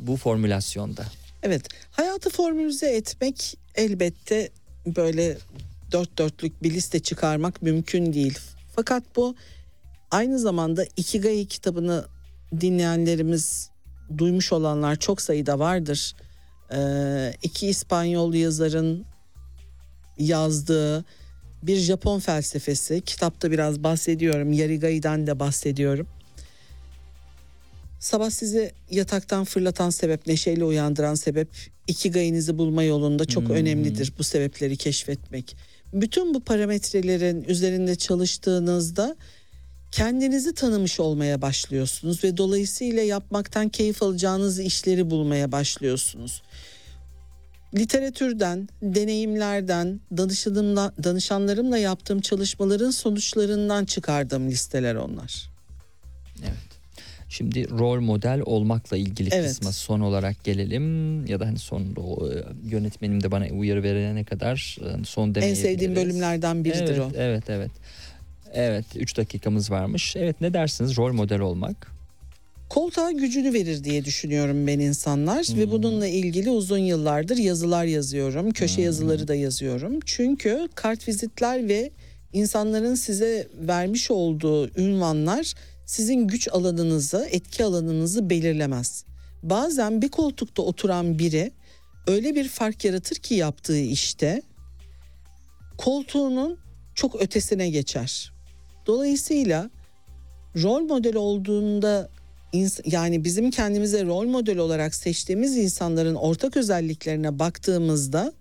bu 0.00 0.16
formülasyonda. 0.16 1.04
Evet. 1.42 1.68
Hayatı 1.90 2.30
formülize 2.30 2.96
etmek 2.96 3.58
elbette 3.74 4.50
böyle 4.86 5.38
dört 5.92 6.18
dörtlük 6.18 6.62
bir 6.62 6.70
liste 6.70 7.00
çıkarmak 7.00 7.62
mümkün 7.62 8.12
değil. 8.12 8.38
Fakat 8.76 9.04
bu 9.16 9.34
aynı 10.12 10.38
zamanda 10.38 10.84
Ikigai 10.96 11.46
kitabını 11.46 12.04
dinleyenlerimiz 12.60 13.70
duymuş 14.18 14.52
olanlar 14.52 14.96
çok 14.96 15.22
sayıda 15.22 15.58
vardır. 15.58 16.12
Ee, 16.74 17.32
iki 17.42 17.68
İspanyol 17.68 18.34
yazarın 18.34 19.04
yazdığı 20.18 21.04
bir 21.62 21.76
Japon 21.76 22.18
felsefesi. 22.20 23.00
Kitapta 23.00 23.50
biraz 23.50 23.82
bahsediyorum. 23.82 24.52
Yarigai'den 24.52 25.26
de 25.26 25.40
bahsediyorum. 25.40 26.06
Sabah 28.00 28.30
sizi 28.30 28.72
yataktan 28.90 29.44
fırlatan 29.44 29.90
sebep, 29.90 30.26
neşeyle 30.26 30.64
uyandıran 30.64 31.14
sebep 31.14 31.48
ikigai'nizi 31.86 32.58
bulma 32.58 32.82
yolunda 32.82 33.24
çok 33.24 33.50
önemlidir 33.50 34.12
bu 34.18 34.24
sebepleri 34.24 34.76
keşfetmek. 34.76 35.56
bütün 35.92 36.34
bu 36.34 36.40
parametrelerin 36.40 37.44
üzerinde 37.44 37.94
çalıştığınızda 37.96 39.16
kendinizi 39.92 40.54
tanımış 40.54 41.00
olmaya 41.00 41.42
başlıyorsunuz 41.42 42.24
ve 42.24 42.36
dolayısıyla 42.36 43.02
yapmaktan 43.02 43.68
keyif 43.68 44.02
alacağınız 44.02 44.60
işleri 44.60 45.10
bulmaya 45.10 45.52
başlıyorsunuz. 45.52 46.42
Literatürden, 47.74 48.68
deneyimlerden, 48.82 50.00
danışanımla, 50.16 50.92
danışanlarımla 51.04 51.78
yaptığım 51.78 52.20
çalışmaların 52.20 52.90
sonuçlarından 52.90 53.84
çıkardığım 53.84 54.50
listeler 54.50 54.94
onlar. 54.94 55.50
Evet. 56.42 56.72
Şimdi 57.28 57.70
rol 57.70 58.00
model 58.00 58.40
olmakla 58.44 58.96
ilgili 58.96 59.28
Evet. 59.32 59.48
kısma 59.48 59.72
son 59.72 60.00
olarak 60.00 60.44
gelelim 60.44 61.26
ya 61.26 61.40
da 61.40 61.46
hani 61.46 61.58
son 61.58 61.94
o, 61.96 62.28
e, 62.30 62.44
yönetmenim 62.70 63.22
de 63.22 63.30
bana 63.30 63.46
uyarı 63.46 63.82
verene 63.82 64.24
kadar 64.24 64.78
e, 64.80 65.04
son 65.04 65.28
En 65.28 65.34
demeyebiliriz. 65.34 65.62
sevdiğim 65.62 65.96
bölümlerden 65.96 66.64
biridir 66.64 66.82
evet, 66.82 67.00
o. 67.00 67.10
Evet 67.16 67.50
evet. 67.50 67.70
Evet 68.52 68.86
3 68.96 69.16
dakikamız 69.16 69.70
varmış. 69.70 70.16
Evet 70.16 70.40
ne 70.40 70.54
dersiniz 70.54 70.96
rol 70.96 71.12
model 71.12 71.40
olmak? 71.40 71.92
koltuğa 72.72 73.10
gücünü 73.10 73.52
verir 73.52 73.84
diye 73.84 74.04
düşünüyorum 74.04 74.66
ben 74.66 74.78
insanlar 74.78 75.46
ve 75.56 75.70
bununla 75.70 76.06
ilgili 76.06 76.50
uzun 76.50 76.78
yıllardır 76.78 77.36
yazılar 77.36 77.84
yazıyorum. 77.84 78.50
Köşe 78.50 78.82
yazıları 78.82 79.28
da 79.28 79.34
yazıyorum. 79.34 80.00
Çünkü 80.04 80.68
kartvizitler 80.74 81.68
ve 81.68 81.90
insanların 82.32 82.94
size 82.94 83.48
vermiş 83.54 84.10
olduğu 84.10 84.80
ünvanlar 84.80 85.54
sizin 85.86 86.28
güç 86.28 86.48
alanınızı, 86.48 87.28
etki 87.30 87.64
alanınızı 87.64 88.30
belirlemez. 88.30 89.04
Bazen 89.42 90.02
bir 90.02 90.08
koltukta 90.08 90.62
oturan 90.62 91.18
biri 91.18 91.52
öyle 92.06 92.34
bir 92.34 92.48
fark 92.48 92.84
yaratır 92.84 93.16
ki 93.16 93.34
yaptığı 93.34 93.78
işte 93.78 94.42
koltuğunun 95.78 96.58
çok 96.94 97.22
ötesine 97.22 97.70
geçer. 97.70 98.31
Dolayısıyla 98.86 99.70
rol 100.62 100.80
model 100.80 101.16
olduğunda 101.16 102.08
yani 102.86 103.24
bizim 103.24 103.50
kendimize 103.50 104.04
rol 104.04 104.24
model 104.24 104.58
olarak 104.58 104.94
seçtiğimiz 104.94 105.56
insanların 105.56 106.14
ortak 106.14 106.56
özelliklerine 106.56 107.38
baktığımızda 107.38 108.32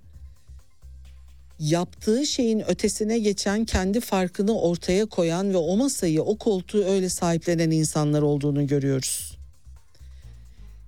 yaptığı 1.60 2.26
şeyin 2.26 2.70
ötesine 2.70 3.20
geçen 3.20 3.66
kendi 3.66 4.00
farkını 4.00 4.60
ortaya 4.60 5.06
koyan 5.06 5.54
ve 5.54 5.58
o 5.58 5.78
masayı 5.78 6.24
o 6.24 6.38
koltuğu 6.38 6.84
öyle 6.84 7.10
sahiplenen 7.10 7.72
insanlar 7.72 8.22
olduğunu 8.22 8.68
görüyoruz. 8.68 9.38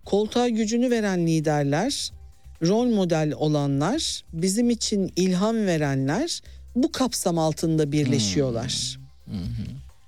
Koltuğa 0.05 0.49
gücünü 0.49 0.91
veren 0.91 1.27
liderler, 1.27 2.11
rol 2.63 2.85
model 2.85 3.33
olanlar, 3.37 4.23
bizim 4.33 4.69
için 4.69 5.13
ilham 5.15 5.55
verenler 5.55 6.41
bu 6.75 6.91
kapsam 6.91 7.37
altında 7.37 7.91
birleşiyorlar. 7.91 9.02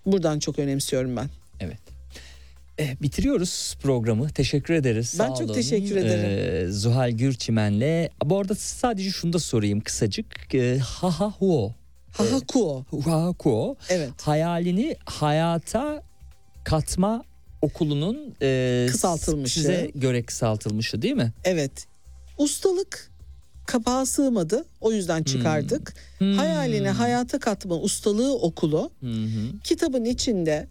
Buradan 0.05 0.39
çok 0.39 0.59
önemsiyorum 0.59 1.15
ben. 1.15 1.29
Evet. 1.59 1.77
Eh, 2.77 2.95
bitiriyoruz 3.01 3.75
programı. 3.81 4.29
Teşekkür 4.29 4.73
ederiz. 4.73 5.15
Ben 5.19 5.27
Sağ 5.27 5.35
çok 5.35 5.45
olun. 5.45 5.53
teşekkür 5.53 5.95
ederim. 5.95 6.25
Ee, 6.69 6.71
Zuhal 6.71 7.11
Gürçimen'le. 7.11 8.09
Bu 8.25 8.39
arada 8.39 8.55
sadece 8.55 9.09
şunu 9.11 9.33
da 9.33 9.39
sorayım 9.39 9.79
kısacık. 9.79 10.55
Ee, 10.55 10.77
ha 10.77 11.19
ha 11.19 11.31
huo. 11.31 11.71
Hahakuo. 12.11 12.83
Ha 13.05 13.33
huo. 13.43 13.75
Evet. 13.89 14.09
Hayalini 14.21 14.95
hayata 15.05 16.03
katma 16.63 17.23
okulunun 17.61 18.35
e, 18.41 18.85
Kısaltılmışı. 18.91 19.53
size 19.59 19.91
göre 19.95 20.23
kısaltılmışı 20.23 21.01
değil 21.01 21.13
mi? 21.15 21.33
Evet. 21.43 21.87
Ustalık 22.37 23.11
kapağa 23.65 24.05
sığmadı. 24.05 24.65
O 24.81 24.91
yüzden 24.91 25.23
çıkardık. 25.23 25.93
Hmm. 26.17 26.33
Hayaline 26.33 26.89
hayata 26.89 27.39
katma 27.39 27.75
ustalığı 27.75 28.37
okulu 28.39 28.91
hı. 29.01 29.07
kitabın 29.63 30.05
içinde 30.05 30.67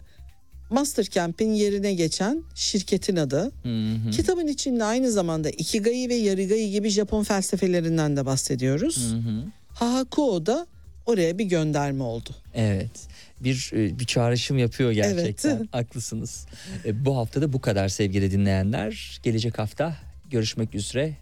Mastercamp'in 0.69 1.53
yerine 1.53 1.93
geçen 1.93 2.43
şirketin 2.55 3.15
adı. 3.15 3.51
Hı 3.63 3.93
hı. 3.95 4.11
Kitabın 4.11 4.47
içinde 4.47 4.83
aynı 4.83 5.11
zamanda 5.11 5.49
Ikigai 5.49 6.09
ve 6.09 6.15
Yarigai 6.15 6.71
gibi 6.71 6.89
Japon 6.89 7.23
felsefelerinden 7.23 8.17
de 8.17 8.25
bahsediyoruz. 8.25 9.11
Hı 9.11 9.15
hı. 9.15 9.43
Hahakuo 9.67 10.45
da 10.45 10.67
oraya 11.05 11.37
bir 11.37 11.45
gönderme 11.45 12.03
oldu. 12.03 12.29
Evet. 12.53 13.07
Bir 13.41 13.71
e, 13.73 13.99
bir 13.99 14.05
çağrışım 14.05 14.57
yapıyor 14.57 14.91
gerçekten. 14.91 15.57
Evet. 15.57 15.67
Haklısınız. 15.71 16.45
E, 16.85 17.05
Bu 17.05 17.17
hafta 17.17 17.41
da 17.41 17.53
bu 17.53 17.61
kadar 17.61 17.89
sevgili 17.89 18.31
dinleyenler. 18.31 19.19
Gelecek 19.23 19.59
hafta 19.59 19.95
görüşmek 20.29 20.75
üzere. 20.75 21.13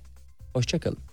Hoşçakalın. 0.53 1.12